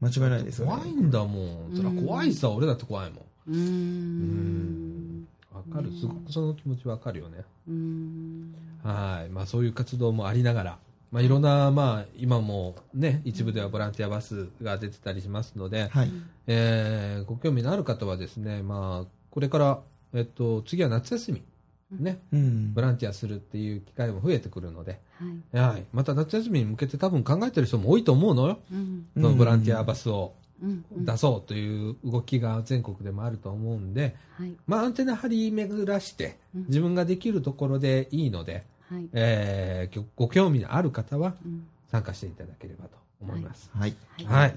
[0.00, 0.72] 間違いないですよね。
[0.72, 1.76] 怖いんだもん。
[1.76, 3.22] そりゃ怖いさ、俺だって怖いもん。
[3.48, 4.89] うーん
[5.68, 5.90] わかる。
[5.92, 7.44] すごくその気持ちわかるよね。
[7.68, 9.30] うーんはい。
[9.30, 10.78] まあそういう活動もありながら、
[11.12, 16.10] まあいろんな、まあ今もね、一部ではボランティアバスが出てたりしますので、はい。
[16.46, 19.80] えーご興味のある方はですね、まあこれから、
[20.14, 21.42] えっと、次は夏休み、
[21.98, 22.80] ね、うんボ。
[22.80, 25.00] ランティアするっていう機会も増えてくるので、
[25.52, 25.84] はいはい。
[25.92, 28.58] また夏休みに向けて多分考えてる人も多いと思うのよ。
[28.72, 30.32] うんそのボランティアバスを
[30.96, 34.52] 出そうという動きが全国でもあると思うんで、はい。
[34.66, 36.64] まあアンテナ張り巡らしてうん。
[36.68, 39.08] 自分ができるところでいいので、はい。
[39.12, 41.66] えーご興味のある方はうん。
[41.90, 43.70] 参加していただければと思います。
[43.74, 43.96] はい。
[44.26, 44.56] はい。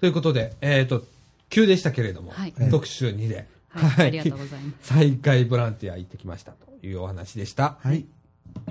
[0.00, 1.04] ということで、えっ、と、
[1.48, 2.52] 急でしたけれども、はい。
[2.70, 4.06] 特集2で、はい。
[4.06, 4.88] ありがとうございます。
[4.94, 7.78] 再開ボランティア行ってきましたというお話でした。
[7.80, 8.06] はい。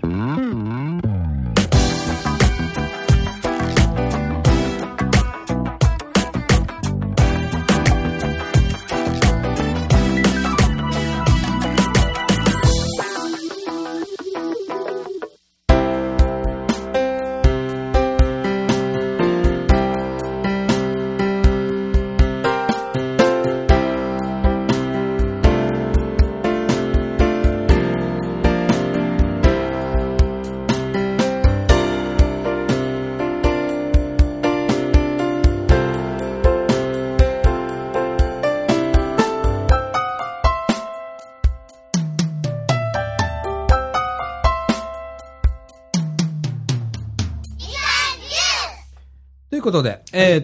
[0.02, 0.08] と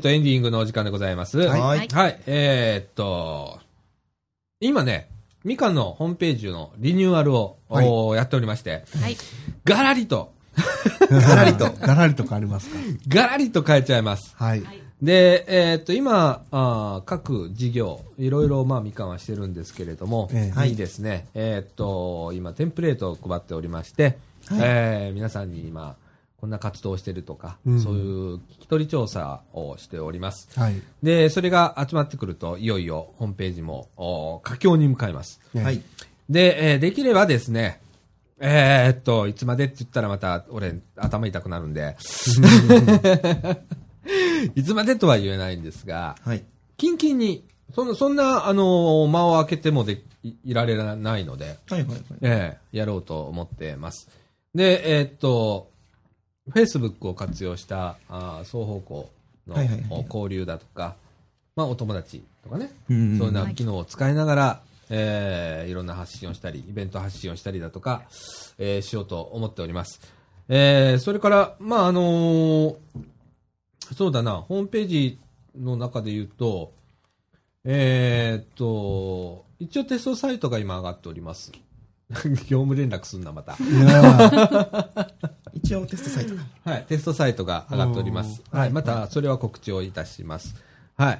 [0.03, 1.39] と、エンディングのお時間でございます。
[1.39, 1.87] はい。
[1.87, 2.19] はい。
[2.27, 3.59] えっ、と、
[4.59, 5.09] 今ね、
[5.43, 7.87] みかんのホームページのリニューアルを、はい。
[7.87, 9.17] おやっておりまして、はい。
[9.63, 10.33] ガラリと、
[11.09, 11.71] ガラリと。
[11.79, 12.77] ガラリとかありますか？
[13.07, 14.35] ガラリと変えちゃいます。
[14.37, 14.63] はい。
[15.01, 20.57] で、えっ、と、今、あー各事業、いろいろ、まあ、みかんはしてるんですけれども、ええ。
[20.57, 24.17] はい、ですね、えっ、と、今、テンプレートを配っておりまして、
[24.47, 24.59] はい。
[24.61, 25.95] えー皆さんに今、
[26.43, 30.49] こんな活動をしてるとか、うんそういう聞き取り調査をしております。
[30.59, 30.81] はい。
[31.01, 35.39] で、それが集まってくると、いよいよホームページもお佳境に向かいます。
[35.53, 35.81] ねはい。
[36.29, 37.79] で、えーできればですね、
[38.41, 41.95] えーっと、いつまでって言ったらまた俺頭痛くなるんで、
[44.53, 46.43] いつまでとは言えないんですが、はい。
[46.75, 51.99] キンキンに、そんな、そんな、あのー間を空けてもでいいられないので、はいはいはい。
[52.21, 54.09] ええやろうと思ってます。
[54.53, 55.71] で、えーっと、
[56.51, 59.09] Facebook を活用した、あー双方向
[59.47, 60.95] の交流だとか、
[61.55, 68.03] まあお友達とかね、うんそういうな機能を使いながら、えーいろんな発信をしたり、イベント発信をしたりだとか、
[68.57, 70.01] えーしようと思っております。
[70.49, 72.75] えーそれから、まあ、あのー
[73.95, 75.19] そうだな、ホームページ
[75.57, 76.73] の中で言うと、
[77.65, 81.51] えーっと、一応テストサイトが今上がっております。
[82.47, 83.57] 業務連絡すんな、また。
[85.87, 86.41] テストサイトが。
[86.65, 88.41] はい、テストサイトが上がっております。
[88.51, 90.55] うんはい、またそれは告知をいたします。
[90.95, 91.15] はい。
[91.15, 91.19] っ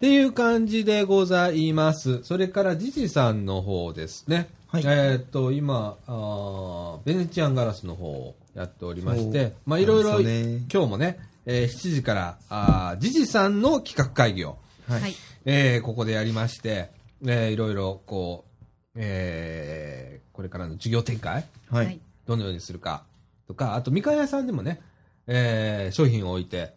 [0.00, 2.22] ていう感じでございます。
[2.24, 4.48] それから、ジジさんの方ですね。
[4.68, 14.58] はいえーっと、今あー、ベネチアンガラスの方をやっておりましそてう、まあ、いろいろ、ね今日もね、えー7時から、あージジさんの企画会議を、
[14.88, 15.14] ははい。
[15.44, 16.90] えーここでやりまして、
[17.24, 18.54] えーいろいろ、こう、
[18.96, 22.00] えーこれからの授業展開ははいい。
[22.26, 23.04] どのようにするか
[23.46, 24.80] とか、あと、みかん屋さんでもね、
[25.26, 26.74] えー商品を置いて、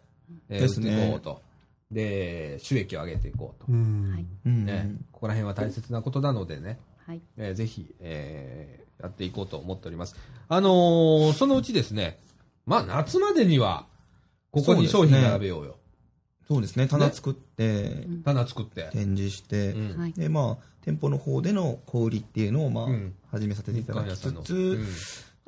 [0.48, 1.42] えーですね売っていこうと。
[1.90, 3.66] で、収益を上げていこうと。
[3.70, 4.12] うん
[4.44, 7.20] ね、ここら辺は大切なことなのでね、はい。
[7.36, 10.16] えーぜひ、えーやっていこうと思っております。
[10.48, 12.18] あのーそのうちですね、
[12.66, 13.86] まあ、夏までには、
[14.50, 15.76] ここに商品並べようよ。
[16.48, 16.88] そうですね。
[16.88, 18.88] 棚作って、棚作って。
[18.92, 20.12] 展示して、うんはい。
[20.14, 24.80] で、まあ、店舗の方での小売りっていうのを、まあうん、始めさせていただきつつ、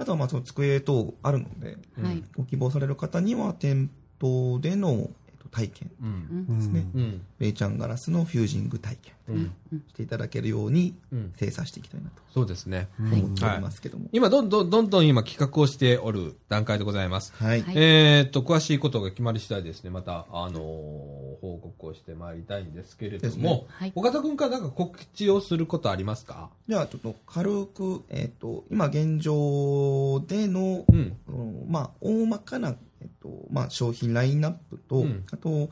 [0.00, 2.24] あとは、まあ、その机等あるので、うんはい。
[2.34, 5.10] ご希望される方には、店頭での、えっと、
[5.50, 6.46] 体験うん。
[6.48, 6.58] うん。
[6.58, 6.86] ですね。
[6.94, 7.22] うん。
[7.38, 9.52] ベイちゃんガラスのフュージング体験うん。
[9.88, 11.32] していただけるようにうん。
[11.36, 12.88] 精査していきたいなとそうですね。
[13.00, 13.20] はい。
[13.20, 14.08] 思っておりますけども。
[14.12, 17.32] 今、どんどん、どんどん今企画をしておる段階でございます。
[17.34, 17.62] はい。
[17.62, 23.92] はいえーっと、詳しいことが決まり次第ですね、また、あのー報告をしてまいりたいんですけれどもね、はい。
[23.94, 26.50] 岡田君からなんか告知をすることありますか？
[26.68, 31.16] じゃあ、ちょっと軽く、えっ、と、今現状での、うん。
[31.28, 35.70] うんまあ、大まかな、えっと、まあ、商品ラインナップと、うんあと、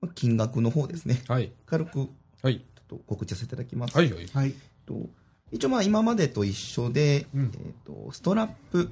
[0.00, 1.22] まあ金額の方ですね。
[1.28, 1.52] はい。
[1.66, 2.08] 軽く、ちょ
[2.42, 2.56] はい。
[2.56, 3.96] っと告知させていただきます。
[3.96, 4.26] はい、はい。
[4.26, 4.48] はい。
[4.48, 4.54] えっ
[4.86, 5.08] と
[5.52, 8.88] 一応、まあ、今までと一緒で、うんえっと、ストラップ、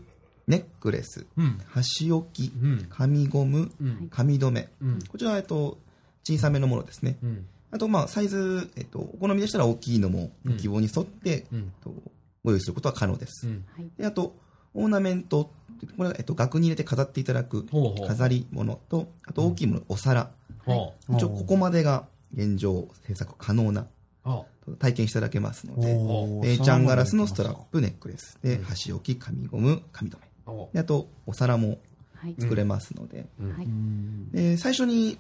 [0.49, 1.61] ネックレス、うん。
[1.69, 2.87] 箸置き、うん。
[2.91, 4.09] 紙ゴム、うん。
[4.11, 4.69] 紙留め。
[4.81, 4.99] うん。
[5.07, 5.79] こちらは、えっと、
[6.25, 7.17] 小さめのものですね。
[7.23, 7.47] うん。
[7.71, 11.73] あと、まあ、サイズ、えっと、お好みでしたら大きいのも、希望に沿って、えっうん。
[11.81, 11.95] と
[12.43, 13.47] ご用意することは可能です。
[13.97, 14.37] で、あと、
[14.75, 15.53] オーナメント、
[15.87, 17.67] これは、えっと、額に入れて飾っていただく。
[18.07, 20.31] 飾り物と、あと大きいもの、お皿。
[21.11, 23.87] 一応、ここまでが現状制作可能な、
[24.25, 24.47] ほ
[24.79, 27.65] 体験していただけますので、おえーチャンガラスのストラップ。
[27.73, 30.69] プ、ネックレスで、うん箸置き、紙ゴム、紙留め。
[30.73, 31.79] であと、お皿も
[32.15, 32.35] はい。
[32.39, 33.27] 作れますので。
[34.33, 35.19] で最初に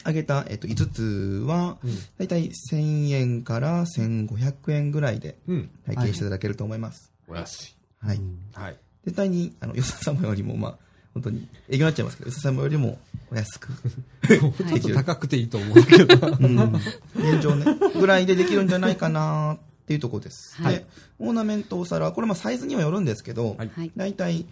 [0.00, 1.96] 挙げた、えっと、5つは、うん。
[2.18, 5.70] だいたい1000円から1500円ぐらいでうん。
[5.86, 7.12] 体験していただけると思います。
[7.28, 7.74] お安い。
[8.00, 8.20] はい。
[8.52, 8.76] はい。
[9.08, 10.74] 絶対に、あの、吉田様よりも、まあ、
[11.14, 12.98] 本当に、営業になっちゃいますけど、吉田様よりも
[13.32, 13.72] お安く、
[14.28, 16.26] ちょっと高くていいと思うけど。
[16.26, 16.74] うん、
[17.16, 17.64] 現状ね、
[17.98, 20.62] ぐらいでできるんじゃないかなっていうところです。
[20.62, 20.86] はいで、
[21.18, 23.90] オーナメントお皿、これまあサイズにはよるんですけど、はいはい。
[23.96, 24.44] 大体、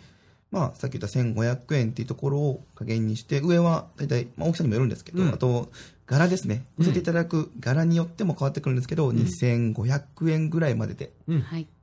[0.51, 5.71] まあ、さっき言った1500円っていうところを加減にして、上は大体、まあ、大きさにもよるんですけど、うんあと、
[6.07, 6.65] 柄ですね。
[6.79, 11.13] うん載せていただく柄によっても変わってくるんですけど、2500円ぐらいまでで。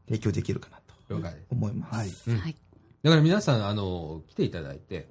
[0.07, 0.83] 提供できるかなと。
[1.51, 1.95] 思います。
[1.95, 2.13] はい。
[2.27, 2.55] うんはい。
[3.03, 5.09] だから皆さん、あの、来ていただいて、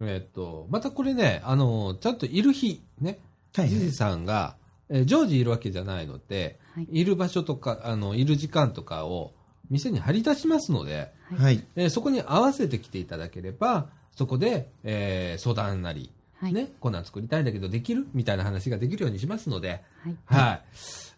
[0.00, 3.20] えっと、またこれね、あの、ちゃんといる日、ね、
[3.54, 4.56] はいさんが、
[4.90, 6.88] えー常時いるわけじゃないので、はい。
[6.90, 9.34] いる場所とか、あの、いる時間とかを
[9.70, 11.64] 店に張り出しますので、はい。
[11.76, 16.10] えーそこに合わせて来ていただければ、そこで、えー相談なり、
[16.40, 16.52] はい。
[16.52, 20.16] ね、こんなん作りたいんだけどできるみたいな話ができるようにしますので、はい。
[20.24, 20.62] はい。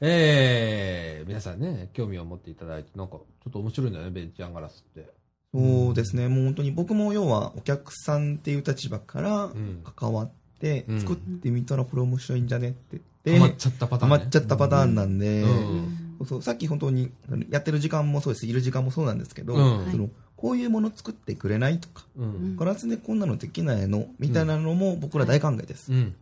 [0.01, 5.19] えー、皆さんね、興味を持っていただいて、なんか、ちょっと面白いんだよね、ベンチャンガラスって。
[5.52, 6.28] そうですね。
[6.28, 14.16] もう本当に僕も要はお客さんっていう立場からん関わってうん作ってみたらこれ面白いんじゃねって言って、ハマっちゃったパターン、ね。
[14.16, 17.10] ハマっちゃったパターンなんで、うんそうさっき本当に
[17.48, 22.56] やってる時間もそうですいる時間もそうなんですけど、うんそのこういうもの作ってくれないとか、うん。
[22.56, 25.93] ガラスでこんなのできないのみたいなのも僕ら大歓迎です。
[25.93, 26.14] うん。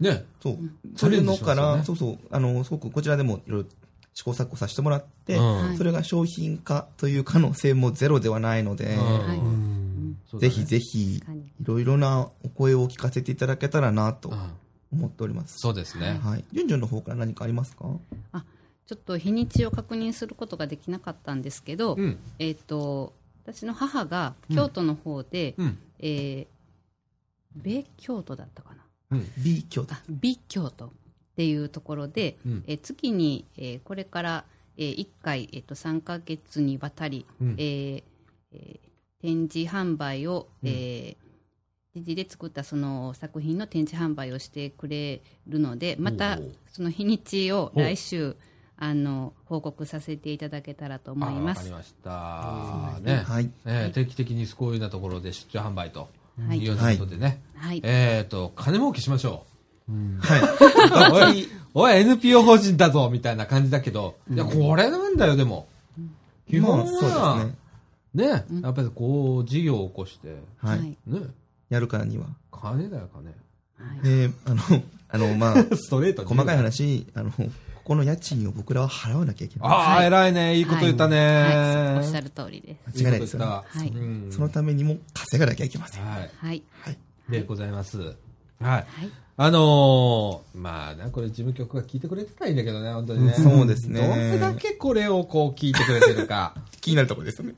[0.00, 0.24] ね。
[0.42, 0.56] そう。
[0.56, 0.60] チ
[0.96, 3.68] そういうャレンジしますよのから、ねそうそう、あの、すごくこちらでもいろいろ
[4.20, 8.98] 試行錯誤させてもらって、うんそれが商品化という可能性もゼロではないので、
[10.38, 11.22] ぜひぜひい
[11.62, 14.38] ろいろなお声を聞かせていただけたらなとうん
[14.92, 15.54] 思っております。
[15.58, 16.20] そうですね。
[16.22, 16.44] はい。
[16.52, 17.86] ジュンジュンの方から何かありますか？
[18.32, 18.44] あ
[18.86, 22.18] ちょっと日にちを確認することができなかったんですけど、うん。
[22.38, 23.14] えっ、と
[23.46, 25.78] 私の母が京都の方で、うん。
[25.98, 26.46] えー
[27.56, 29.26] 米京都だったかなうん。
[29.38, 29.94] ?B 京都。
[29.94, 30.92] あ美京都
[31.40, 34.44] っていうところで、うんえー月に、えーこれから、
[34.76, 38.02] え1回、えー、と3ヶ月にわたり、うんえー
[38.52, 38.90] えー
[39.22, 41.30] 展示販売を、えー
[41.92, 46.38] 自治で作ったその作品の展示販売をしてくれるのでまた
[46.68, 48.36] その日にちを来週
[48.76, 51.62] あの報告させていただけたらと思います。
[51.62, 53.00] かりました。
[53.02, 53.24] ね。
[53.26, 53.50] はい。
[53.64, 56.08] えー定期的にこういうようなところで出張販売と
[56.48, 57.42] はいいうようなことでね。
[57.56, 59.49] はい、えっと、金儲けしましょは
[59.90, 61.42] い。
[61.42, 61.48] う。
[61.74, 65.68] おい、おい、 NPO 法人だぞみたいな感じだけど、いや、これなんだよ、でも。
[66.48, 67.44] 基本まあそうですは
[68.14, 68.24] ね、。
[68.26, 70.96] ね、やっぱりこう、事業を起こして、ははいい。
[71.06, 71.20] ね、
[71.68, 72.26] やるからには。
[72.50, 73.28] 金だよ、金。
[73.28, 74.60] はいで、あの、
[75.08, 77.44] あの、 まあ、ストレートに細かい話、あの、こ
[77.84, 79.68] この家賃を僕らは払わなきゃいけない。
[79.68, 80.56] ああ、はい偉いね。
[80.56, 81.42] いいこと言ったね。
[81.42, 83.02] はい、おっしゃる通りです。
[83.02, 83.46] 間違いないですよね。
[83.46, 86.04] はいそのためにも稼がなきゃいけません。
[86.04, 86.30] はい。
[86.36, 86.98] はい、はい。
[87.28, 88.14] でございます。
[88.60, 88.86] はい。
[89.40, 93.34] はい、あのー、まあね、これ事務局が聞いてくれてたらいいんだけどね、本当にね。
[93.38, 96.54] うんそうですねどれだけこれをこう聞いてくれてるか。
[96.82, 97.54] 気になるところですよね。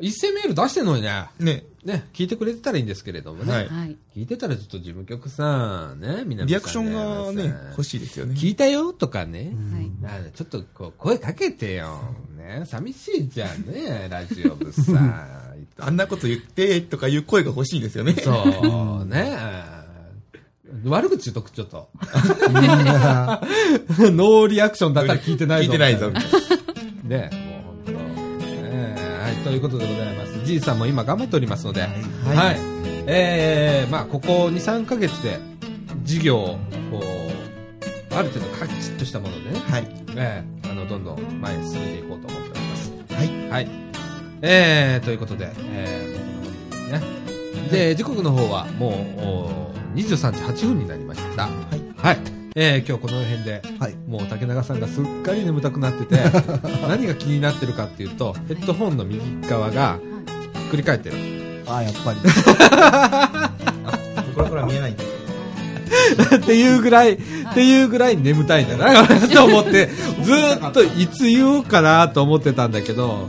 [0.00, 1.26] 一斉メール出してんのにね。
[1.38, 1.64] ね。
[1.84, 3.52] ね、聞いてくれてたらいいんですけれどもね。
[3.52, 8.00] はいはい、聞いてたらちょっと事務局さん、ね、みんなリアクションがね、欲しい。
[8.00, 8.34] ですよね。
[8.34, 9.52] 聞いたよとかね。
[9.72, 10.24] はい。
[10.24, 12.00] なちょっとこう声かけてよ。
[12.36, 15.26] ね、寂しいじゃんね、ラジオ部さ。
[15.78, 18.14] あんなこと言ってとかいう声が欲しいですよね。
[18.14, 19.36] そう、ね。
[20.84, 21.88] 悪口言うとく、ちょっと。
[23.98, 25.72] ノーリアクションだったら聞いてないぞ。
[25.72, 26.10] 聞いてないぞ。
[27.04, 27.92] ね、もう本当。
[28.64, 30.44] えーはい、ということでございます。
[30.44, 31.90] じいさんも今頑張っておりますので、はい。
[32.36, 32.56] はい
[33.08, 35.38] えー、まあ、ここ2、3ヶ月で、
[36.02, 36.58] 事業を、
[36.90, 39.86] こう、ある程度カチッとしたものでね、はい。
[40.16, 42.92] えー、あの、どんどん前に進めていこうと思っております。
[43.14, 43.50] はい。
[43.50, 43.68] はい。
[44.42, 47.00] えー、ということで、えー、ね。
[47.70, 51.44] で、時刻の方はもう、お23時8分になりました。
[51.44, 51.52] はい
[51.96, 52.18] はい。
[52.54, 53.94] えー、今日この辺で、はい。
[54.06, 56.16] もう竹永さんがすっかり眠たくなってて、
[56.88, 59.98] 何が気になってるかっていうと、ヘッドホンの右側が
[60.54, 61.16] ひっくり返ってる。
[61.66, 62.18] ああ、やっぱり。
[64.34, 65.15] これから見えないんです
[66.36, 67.18] っていうぐらい、っ
[67.54, 69.88] ていうぐらい眠たいんだな、 と思って、
[70.22, 73.28] ずーっといつ言おうかなと思ってたんだけど、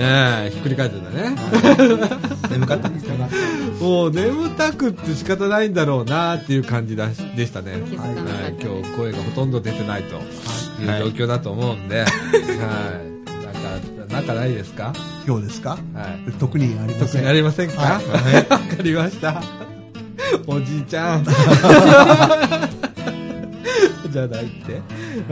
[0.00, 1.34] えー、ひっくり返ってたね。
[2.50, 3.14] 眠かったんですよ。
[3.80, 7.82] もう眠たくって仕方ないんだろうなっていう感じだしでしたね。
[7.90, 10.16] 気づかなかったはい、今日声がほとんど出てないと
[10.80, 12.08] いう状況だと思うんで、はい。
[13.44, 14.92] なんか、なんかないですか？
[15.26, 15.70] 今日ですか？
[15.70, 15.76] は
[16.28, 16.32] い。
[16.38, 17.22] 特にありま特せん。
[17.22, 17.80] にありませんか？
[17.82, 18.00] わ、は
[18.38, 18.44] い
[18.76, 19.42] かりました。
[20.46, 21.24] おじいちゃん。
[24.10, 24.80] じゃないって。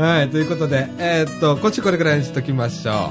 [0.01, 3.11] はい、ということで、えーっと、今週これくらいにしときましょ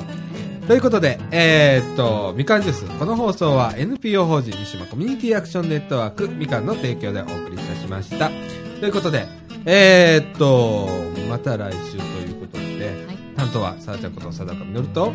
[0.63, 0.67] う。
[0.67, 2.85] ということで、えーっと、みかんジュース。
[2.99, 8.31] この放送は NPO 法人三島コミュニティアクションネットワークみかんの提供でお送りいたしました。
[8.79, 9.27] ということで、
[9.65, 10.87] えーっと、
[11.29, 15.11] また来週ということで、はい担当はさあちゃんこと佐高みのると、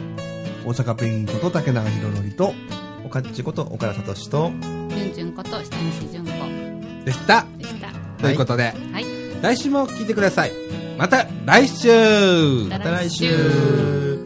[0.64, 2.52] 大阪ペイントと竹永宏典と、
[3.04, 4.52] おかっちこと岡田聡と、
[4.94, 6.59] じゅんじゅんこと下西純子
[7.10, 7.44] でした。
[7.58, 7.88] でした。
[8.22, 9.04] ということで、はい。
[9.42, 10.52] 来週も聞いてください。
[10.96, 11.88] また来週
[12.68, 14.19] また来週